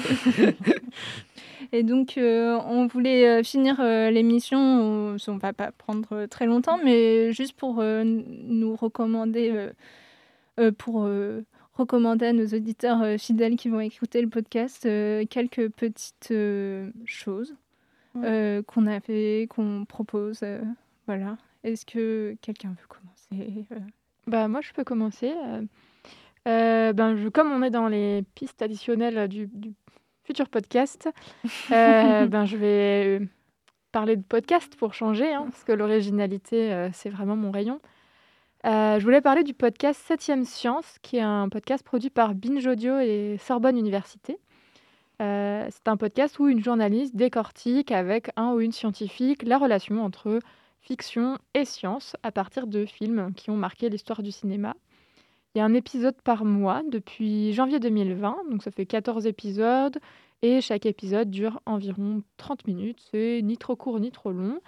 Et 1.72 1.82
donc, 1.82 2.20
euh, 2.20 2.60
on 2.68 2.86
voulait 2.86 3.44
finir 3.44 3.82
l'émission. 3.82 4.60
On 4.60 5.14
ne 5.14 5.40
va 5.40 5.54
pas 5.54 5.72
prendre 5.72 6.28
très 6.28 6.46
longtemps, 6.46 6.78
mais 6.84 7.34
juste 7.34 7.54
pour 7.54 7.82
nous 7.82 8.76
recommander, 8.76 9.70
pour 10.78 11.10
recommander 11.78 12.26
à 12.28 12.34
nos 12.34 12.46
auditeurs 12.48 13.02
euh, 13.02 13.18
fidèles 13.18 13.56
qui 13.56 13.70
vont 13.70 13.80
écouter 13.80 14.22
le 14.22 14.30
podcast 14.30 14.86
euh, 14.86 15.26
quelques 15.30 15.70
petites 15.70 16.30
euh, 16.32 16.90
choses 17.06 17.56
qu'on 18.14 18.88
a 18.88 19.00
fait, 19.00 19.48
qu'on 19.50 19.86
propose. 19.86 20.44
voilà. 21.06 21.38
Est-ce 21.64 21.86
que 21.86 22.36
quelqu'un 22.42 22.70
veut 22.70 22.88
commencer 22.88 23.66
Bah, 24.26 24.48
moi, 24.48 24.62
je 24.62 24.72
peux 24.74 24.84
commencer. 24.84 25.34
euh. 26.48 26.94
Ben, 26.94 27.16
je, 27.16 27.28
comme 27.30 27.52
on 27.52 27.62
est 27.62 27.70
dans 27.70 27.88
les 27.88 28.24
pistes 28.36 28.62
additionnelles 28.62 29.28
du, 29.28 29.48
du 29.48 29.74
futur 30.24 30.50
podcast, 30.50 31.10
euh, 31.72 32.26
ben, 32.26 32.46
je 32.46 32.58
vais 32.58 33.22
parler 33.92 34.16
de 34.16 34.24
podcast 34.24 34.76
pour 34.78 34.94
changer, 34.94 35.34
hein, 35.34 35.46
parce 35.50 35.64
que 35.64 35.72
l'originalité, 35.72 36.74
euh, 36.74 36.90
c'est 36.94 37.10
vraiment 37.10 37.36
mon 37.36 37.52
rayon. 37.52 37.80
Euh, 38.66 39.00
je 39.00 39.04
voulais 39.04 39.22
parler 39.22 39.44
du 39.44 39.54
podcast 39.54 40.02
7e 40.10 40.44
Science, 40.44 40.98
qui 41.02 41.18
est 41.18 41.22
un 41.22 41.48
podcast 41.48 41.84
produit 41.84 42.10
par 42.10 42.34
Binge 42.34 42.66
Audio 42.66 43.00
et 43.00 43.38
Sorbonne 43.40 43.78
Université. 43.78 44.40
Euh, 45.22 45.66
c'est 45.70 45.88
un 45.88 45.98
podcast 45.98 46.40
où 46.40 46.48
une 46.48 46.64
journaliste 46.64 47.16
décortique 47.16 47.92
avec 47.92 48.30
un 48.36 48.54
ou 48.54 48.60
une 48.60 48.72
scientifique 48.72 49.44
la 49.44 49.58
relation 49.58 50.04
entre 50.04 50.40
fiction 50.82 51.38
et 51.54 51.66
science 51.66 52.16
à 52.24 52.32
partir 52.32 52.68
de 52.68 52.86
films 52.86 53.34
qui 53.36 53.50
ont 53.50 53.58
marqué 53.58 53.90
l'histoire 53.90 54.24
du 54.24 54.32
cinéma. 54.32 54.76
Il 55.54 55.60
y 55.60 55.62
a 55.62 55.66
un 55.66 55.74
épisode 55.74 56.20
par 56.24 56.46
mois 56.46 56.84
depuis 56.92 57.54
janvier 57.54 57.80
2020, 57.80 58.38
donc 58.52 58.64
ça 58.64 58.72
fait 58.72 58.86
14 58.86 59.26
épisodes 59.28 59.98
et 60.42 60.62
chaque 60.62 60.86
épisode 60.86 61.30
dure 61.30 61.62
environ 61.66 62.22
30 62.38 62.68
minutes. 62.68 63.00
C'est 63.12 63.42
ni 63.44 63.58
trop 63.58 63.76
court 63.76 64.00
ni 64.00 64.12
trop 64.12 64.32
long. 64.32 64.60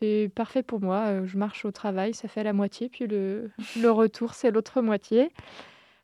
C'est 0.00 0.28
parfait 0.34 0.64
pour 0.64 0.80
moi. 0.80 1.24
Je 1.24 1.38
marche 1.38 1.64
au 1.64 1.70
travail, 1.70 2.14
ça 2.14 2.26
fait 2.26 2.42
la 2.42 2.52
moitié, 2.52 2.88
puis 2.88 3.06
le, 3.06 3.50
le 3.80 3.90
retour, 3.92 4.34
c'est 4.34 4.50
l'autre 4.50 4.82
moitié. 4.82 5.30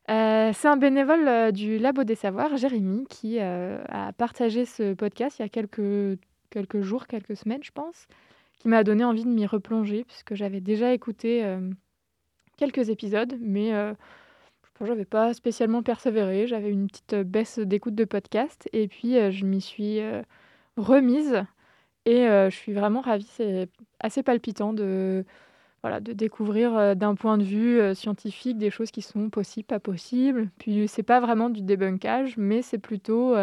C'est 0.07 0.67
un 0.67 0.77
bénévole 0.77 1.51
du 1.53 1.77
Labo 1.77 2.03
des 2.03 2.15
Savoirs, 2.15 2.57
Jérémy, 2.57 3.05
qui 3.09 3.39
a 3.39 4.11
partagé 4.17 4.65
ce 4.65 4.93
podcast 4.93 5.39
il 5.39 5.43
y 5.43 5.45
a 5.45 5.49
quelques, 5.49 6.19
quelques 6.49 6.81
jours, 6.81 7.07
quelques 7.07 7.37
semaines, 7.37 7.63
je 7.63 7.71
pense, 7.71 8.07
qui 8.59 8.67
m'a 8.67 8.83
donné 8.83 9.05
envie 9.05 9.23
de 9.23 9.29
m'y 9.29 9.45
replonger, 9.45 10.03
puisque 10.03 10.35
j'avais 10.35 10.59
déjà 10.59 10.93
écouté 10.93 11.45
quelques 12.57 12.89
épisodes, 12.89 13.37
mais 13.39 13.71
je 14.81 14.85
n'avais 14.85 15.05
pas 15.05 15.33
spécialement 15.33 15.81
persévéré. 15.81 16.45
J'avais 16.45 16.71
une 16.71 16.87
petite 16.87 17.15
baisse 17.15 17.59
d'écoute 17.59 17.95
de 17.95 18.05
podcast, 18.05 18.67
et 18.73 18.89
puis 18.89 19.13
je 19.31 19.45
m'y 19.45 19.61
suis 19.61 20.01
remise, 20.75 21.45
et 22.05 22.27
euh, 22.27 22.49
je 22.49 22.55
suis 22.55 22.73
vraiment 22.73 23.01
ravie. 23.01 23.27
C'est 23.29 23.69
assez 23.99 24.23
palpitant 24.23 24.73
de 24.73 25.25
voilà, 25.83 25.99
de 25.99 26.13
découvrir 26.13 26.75
euh, 26.77 26.95
d'un 26.95 27.15
point 27.15 27.37
de 27.37 27.43
vue 27.43 27.79
euh, 27.79 27.95
scientifique 27.95 28.57
des 28.57 28.69
choses 28.69 28.91
qui 28.91 29.01
sont 29.01 29.29
possibles, 29.29 29.65
pas 29.67 29.79
possibles. 29.79 30.49
Puis 30.59 30.87
c'est 30.87 31.03
pas 31.03 31.19
vraiment 31.19 31.49
du 31.49 31.61
débunkage, 31.61 32.37
mais 32.37 32.61
c'est 32.61 32.79
plutôt 32.79 33.35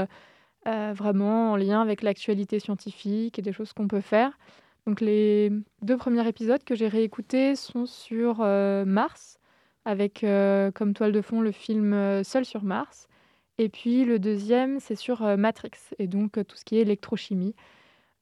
vraiment 0.66 1.52
en 1.52 1.56
lien 1.56 1.80
avec 1.80 2.02
l'actualité 2.02 2.60
scientifique 2.60 3.38
et 3.38 3.42
des 3.42 3.52
choses 3.52 3.72
qu'on 3.72 3.88
peut 3.88 4.02
faire. 4.02 4.38
Donc 4.86 5.00
les 5.00 5.50
deux 5.80 5.96
premiers 5.96 6.26
épisodes 6.28 6.62
que 6.62 6.74
j'ai 6.74 6.88
réécoutés 6.88 7.56
sont 7.56 7.86
sur 7.86 8.40
Mars, 8.40 9.38
avec 9.86 10.26
comme 10.74 10.92
toile 10.92 11.12
de 11.12 11.22
fond 11.22 11.40
le 11.40 11.52
film 11.52 12.22
Seul 12.22 12.44
sur 12.44 12.64
Mars. 12.64 13.08
Et 13.56 13.70
puis 13.70 14.04
le 14.04 14.18
deuxième, 14.18 14.78
c'est 14.78 14.94
sur 14.94 15.22
Matrix, 15.38 15.70
et 15.98 16.06
donc 16.06 16.32
tout 16.46 16.56
ce 16.56 16.66
qui 16.66 16.76
est 16.76 16.82
électrochimie. 16.82 17.54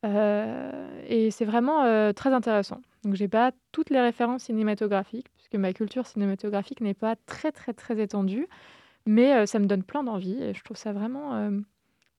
Euh, 0.05 1.01
et 1.09 1.31
c'est 1.31 1.45
vraiment 1.45 1.85
euh, 1.85 2.13
très 2.13 2.33
intéressant. 2.33 2.81
Donc 3.05 3.15
j'ai 3.15 3.29
pas 3.29 3.53
toutes 3.73 3.91
les 3.91 4.01
références 4.01 4.45
cinématographiques, 4.45 5.29
puisque 5.35 5.55
ma 5.55 5.73
culture 5.73 6.07
cinématographique 6.07 6.81
n'est 6.81 6.95
pas 6.95 7.17
très 7.27 7.51
très 7.53 7.73
très 7.73 7.99
étendue, 8.01 8.47
mais 9.07 9.35
euh, 9.35 9.47
ça 9.47 9.59
me 9.59 9.67
donne 9.67 9.83
plein 9.83 10.05
d'envie 10.05 10.43
et 10.43 10.55
je 10.55 10.63
trouve 10.63 10.77
ça 10.77 10.93
vraiment 10.93 11.51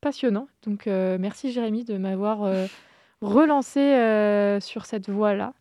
passionnant. 0.01 0.47
Donc 0.63 0.85
merci 0.85 1.51
Jérémy 1.51 1.83
de 1.83 1.97
m'avoir 1.97 2.49
relancé 3.21 4.59
sur 4.61 4.85
cette 4.85 5.09
voie-là. 5.09 5.53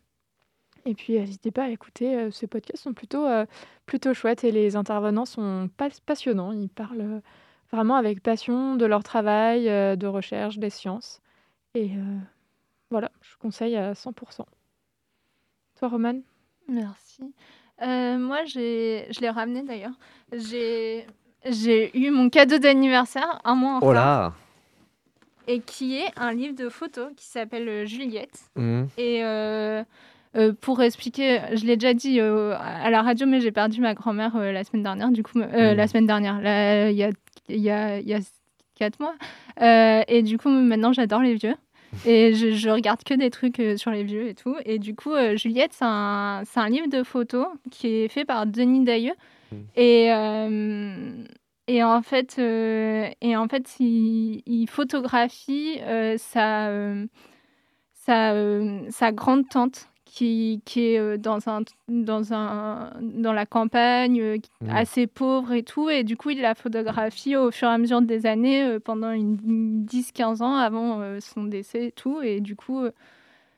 Et 0.85 0.93
puis 0.95 1.13
n'hésitez 1.19 1.51
pas 1.51 1.65
à 1.65 1.69
écouter, 1.69 2.31
ces 2.31 2.47
podcasts 2.47 2.83
sont 2.83 2.93
plutôt, 2.93 3.25
plutôt 3.85 4.13
chouettes 4.13 4.43
et 4.43 4.51
les 4.51 4.75
intervenants 4.75 5.25
sont 5.25 5.69
pas- 5.75 5.89
passionnants. 6.05 6.53
Ils 6.53 6.69
parlent 6.69 7.21
vraiment 7.71 7.95
avec 7.95 8.21
passion 8.21 8.75
de 8.75 8.85
leur 8.85 9.03
travail, 9.03 9.65
de 9.65 10.07
recherche, 10.07 10.59
des 10.59 10.69
sciences. 10.69 11.21
Et 11.77 11.91
euh, 11.95 12.17
voilà, 12.89 13.11
je 13.21 13.35
conseille 13.37 13.75
à 13.75 13.93
100%. 13.93 14.13
Toi, 15.77 15.87
Romane 15.87 16.23
Merci. 16.67 17.21
Euh, 17.83 18.17
moi, 18.17 18.45
j'ai, 18.45 19.05
je 19.11 19.21
l'ai 19.21 19.29
ramené 19.29 19.61
d'ailleurs. 19.61 19.93
J'ai, 20.33 21.05
j'ai 21.45 21.95
eu 21.95 22.09
mon 22.09 22.31
cadeau 22.31 22.57
d'anniversaire 22.57 23.39
un 23.43 23.53
mois 23.53 23.75
en 23.75 23.79
Oh 23.83 23.93
là 23.93 24.33
et 25.47 25.61
qui 25.61 25.97
est 25.97 26.11
un 26.17 26.33
livre 26.33 26.55
de 26.55 26.67
photos 26.67 27.09
qui 27.15 27.25
s'appelle 27.25 27.69
euh, 27.69 27.85
Juliette. 27.85 28.37
Mhm. 28.57 28.89
Et 28.97 29.23
euh, 29.23 29.83
euh, 30.35 30.51
pour 30.59 30.81
expliquer, 30.81 31.39
je 31.53 31.65
l'ai 31.65 31.77
déjà 31.77 31.93
dit 31.93 32.19
euh, 32.19 32.53
à 32.59 32.89
la 32.89 33.01
radio, 33.01 33.25
mais 33.25 33.39
j'ai 33.39 33.51
perdu 33.51 33.79
ma 33.79 33.93
grand-mère 33.93 34.35
euh, 34.35 34.51
la 34.51 34.63
semaine 34.63 34.83
dernière. 34.83 35.09
Du 35.09 35.23
coup, 35.23 35.39
euh, 35.39 35.73
la 35.73 35.87
semaine 35.87 36.05
dernière, 36.05 36.39
il 36.89 36.97
y 36.97 37.03
a, 37.03 37.11
il 37.47 37.61
y 37.61 37.69
a, 37.69 37.99
il 37.99 38.07
y 38.07 38.13
a 38.13 38.19
quatre 38.75 38.99
mois. 38.99 39.15
Euh, 39.61 40.03
et 40.07 40.21
du 40.21 40.37
coup, 40.37 40.49
maintenant, 40.49 40.93
j'adore 40.93 41.21
les 41.21 41.35
vieux. 41.35 41.55
Et 42.05 42.33
je, 42.33 42.51
je 42.51 42.69
regarde 42.69 43.03
que 43.03 43.13
des 43.13 43.29
trucs 43.29 43.59
euh, 43.59 43.77
sur 43.77 43.91
les 43.91 44.03
vieux 44.03 44.27
et 44.27 44.35
tout. 44.35 44.55
Et 44.65 44.79
du 44.79 44.95
coup, 44.95 45.13
euh, 45.13 45.35
Juliette, 45.35 45.71
c'est 45.73 45.85
un, 45.85 46.43
un 46.55 46.69
livre 46.69 46.87
de 46.87 47.03
photos 47.03 47.47
qui 47.71 47.87
est 47.87 48.07
fait 48.07 48.25
par 48.25 48.45
Denis 48.45 48.83
Dailleux. 48.83 49.15
Et, 49.75 50.11
euh, 50.11 51.23
et 51.67 51.83
en 51.83 52.01
fait, 52.01 52.37
et 52.37 53.35
en 53.37 53.47
fait 53.47 53.79
il, 53.79 54.43
il 54.45 54.67
photographie 54.67 55.79
sa, 56.17 56.69
sa, 57.93 58.33
sa 58.89 59.11
grande 59.13 59.47
tante 59.47 59.89
qui, 60.17 60.61
qui 60.65 60.93
est 60.93 60.99
euh, 60.99 61.17
dans, 61.17 61.47
un, 61.47 61.61
dans, 61.87 62.33
un, 62.33 62.91
dans 63.01 63.33
la 63.33 63.45
campagne, 63.45 64.19
euh, 64.21 64.37
Mhm. 64.61 64.69
assez 64.69 65.05
pauvre 65.07 65.53
et 65.53 65.63
tout. 65.63 65.89
Et 65.89 66.03
du 66.03 66.17
coup, 66.17 66.31
il 66.31 66.41
la 66.41 66.55
photographie 66.55 67.35
au 67.35 67.51
fur 67.51 67.67
et 67.67 67.71
à 67.71 67.77
mesure 67.77 68.01
des 68.01 68.25
années, 68.25 68.63
euh, 68.63 68.79
pendant 68.79 69.11
une, 69.11 69.37
une 69.45 69.85
10-15 69.85 70.41
ans 70.41 70.55
avant 70.55 71.01
son 71.19 71.43
décès 71.43 71.87
et 71.87 71.91
tout. 71.91 72.21
Et 72.21 72.39
du 72.41 72.55
coup, 72.55 72.81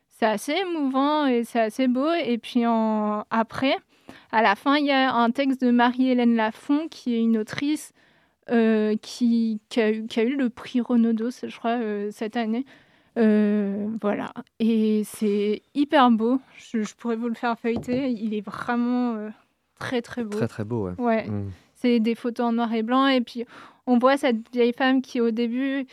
c'est 0.10 0.26
assez 0.26 0.53
émouvant 0.53 1.26
et 1.28 1.43
c'est 1.45 1.62
assez 1.62 1.88
beau. 1.88 2.12
Et 2.12 2.38
puis 2.38 2.66
en, 2.68 3.24
après, 3.30 3.76
à 4.32 4.41
la 4.41 4.55
fin, 4.55 4.76
il 4.78 4.86
y 4.86 4.91
a 4.91 5.14
un 5.14 5.32
texte 5.32 5.62
de 5.64 5.72
Marie-Hélène 5.72 6.36
Lafont, 6.36 6.88
qui 6.89 7.16
est 7.16 7.22
une 7.22 7.38
autrice 7.38 7.93
euh, 8.51 8.95
qui, 9.01 9.62
qui, 9.70 9.80
a 9.80 9.91
eu, 9.91 10.07
qui 10.07 10.20
a 10.20 10.24
eu 10.24 10.36
le 10.36 10.49
prix 10.49 10.82
Renaudot, 10.82 11.30
je 11.30 11.57
crois, 11.57 11.78
euh, 11.80 12.10
cette 12.12 12.36
année. 12.36 12.66
Euh, 13.20 13.89
voilà. 14.01 14.34
Et 14.59 15.03
c'est 15.03 15.61
hyper 15.74 16.09
beau. 16.11 16.39
Je, 16.57 16.84
je 16.84 16.95
pourrais 16.95 17.15
vous 17.15 17.28
le 17.28 17.36
faire 17.36 17.57
feuilleter. 17.59 18.09
Il 18.09 18.34
est 18.34 18.41
vraiment 18.41 19.15
euh, 19.15 19.30
très, 19.80 20.01
très 20.01 20.24
beau. 20.24 20.38
Très, 20.38 20.47
très 20.47 20.63
beau, 20.63 20.88
ouais. 20.88 20.95
Ouais. 20.97 21.28
Mm. 21.28 21.51
C'est 21.76 21.99
des 21.99 22.15
photos 22.15 22.47
en 22.47 22.53
noir 22.53 22.74
et 22.74 22.84
blanc. 22.84 23.07
Et 23.07 23.22
puis, 23.22 23.45
on 23.88 23.97
voit 23.97 24.17
cette 24.17 24.49
vieille 24.53 24.74
femme 24.74 25.01
qui, 25.01 25.22
au 25.22 25.32
début, 25.32 25.86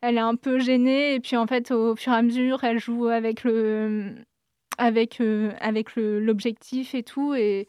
elle 0.00 0.16
est 0.16 0.20
un 0.20 0.36
peu 0.36 0.58
gênée. 0.58 1.14
Et 1.14 1.20
puis, 1.20 1.36
en 1.36 1.46
fait, 1.46 1.70
au 1.70 1.96
fur 1.96 2.12
et 2.12 2.16
à 2.16 2.22
mesure, 2.22 2.64
elle 2.64 2.78
joue 2.78 3.06
avec 3.06 3.44
le 3.44 4.14
avec, 4.80 5.20
euh, 5.20 5.50
avec 5.60 5.96
l'objectif 5.96 6.94
et 6.94 7.02
tout. 7.02 7.34
Et, 7.34 7.66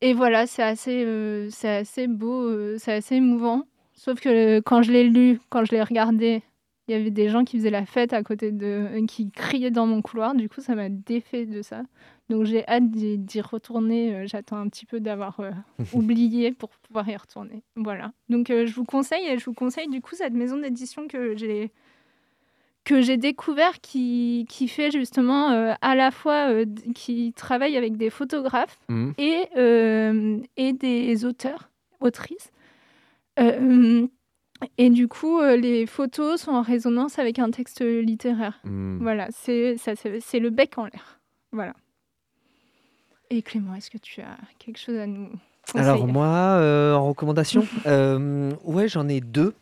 et 0.00 0.12
voilà, 0.12 0.46
c'est 0.46 0.62
assez, 0.62 1.04
euh, 1.04 1.48
c'est 1.50 1.68
assez 1.68 2.08
beau, 2.08 2.76
c'est 2.78 2.94
assez 2.94 3.16
émouvant. 3.16 3.66
Sauf 3.94 4.18
que 4.18 4.60
quand 4.60 4.82
je 4.82 4.90
l'ai 4.90 5.04
lu, 5.04 5.40
quand 5.50 5.64
je 5.64 5.72
l'ai 5.72 5.82
regardé, 5.82 6.42
il 6.90 6.96
y 6.96 7.00
avait 7.00 7.10
des 7.12 7.28
gens 7.28 7.44
qui 7.44 7.56
faisaient 7.56 7.70
la 7.70 7.86
fête 7.86 8.12
à 8.12 8.22
côté 8.24 8.50
de... 8.50 8.66
euh, 8.66 9.06
qui 9.06 9.30
criaient 9.30 9.70
dans 9.70 9.86
mon 9.86 10.02
couloir. 10.02 10.34
Du 10.34 10.48
coup, 10.48 10.60
ça 10.60 10.74
m'a 10.74 10.88
défait 10.88 11.46
de 11.46 11.62
ça. 11.62 11.82
Donc 12.28 12.44
j'ai 12.44 12.66
hâte 12.68 12.90
d'y 12.90 13.40
retourner. 13.40 14.14
Euh, 14.14 14.26
J'attends 14.26 14.56
un 14.56 14.68
petit 14.68 14.86
peu 14.86 14.98
d'avoir 15.00 15.38
euh, 15.40 15.50
oublié 15.94 16.50
pour 16.52 16.70
pouvoir 16.70 17.08
y 17.08 17.16
retourner. 17.16 17.62
Voilà. 17.76 18.12
Donc 18.28 18.50
euh, 18.50 18.66
je 18.66 18.74
vous 18.74 18.84
conseille, 18.84 19.24
et 19.28 19.38
je 19.38 19.44
vous 19.44 19.54
conseille 19.54 19.88
du 19.88 20.00
coup 20.00 20.14
cette 20.16 20.32
maison 20.34 20.56
d'édition 20.58 21.06
que 21.08 21.36
j'ai 21.36 21.70
que 22.82 23.02
j'ai 23.02 23.18
découvert 23.18 23.80
qui, 23.80 24.46
qui 24.48 24.66
fait 24.66 24.90
justement 24.90 25.50
euh, 25.50 25.74
à 25.82 25.94
la 25.94 26.10
fois 26.10 26.48
qui 26.94 27.32
travaille 27.34 27.76
avec 27.76 27.96
des 27.98 28.10
photographes 28.10 28.78
Mhm. 28.88 29.12
et, 29.18 29.44
et 30.56 30.72
des 30.72 31.24
auteurs, 31.24 31.70
autrices. 32.00 32.50
Euh, 33.38 34.06
et 34.78 34.90
du 34.90 35.08
coup, 35.08 35.40
euh, 35.40 35.56
les 35.56 35.86
photos 35.86 36.42
sont 36.42 36.52
en 36.52 36.62
résonance 36.62 37.18
avec 37.18 37.38
un 37.38 37.50
texte 37.50 37.80
littéraire. 37.82 38.60
Mhm. 38.64 38.98
Voilà, 39.00 39.28
c'est 39.30 39.74
le 39.74 40.50
bec 40.50 40.78
en 40.78 40.84
l'air. 40.84 41.20
Voilà. 41.52 41.74
Et 43.30 43.42
Clément, 43.42 43.74
est-ce 43.74 43.90
que 43.90 43.98
tu 43.98 44.20
as 44.20 44.36
quelque 44.58 44.78
chose 44.78 44.96
à 44.96 45.06
nous 45.06 45.28
conseiller? 45.72 45.88
Alors 45.88 46.06
moi, 46.06 46.26
euh, 46.26 46.94
en 46.94 47.08
recommandation, 47.08 47.64
euh, 47.86 48.52
ouais, 48.64 48.88
j'en 48.88 49.08
ai 49.08 49.20
deux, 49.20 49.54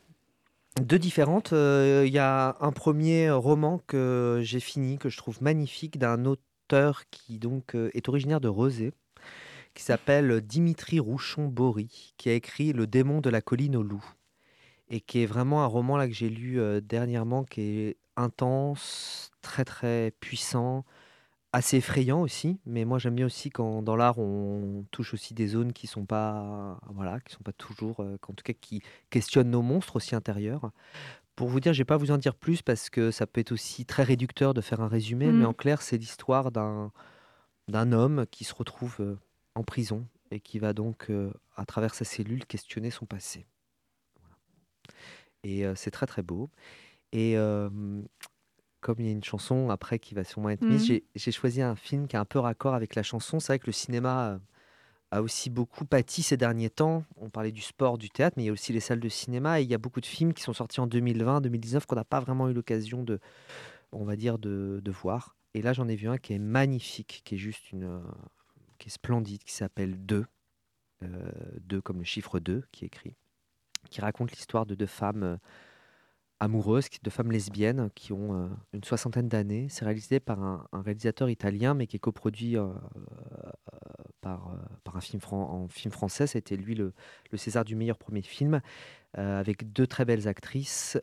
deux 0.80 0.99
différentes. 0.99 1.53
Euh, 1.53 2.05
Il 2.07 2.12
y 2.12 2.18
a 2.18 2.57
un 2.61 2.72
premier 2.72 3.30
roman 3.30 3.80
que 3.86 4.40
j'ai 4.42 4.61
fini, 4.61 4.99
que 4.99 5.11
je 5.11 5.18
trouve 5.18 5.42
magnifique, 5.42 5.99
d'un 5.99 6.24
auteur 6.24 7.03
qui 7.11 7.38
donc 7.38 7.74
euh, 7.74 7.90
est 7.94 8.09
originaire 8.09 8.40
de 8.40 8.49
Rezé, 8.49 8.92
qui 9.74 9.82
s'appelle 9.82 10.40
Dimitri 10.40 10.99
Rouchon-Bory, 10.99 12.14
qui 12.16 12.30
a 12.30 12.32
écrit 12.32 12.72
Le 12.72 12.86
démon 12.86 13.20
de 13.20 13.30
la 13.30 13.42
colline 13.42 13.76
aux 13.76 13.82
loups, 13.82 14.12
et 14.91 15.01
qui 15.01 15.22
est 15.22 15.26
vraiment 15.26 15.62
un 15.62 15.66
roman 15.66 15.97
là 15.97 16.09
que 16.09 16.14
j'ai 16.14 16.28
lu 16.28 16.61
euh, 16.61 16.80
dernièrement, 16.80 17.45
qui 17.45 17.61
est 17.61 17.97
intense, 18.16 19.30
très 19.43 19.64
très 19.64 20.12
puissant, 20.20 20.84
assez 21.53 21.78
effrayant 21.78 22.20
aussi, 22.20 22.61
mais 22.66 22.84
moi 22.84 22.99
j'aime 22.99 23.14
bien 23.14 23.26
aussi 23.26 23.51
quand 23.51 23.82
dans 23.82 23.97
l'art 23.97 24.18
on 24.18 24.84
touche 24.91 25.14
aussi 25.14 25.34
des 25.34 25.49
zones 25.49 25.72
qui 25.72 25.86
sont 25.86 26.05
pas 26.07 26.78
voilà, 26.91 27.20
qui 27.20 27.34
sont 27.34 27.43
pas 27.43 27.53
toujours 27.53 28.01
euh, 28.01 28.16
en 28.28 28.34
tout 28.34 28.43
cas 28.45 28.53
qui 28.55 28.82
questionnent 29.11 29.51
nos 29.51 29.62
monstres 29.62 29.97
aussi 29.97 30.14
intérieurs. 30.14 30.70
Pour 31.36 31.49
vous 31.49 31.61
dire, 31.61 31.72
je 31.72 31.78
vais 31.78 31.84
pas 31.84 31.97
vous 31.97 32.11
en 32.11 32.18
dire 32.18 32.34
plus 32.34 32.62
parce 32.62 32.91
que 32.91 33.11
ça 33.12 33.26
peut 33.26 33.41
être 33.41 33.53
aussi 33.53 33.86
très 33.86 34.03
réducteur 34.03 34.55
de 34.55 34.61
faire 34.61 34.80
un 34.80 34.89
résumé, 34.89 35.30
mais 35.30 35.45
en 35.45 35.55
clair, 35.55 35.82
c'est 35.82 35.99
l'histoire 35.99 36.51
d'un 36.53 36.93
d'un 37.68 37.93
homme 37.93 38.26
qui 38.30 38.45
se 38.45 38.55
retrouve 38.55 38.97
euh, 39.01 39.18
en 39.55 39.62
prison 39.62 40.07
et 40.30 40.41
qui 40.41 40.59
va 40.59 40.72
donc 40.72 41.11
à 41.57 41.64
travers 41.66 41.95
sa 41.95 42.05
cellule 42.05 42.45
questionner 42.47 42.91
son 42.91 43.07
passé. 43.07 43.47
Et 45.45 45.64
euh, 45.64 45.74
c'est 45.74 45.91
très 45.91 46.07
très 46.07 46.22
beau. 46.22 46.51
Et 47.12 47.36
euh, 47.36 47.68
comme 48.80 48.97
il 49.01 49.07
y 49.07 49.09
a 49.09 49.12
une 49.12 49.24
chanson 49.24 49.70
après 49.70 49.99
qui 49.99 50.14
va 50.14 50.24
sûrement 50.24 50.51
être 50.51 50.62
mise, 50.68 50.89
Mhm. 50.91 51.01
j'ai- 51.16 51.30
choisi 51.32 51.62
un 51.62 51.74
film 51.76 52.07
qui 52.09 52.16
est 52.16 52.18
un 52.18 52.24
peu 52.24 52.39
raccord 52.39 52.74
avec 52.74 52.95
la 52.95 53.03
chanson. 53.03 53.41
C'est 53.41 53.53
vrai 53.53 53.59
que 53.59 53.66
le 53.66 53.72
cinéma 53.72 54.30
euh, 54.30 54.39
a 55.11 55.22
aussi 55.22 55.49
beaucoup 55.51 55.84
pâti 55.84 56.22
ces 56.22 56.36
derniers 56.36 56.70
temps. 56.70 57.05
On 57.16 57.30
parlait 57.30 57.53
du 57.53 57.62
sport, 57.62 57.99
du 57.99 58.11
théâtre, 58.11 58.34
mais 58.36 58.45
il 58.45 58.47
y 58.47 58.51
a 58.51 58.53
aussi 58.53 58.72
les 58.72 58.80
salles 58.80 59.01
de 59.01 59.09
cinéma. 59.09 59.61
Et 59.61 59.64
il 59.64 59.70
y 59.70 59.74
a 59.74 59.78
beaucoup 59.78 60.01
de 60.01 60.07
films 60.07 60.34
qui 60.34 60.43
sont 60.43 60.53
sortis 60.53 60.80
en 60.80 60.86
2020, 60.86 61.41
2019 61.41 61.86
qu'on 61.86 61.97
n'a 61.97 62.05
pas 62.05 62.20
vraiment 62.20 62.49
eu 62.49 62.53
l'occasion 62.53 63.03
de, 63.05 63.18
on 63.93 64.05
va 64.05 64.16
dire, 64.16 64.39
de, 64.39 64.80
de 64.84 64.91
voir. 64.91 65.34
Et 65.55 65.62
là, 65.62 65.72
j'en 65.72 65.89
ai 65.89 65.97
vu 65.97 66.09
un 66.09 66.18
qui 66.18 66.34
est 66.34 66.39
magnifique, 66.39 67.22
qui 67.24 67.36
est 67.36 67.39
juste 67.39 67.72
une, 67.72 67.84
euh, 67.84 68.01
qui 68.78 68.89
est 68.89 68.93
splendide, 68.93 69.43
qui 69.43 69.53
s'appelle 69.55 70.05
Deux. 70.05 70.26
euh, 71.03 71.30
2 71.61 71.80
comme 71.80 71.99
le 71.99 72.05
chiffre 72.05 72.39
2 72.41 72.64
qui 72.72 72.84
est 72.84 72.89
écrit, 72.89 73.14
qui 73.89 74.01
raconte 74.01 74.32
l'histoire 74.32 74.66
de 74.66 74.74
deux 74.74 74.86
femmes 74.86 75.22
euh, 75.22 75.36
amoureuses, 76.41 76.89
deux 77.03 77.11
femmes 77.11 77.32
lesbiennes 77.32 77.91
qui 77.95 78.12
ont 78.12 78.34
euh, 78.34 78.49
une 78.72 78.84
soixantaine 78.84 79.28
d'années. 79.28 79.68
C'est 79.68 79.84
réalisé 79.84 80.20
par 80.20 80.41
un, 80.43 80.66
réalisateur 80.72 81.28
italien, 81.30 81.74
mais 81.74 81.86
qui 81.86 81.97
est 81.97 82.01
coproduit 82.01 82.57
euh, 82.57 82.66
euh, 82.66 83.51
par, 84.20 84.55
un 84.95 85.01
film 85.01 85.20
fran- 85.20 85.51
en 85.51 85.68
film 85.68 85.93
français. 85.93 86.26
C'était 86.26 86.57
lui 86.57 86.74
le, 86.74 86.93
César 87.36 87.64
du 87.64 87.76
meilleur 87.76 87.99
premier 87.99 88.22
film, 88.22 88.61
avec 89.14 89.72
deux 89.72 89.86
très 89.86 90.05
belles 90.05 90.28
actrices. 90.28 90.99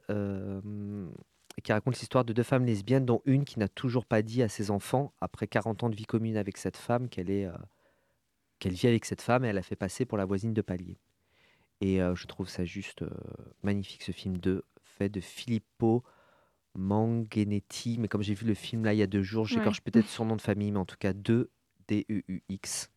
qui 1.63 1.71
raconte 1.71 1.97
l'histoire 1.99 2.25
de 2.25 2.33
deux 2.33 2.43
femmes 2.43 2.65
lesbiennes, 2.65 3.05
dont 3.05 3.21
une 3.25 3.45
qui 3.45 3.59
n'a 3.59 3.67
toujours 3.67 4.05
pas 4.05 4.21
dit 4.21 4.43
à 4.43 4.49
ses 4.49 4.71
enfants, 4.71 5.13
après 5.21 5.47
40 5.47 5.83
ans 5.83 5.89
de 5.89 5.95
vie 5.95 6.05
commune 6.05 6.38
avec 6.38 6.57
cette 6.57 6.77
femme, 6.77 7.09
qu'elle 7.09 7.51
qu'elle 8.59 8.73
vit 8.73 8.88
avec 8.88 9.05
cette 9.05 9.21
femme 9.21 9.43
et 9.45 9.49
elle 9.49 9.57
a 9.57 9.61
fait 9.63 9.75
passer 9.75 10.05
pour 10.05 10.17
la 10.17 10.25
voisine 10.25 10.53
de 10.53 10.61
palier. 10.61 10.97
Et 11.82 12.01
euh, 12.01 12.15
je 12.15 12.26
trouve 12.28 12.47
ça 12.49 12.63
juste 12.65 13.01
euh, 13.01 13.09
magnifique, 13.63 14.03
ce 14.03 14.11
film 14.11 14.38
2, 14.38 14.63
fait 14.84 15.09
de 15.09 15.19
Filippo 15.19 16.03
Mangenetti. 16.73 17.97
Mais 17.99 18.07
comme 18.07 18.21
j'ai 18.21 18.34
vu 18.34 18.45
le 18.45 18.53
film 18.53 18.86
là 18.86 18.93
il 18.93 18.97
y 18.97 19.01
a 19.03 19.07
deux 19.07 19.21
jours, 19.23 19.45
j'écorche 19.45 19.80
Ouais. 19.86 19.91
peut-être 19.91 20.07
son 20.07 20.26
nom 20.26 20.36
de 20.36 20.41
famille, 20.41 20.71
mais 20.71 20.80
en 20.80 20.86
tout 20.86 20.97
cas 20.97 21.13
2 21.13 21.49
D-E-U-X. 21.88 22.89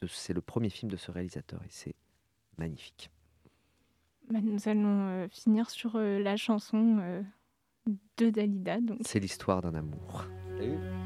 De- 0.00 0.06
C'est 0.06 0.32
le 0.32 0.40
premier 0.40 0.70
film 0.70 0.90
de 0.90 0.96
ce 0.96 1.10
réalisateur 1.10 1.60
et 1.62 1.68
c'est 1.70 1.94
magnifique. 2.56 3.10
Bah, 4.30 4.40
nous 4.40 4.68
allons 4.68 5.08
euh, 5.08 5.28
finir 5.28 5.68
sur 5.70 5.96
euh, 5.96 6.18
la 6.20 6.36
chanson 6.36 6.98
euh, 7.00 7.22
de 8.16 8.30
Dalida. 8.30 8.78
C'est 9.04 9.18
l'histoire 9.20 9.60
d'un 9.60 9.74
amour. 9.74 10.24
Mon 10.60 10.99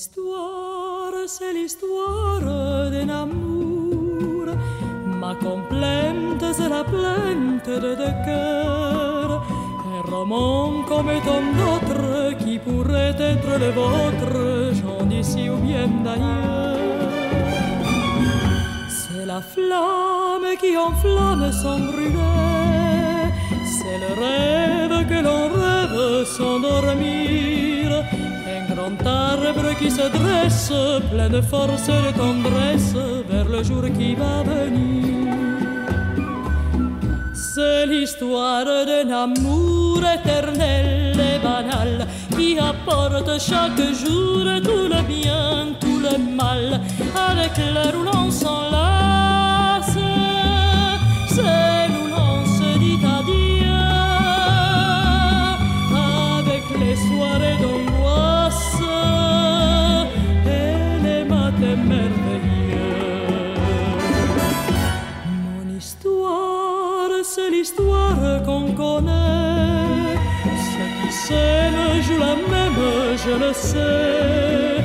histoire, 0.00 1.12
c'est 1.26 1.52
l'histoire 1.52 2.40
d'un 2.92 3.08
amour. 3.22 4.46
Ma 5.22 5.34
complainte, 5.34 6.44
c'est 6.56 6.70
la 6.76 6.84
plainte 6.92 7.68
de 7.84 7.90
deux 8.02 8.16
cœurs. 8.24 9.44
Un 9.94 10.00
roman 10.10 10.82
comme 10.88 11.12
tant 11.28 11.44
d'autres 11.58 12.38
qui 12.42 12.58
pourrait 12.58 13.16
être 13.32 13.52
le 13.64 13.70
vôtre, 13.80 14.36
j'en 14.78 15.04
d'ici 15.04 15.50
ou 15.50 15.56
bien 15.56 15.88
d'ailleurs. 16.06 17.10
C'est 18.98 19.26
la 19.26 19.40
flamme 19.54 20.50
qui 20.62 20.72
enflamme 20.88 21.52
sans 21.62 21.80
brûler. 21.90 23.26
C'est 23.76 23.98
le 24.04 24.12
rêve 24.22 24.96
que 25.10 25.18
l'on 25.26 25.42
rêve 25.60 26.24
sans 26.36 26.58
dormir. 26.58 27.50
Grand 28.80 29.06
arbre 29.06 29.74
qui 29.78 29.90
se 29.90 30.08
dresse, 30.08 30.72
plein 31.10 31.28
de 31.28 31.42
force 31.42 31.86
et 31.88 32.00
de 32.06 32.12
tendresse, 32.16 32.94
vers 33.28 33.44
le 33.44 33.62
jour 33.62 33.84
qui 33.98 34.14
va 34.14 34.42
venir. 34.42 35.34
C'est 37.34 37.84
l'histoire 37.84 38.64
d'un 38.64 39.10
amour 39.24 39.98
éternel 39.98 41.14
et 41.20 41.38
banal 41.42 42.06
qui 42.34 42.58
apporte 42.58 43.38
chaque 43.38 43.82
jour 44.02 44.44
tout 44.64 44.88
le 44.94 45.02
bien, 45.02 45.74
tout 45.78 46.00
le 46.00 46.16
mal, 46.34 46.80
avec 47.30 47.52
l'heure 47.58 47.94
où 48.00 48.04
l'on 48.04 48.30
s'enlace. 48.30 49.98
C'est 51.28 51.90
où 52.00 52.06
l'on 52.14 52.46
connaît. 68.80 70.16
Ceux 70.70 70.90
qui 70.98 71.10
s'aiment 71.24 72.02
jouent 72.04 72.24
la 72.28 72.36
même, 72.52 72.82
je 73.24 73.34
le 73.44 73.52
sais. 73.70 74.76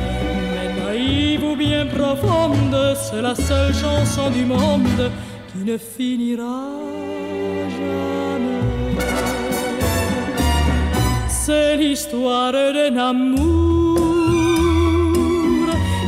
Mais 0.52 0.70
naïve 0.82 1.44
ou 1.52 1.56
bien 1.66 1.86
profonde, 1.98 2.78
c'est 3.04 3.24
la 3.30 3.36
seule 3.50 3.74
chanson 3.84 4.28
du 4.38 4.44
monde 4.56 5.04
qui 5.50 5.60
ne 5.70 5.78
finira 5.78 6.60
jamais. 7.78 8.66
C'est 11.44 11.76
l'histoire 11.82 12.52
d'un 12.78 12.98
amour 13.12 13.96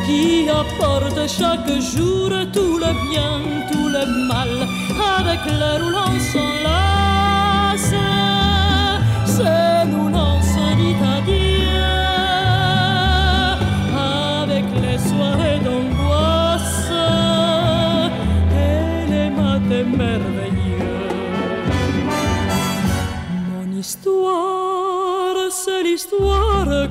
qui 0.05 0.49
apporte 0.64 1.22
chaque 1.39 1.73
jour 1.93 2.30
tout 2.55 2.76
le 2.84 2.91
bien, 3.07 3.34
tout 3.72 3.89
le 3.97 4.03
mal, 4.31 4.53
avec 5.19 5.41
l'heure 5.59 5.84
où 5.85 5.89
l'on 5.95 6.14
s'enlace. 6.31 7.16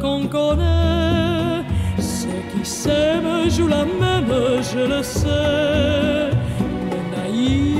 Qu'on 0.00 0.26
connaît. 0.26 1.64
Ceux 1.98 2.42
qui 2.52 2.64
s'aiment 2.68 3.50
jouent 3.50 3.68
la 3.68 3.84
même, 3.84 4.32
je 4.62 4.78
le 4.78 5.02
sais. 5.02 6.35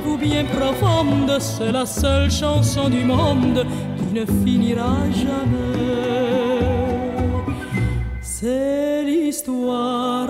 Ou 0.06 0.16
bien 0.16 0.44
profonde, 0.44 1.36
c'est 1.40 1.72
la 1.72 1.84
seule 1.84 2.30
chanson 2.30 2.88
du 2.88 3.04
monde 3.04 3.66
qui 3.98 4.14
ne 4.14 4.24
finira 4.44 4.96
jamais. 5.10 5.76
C'est 8.22 9.02
l'histoire 9.04 10.28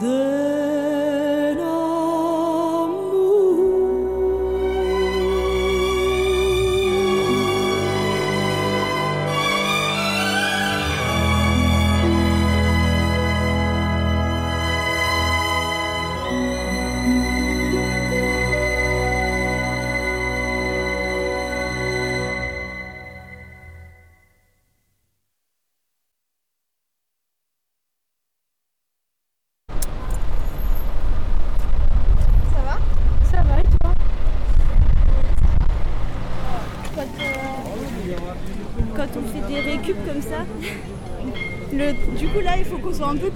d'un 0.00 0.71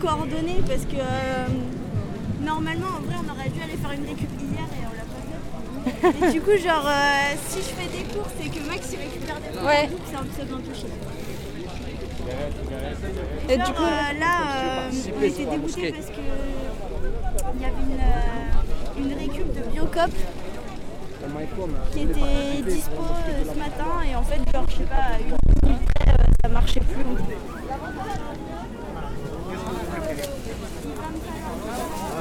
coordonnés 0.07 0.61
parce 0.66 0.85
que 0.85 0.97
euh, 0.97 1.47
normalement 2.45 2.87
en 2.99 3.01
vrai 3.07 3.16
on 3.27 3.33
aurait 3.33 3.49
dû 3.51 3.61
aller 3.61 3.77
faire 3.77 3.91
une 3.93 4.07
récup 4.07 4.31
hier 4.41 4.66
et 4.78 4.85
on 4.87 4.95
l'a 4.95 5.07
pas 5.11 6.20
fait. 6.20 6.28
Et 6.28 6.33
du 6.33 6.41
coup 6.41 6.57
genre 6.57 6.87
euh, 6.87 7.35
si 7.49 7.59
je 7.59 7.70
fais 7.74 7.89
des 7.91 8.05
courses 8.15 8.35
et 8.45 8.49
que 8.49 8.61
Max 8.69 8.89
il 8.93 8.99
récupère 9.01 9.37
des 9.37 9.49
courses, 9.49 9.65
Ouais. 9.66 9.89
c'est 10.09 10.16
un 10.16 10.23
peu 10.23 10.45
bien 10.45 10.59
touché. 10.59 10.87
Et 13.49 13.57
Genre, 13.57 13.66
du 13.66 13.73
coup- 13.73 13.83
euh, 13.83 14.19
là 14.20 14.33
euh, 14.47 14.91
on 15.19 15.23
était 15.23 15.45
dégoûtés 15.45 15.93
parce 15.93 16.07
que 16.07 16.23
il 17.55 17.62
y 17.62 17.65
avait 17.65 17.83
une, 17.83 18.01
euh, 18.01 18.99
une 18.99 19.12
récup 19.19 19.53
de 19.55 19.61
Biocop 19.73 20.11
qui 21.93 22.01
était 22.03 22.62
dispo 22.70 23.03
euh, 23.03 23.43
ce 23.43 23.59
matin 23.59 24.03
et 24.09 24.15
en 24.15 24.23
fait 24.23 24.41
genre 24.53 24.65
je 24.69 24.77
sais 24.77 24.83
pas 24.85 25.19
une 25.19 25.69
minute 25.69 25.89
près 25.97 26.11
euh, 26.11 26.15
ça 26.45 26.49
marchait 26.49 26.81
plus. 26.81 27.05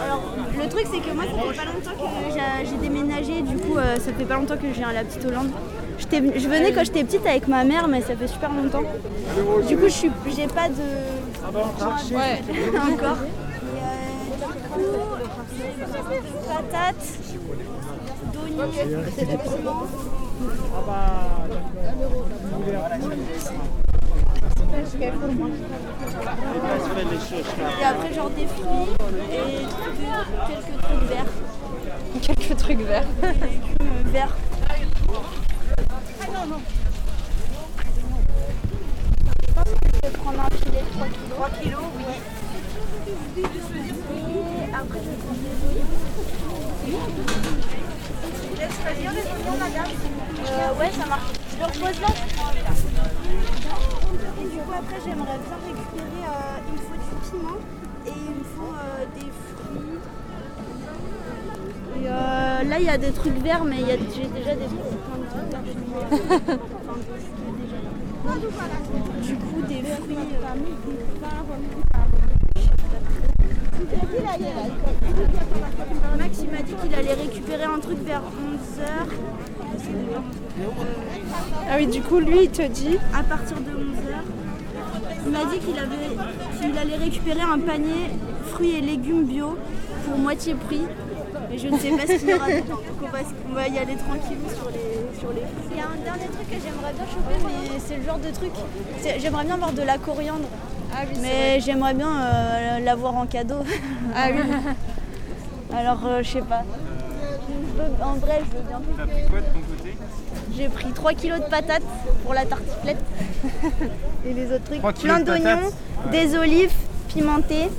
Alors 0.04 0.24
le 0.58 0.70
truc 0.70 0.86
c'est 0.92 1.00
que 1.00 1.14
moi 1.16 1.24
ça 1.26 1.32
fait 1.32 1.58
pas 1.58 1.66
longtemps 1.66 1.92
que 1.92 2.34
j'ai- 2.70 2.78
déménagé 2.78 3.42
du 3.42 3.58
coup 3.58 3.78
euh, 3.78 3.96
ça 3.98 4.12
fait 4.14 4.26
pas 4.26 4.36
longtemps 4.36 4.58
que 4.58 4.68
je 4.68 4.74
viens 4.80 4.90
à 4.90 4.94
la 4.94 5.04
petite 5.04 5.26
Hollande. 5.26 5.50
Je 5.98 6.48
venais 6.50 6.72
quand 6.74 6.84
j'étais 6.84 7.04
petite 7.04 7.26
avec 7.26 7.48
ma 7.48 7.64
mère 7.64 7.88
mais 7.88 8.02
ça 8.02 8.16
fait 8.16 8.28
super 8.28 8.52
longtemps. 8.52 8.84
Du 9.68 9.78
coup 9.78 9.88
je 9.88 10.08
j'ai 10.36 10.48
pas 10.48 10.68
de 10.70 10.76
Ouais. 12.14 12.42
Encore. 12.94 13.18
Et, 15.58 16.22
patates, 16.48 17.08
d'oignons, 18.34 19.04
piment. 19.44 19.88
Et 27.82 27.84
après, 27.84 28.14
genre 28.14 28.30
des 28.30 28.48
fruits 28.48 28.90
et 29.32 29.66
quelques 30.46 30.82
trucs 30.82 31.04
verts. 31.10 31.32
Quelques 32.22 32.58
trucs 32.58 32.82
verts. 32.82 33.08
Des 33.22 33.28
légumes 33.28 34.12
verts. 34.12 34.36
Ah 36.22 36.28
non, 36.34 36.46
non. 36.48 36.62
Je 39.48 39.54
pense 39.54 39.64
que 39.64 39.70
je 39.94 40.00
vais 40.04 40.18
prendre 40.18 40.40
un 40.40 40.50
filet 40.56 40.82
de 40.82 40.90
3 40.94 41.08
kilos. 41.08 41.30
3 41.30 41.50
kilos, 41.62 41.82
oui. 41.98 42.04
Et 43.38 43.44
après, 44.74 45.00
je 45.00 45.10
vais 45.10 45.18
prendre 45.18 45.40
des 45.42 45.56
oignons. 45.68 45.90
Laisse 48.58 48.76
choisir 48.82 49.10
les 49.12 49.26
oignons, 49.32 49.58
madame 49.60 49.92
euh, 50.46 50.80
Ouais, 50.80 50.92
ça 50.92 51.06
marche. 51.06 51.32
Je 51.52 51.58
le 51.58 51.66
repose 51.66 52.00
là 52.02 52.08
après, 54.78 55.00
j'aimerais 55.06 55.40
bien 55.46 55.58
récupérer. 55.68 56.22
euh, 56.24 56.68
il 56.68 56.74
me 56.74 56.78
faut 56.78 56.96
du 56.96 57.12
piment 57.30 57.60
et 58.06 58.12
il 58.16 58.32
me 58.40 58.44
faut 58.44 58.74
euh, 58.74 59.06
des 59.16 59.32
fruits. 59.46 60.00
Et 61.98 62.08
euh, 62.08 62.64
là, 62.70 62.80
il 62.80 62.86
y 62.86 62.90
a 62.90 62.98
des 62.98 63.12
trucs 63.12 63.38
verts, 63.38 63.64
mais 63.64 63.78
il 63.82 63.88
y 63.88 63.92
a- 63.92 63.98
j'ai 63.98 64.28
déjà 64.28 64.56
des 64.56 64.66
trucs 64.66 65.00
plein 65.06 65.18
de 65.18 65.50
verts. 65.52 65.62
Du 69.22 69.36
coup, 69.36 69.62
des 69.68 69.82
fruits. 69.84 70.18
Max, 76.18 76.40
il 76.44 76.50
m'a 76.52 76.62
dit 76.64 76.74
qu'il 76.82 76.96
allait 76.96 77.14
récupérer 77.14 77.64
un 77.64 77.80
truc 77.80 77.98
vers 78.06 78.22
11h. 78.22 79.08
Ah 81.70 81.76
oui, 81.78 81.88
du 81.88 82.02
coup, 82.02 82.20
lui, 82.20 82.44
il 82.44 82.50
te 82.50 82.62
dit 82.68 82.98
À 83.14 83.24
partir 83.24 83.58
de 83.58 83.72
11h. 83.72 84.45
Il 85.26 85.32
m'a 85.32 85.46
dit 85.46 85.60
qu'il 85.60 86.78
allait 86.78 86.96
récupérer 86.98 87.42
un 87.42 87.60
panier 87.60 88.12
fruits 88.48 88.76
et 88.76 88.82
légumes 88.82 89.26
bio 89.26 89.58
pour 90.06 90.18
moitié 90.18 90.54
prix. 90.54 90.82
Mais 91.50 91.58
je 91.58 91.68
ne 91.68 91.78
sais 91.78 91.90
pas 91.92 92.08
ce 92.08 92.14
qu'il 92.20 92.30
y 92.30 92.34
aura 92.34 92.48
dedans. 92.48 92.76
Donc 93.02 93.10
on 93.50 93.54
va, 93.54 93.68
y 93.68 93.78
aller 93.78 93.96
tranquillement 93.96 94.50
sur 94.50 94.70
les, 94.70 95.20
sur 95.20 95.30
les 95.30 95.42
fruits. 95.42 95.72
Il 95.72 95.78
y 95.78 95.80
a 95.80 95.86
un 95.86 96.04
dernier 96.04 96.28
truc 96.28 96.50
que 96.50 96.56
j'aimerais 96.56 96.94
bien 96.94 97.06
choper, 97.06 97.36
mais 97.46 97.80
c'est 97.80 97.98
le 97.98 98.04
genre 98.04 98.20
de 98.20 98.32
truc. 98.32 98.52
J'aimerais 99.20 99.46
bien 99.46 99.56
avoir 99.56 99.74
de 99.74 99.82
la 99.82 99.98
coriandre. 99.98 100.48
Mais 101.22 101.60
j'aimerais 101.60 101.94
bien 101.94 102.10
euh, 102.10 102.80
l'avoir 102.80 103.16
en 103.16 103.26
cadeau. 103.26 103.60
Ah 104.16 104.28
oui. 104.32 104.42
Alors 105.76 106.06
euh, 106.06 106.24
je 106.24 106.32
sais 106.32 106.42
pas. 106.42 106.64
Je 107.48 107.82
veux- 107.82 108.04
en 108.04 108.14
vrai, 108.14 108.42
je 108.50 108.58
veux 108.58 108.64
bien. 108.64 108.82
T'as 108.98 109.06
pris 109.08 109.26
quoi 109.30 109.40
de 109.40 109.46
ton 109.46 109.60
côté? 109.60 109.98
J'ai 110.58 110.70
pris 110.70 110.92
3 110.94 111.14
kilos 111.14 111.40
de 111.40 111.46
patates 111.50 111.84
pour 112.24 112.34
la 112.34 112.46
tartiflette. 112.46 113.04
Et 114.26 114.34
les 114.34 114.46
autres 114.52 114.64
trucs. 114.66 114.80
3 114.80 114.94
kilos 114.94 115.16
Plein 115.16 115.24
d'oignons, 115.24 115.70
des 116.12 116.38
olives 116.38 116.74
pimentées, 117.10 117.70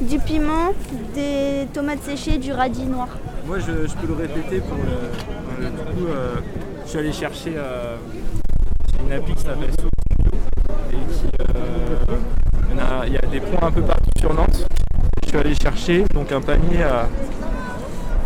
du 0.00 0.18
piment, 0.18 0.72
des 1.14 1.66
tomates 1.72 2.02
séchées, 2.02 2.38
du 2.38 2.52
radis 2.52 2.84
noir. 2.86 3.08
Moi, 3.46 3.58
je, 3.58 3.86
je 3.86 3.94
peux 3.94 4.06
le 4.06 4.14
répéter 4.14 4.60
pour 4.60 4.76
le. 4.76 5.64
euh, 5.66 5.70
du 5.70 5.96
coup, 6.00 6.06
euh, 6.08 6.34
je 6.84 6.90
suis 6.90 6.98
allé 6.98 7.12
chercher 7.12 7.54
euh, 7.56 7.96
une 9.04 9.12
appli 9.12 9.34
qui 9.34 9.42
s'appelle 9.42 9.70
Bio 9.78 9.88
et 10.90 11.12
qui. 11.12 11.26
euh, 11.40 12.16
il 12.70 12.76
y 12.76 12.80
en 12.80 12.84
a- 13.00 13.06
il 13.06 13.12
y, 13.12 13.18
a 13.18 13.20
des 13.26 13.40
points 13.40 13.68
un 13.68 13.72
peu 13.72 13.82
partout 13.82 14.10
sur 14.18 14.32
Nantes. 14.34 14.66
Je 15.24 15.28
suis 15.28 15.38
allé 15.38 15.54
chercher 15.54 16.04
donc 16.14 16.32
un 16.32 16.40
panier 16.40 16.82
à, 16.82 17.06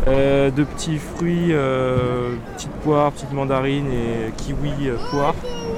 euh, 0.08 0.50
de 0.50 0.64
petits 0.64 0.98
fruits, 0.98 1.48
euh, 1.52 2.34
petites 2.56 2.70
poires, 2.82 3.12
petites 3.12 3.32
mandarines 3.32 3.90
et 3.90 4.32
kiwi, 4.36 4.70
euh, 4.88 4.96
poires, 5.10 5.34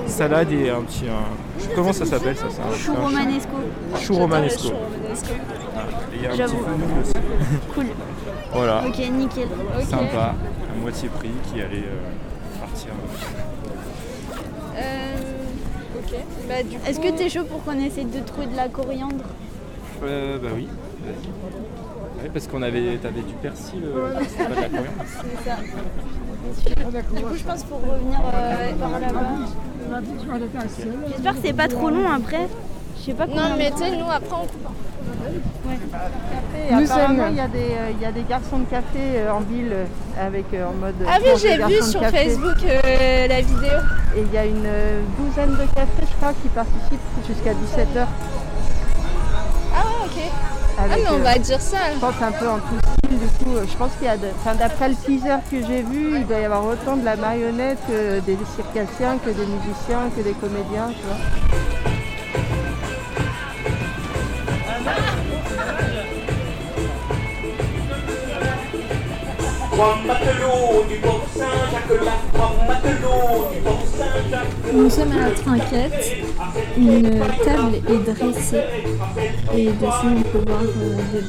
salade 0.07 0.52
et 0.52 0.70
un 0.70 0.82
petit. 0.82 1.05
un- 1.09 1.74
comment 1.74 1.93
ça 1.93 2.05
s'appelle 2.07 2.36
ça 2.36 2.47
un- 2.47 2.74
Chou 2.77 2.94
romanesco. 2.94 3.52
Chou 4.01 4.15
romanesco. 4.15 4.69
Voilà. 5.74 5.89
Et 6.12 6.16
il 6.16 6.23
y 6.23 6.27
a 6.27 6.31
un 6.44 6.48
petit 6.48 6.57
fenouil 6.57 7.02
aussi. 7.02 7.12
Cool. 7.74 7.86
Voilà. 8.52 8.82
Ok, 8.86 8.98
nickel. 9.12 9.48
Sympa, 9.89 10.35
à 10.35 10.81
moitié 10.81 11.09
prix 11.09 11.31
qui 11.52 11.61
allait 11.61 11.85
euh, 11.86 12.61
partir. 12.61 12.90
ok. 15.98 16.15
Bah, 16.48 16.62
du 16.62 16.77
Est-ce 16.89 17.01
que 17.01 17.16
t'es 17.16 17.28
chaud 17.28 17.44
pour 17.44 17.62
qu'on 17.65 17.78
essaye 17.78 18.05
de 18.07 18.20
trouver 18.20 18.47
de 18.47 18.57
la 18.57 18.69
coriandre? 18.69 19.24
Euh, 20.02 20.39
bah 20.39 20.48
oui, 20.55 20.68
vas-y. 21.05 22.22
Ouais, 22.22 22.31
parce 22.32 22.47
qu'on 22.47 22.62
avait, 22.62 22.97
t'avais 22.98 23.22
du 23.22 23.35
persil, 23.35 23.82
euh, 23.85 24.12
c'est 24.28 24.44
pas 24.48 24.51
de 24.51 24.60
la 24.60 24.68
coriandre. 24.68 25.05
C'est 25.06 25.48
ça. 25.51 25.56
Du 27.14 27.22
coup, 27.22 27.35
je 27.36 27.44
pense 27.44 27.62
pour 27.64 27.78
revenir 27.81 28.18
euh, 28.35 28.72
par 28.81 28.90
là-bas. 28.98 29.20
J'espère 31.09 31.32
que 31.35 31.39
c'est 31.44 31.52
pas 31.52 31.68
trop 31.68 31.90
long 31.90 32.09
après. 32.10 32.48
Je 32.98 33.02
sais 33.06 33.14
pas 33.14 33.27
Non, 33.27 33.56
mais 33.56 33.70
tu 33.70 33.78
sais, 33.78 33.97
nous 33.97 34.10
après 34.10 34.35
on 34.35 34.47
coupe. 34.47 34.68
Nous 36.72 36.93
apparemment, 36.93 37.27
il 37.31 37.36
y, 37.36 37.40
a 37.40 37.48
des, 37.48 37.59
euh, 37.59 37.90
il 37.94 38.01
y 38.02 38.05
a 38.05 38.12
des 38.12 38.22
garçons 38.28 38.59
de 38.59 38.64
café 38.64 38.98
euh, 38.98 39.32
en 39.32 39.40
ville 39.40 39.72
euh, 39.72 39.85
avec 40.20 40.47
euh, 40.55 40.66
en 40.68 40.72
mode. 40.74 40.94
Ah 41.09 41.18
oui, 41.22 41.31
j'ai 41.40 41.56
vu 41.64 41.82
sur 41.82 42.01
café. 42.01 42.31
Facebook 42.31 42.59
euh, 42.64 43.27
la 43.27 43.40
vidéo. 43.40 43.78
Et 44.16 44.20
il 44.20 44.32
y 44.32 44.39
a 44.39 44.44
une 44.44 44.64
euh, 44.66 45.01
douzaine 45.18 45.52
de 45.52 45.64
cafés, 45.74 46.02
je 46.10 46.16
crois, 46.16 46.32
qui 46.43 46.48
participent 46.48 47.27
jusqu'à 47.27 47.52
17h. 47.52 48.06
Ah 50.82 50.97
mais 50.97 51.09
on 51.11 51.19
va 51.19 51.39
dire 51.39 51.61
ça. 51.61 51.78
Je 51.94 51.98
pense 51.98 52.15
un 52.23 52.32
peu 52.32 52.48
en 52.48 52.57
tout 52.59 52.78
style, 53.05 53.19
du 53.19 53.27
coup. 53.27 53.57
euh, 53.57 53.65
Je 53.70 53.77
pense 53.77 53.90
qu'il 53.98 54.07
y 54.07 54.11
a. 54.11 54.16
de- 54.16 54.28
Enfin, 54.40 54.55
d'après 54.55 54.89
le 54.89 54.94
teaser 54.94 55.36
que 55.51 55.57
j'ai 55.66 55.82
vu, 55.82 56.16
il 56.16 56.27
doit 56.27 56.39
y 56.39 56.44
avoir 56.44 56.65
autant 56.65 56.97
de 56.97 57.05
la 57.05 57.16
marionnette 57.16 57.78
que 57.86 58.20
des 58.20 58.39
circassiens, 58.57 59.19
que 59.24 59.31
des 59.31 59.47
musiciens, 59.47 60.11
que 60.16 60.23
des 60.23 60.32
comédiens, 60.32 60.89
tu 60.89 61.07
vois. 61.07 61.80
Trois 69.81 69.97
matelots 70.07 70.85
du 70.90 70.97
port 70.97 71.24
Saint-Jacques-là, 71.35 72.12
trois 72.35 72.55
matelots 72.69 73.48
du 73.51 73.61
port 73.61 73.82
Saint-Jacques. 73.97 74.74
Nous 74.74 74.90
sommes 74.90 75.12
à 75.12 75.28
la 75.28 75.31
trinquette, 75.31 76.19
une 76.77 77.19
table 77.43 77.77
est 77.89 78.12
dressée 78.12 78.61
et 79.57 79.65
dessus 79.65 80.11
on 80.19 80.20
peut 80.20 80.44
voir 80.47 80.61
euh, 80.61 81.20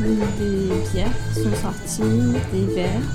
des, 0.00 0.10
des 0.38 0.90
bières 0.92 1.06
qui 1.32 1.40
sont 1.44 1.56
sorties, 1.62 2.02
des 2.52 2.74
verres. 2.74 3.08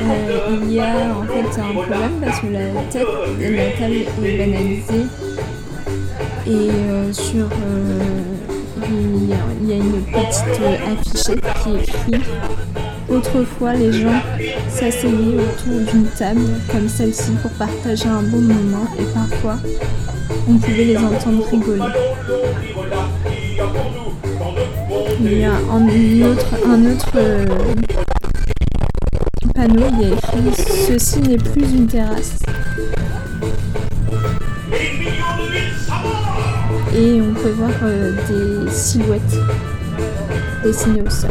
Euh, 0.00 0.58
il 0.62 0.72
y 0.72 0.80
a 0.80 1.14
en 1.16 1.22
fait 1.22 1.60
un 1.60 1.72
problème 1.72 2.20
parce 2.20 2.40
que 2.40 2.46
la, 2.48 2.82
tête, 2.90 3.06
la 3.38 3.70
table 3.78 4.26
est 4.26 4.36
banalisée 4.36 5.06
et 6.44 6.50
euh, 6.50 7.12
sur 7.12 7.46
euh, 7.46 8.00
il 8.88 9.28
y, 9.28 9.72
a, 9.72 9.76
une 9.76 10.02
petite 10.02 10.60
affichette 10.88 11.44
qui 11.62 11.76
écrit 11.76 12.22
Autrefois, 13.10 13.74
les 13.74 13.92
gens 13.92 14.22
s'asseyaient 14.68 15.36
autour 15.36 15.80
d'une 15.92 16.06
table 16.16 16.42
comme 16.70 16.88
celle-ci 16.88 17.32
pour 17.42 17.50
partager 17.52 18.08
un 18.08 18.22
bon 18.22 18.40
moment 18.40 18.86
et 18.98 19.04
parfois, 19.12 19.56
on 20.48 20.54
pouvait 20.58 20.84
les 20.84 20.96
entendre 20.96 21.44
rigoler. 21.50 21.82
Il 25.20 25.38
y 25.38 25.44
a 25.44 25.52
un 25.52 26.86
autre, 26.86 27.10
euh, 27.16 27.46
panneau, 29.54 29.86
il 29.92 30.00
y 30.00 30.12
a 30.12 30.14
écrit 30.14 30.64
Ceci 30.88 31.20
n'est 31.20 31.36
plus 31.36 31.72
une 31.72 31.86
terrasse. 31.86 32.38
Et 36.94 37.20
on 37.20 37.34
peut 37.34 37.50
voir 37.50 37.70
euh, 37.82 38.12
des 38.28 38.70
silhouettes 38.70 39.36
dessinées 40.62 41.02
au 41.02 41.10
sol. 41.10 41.30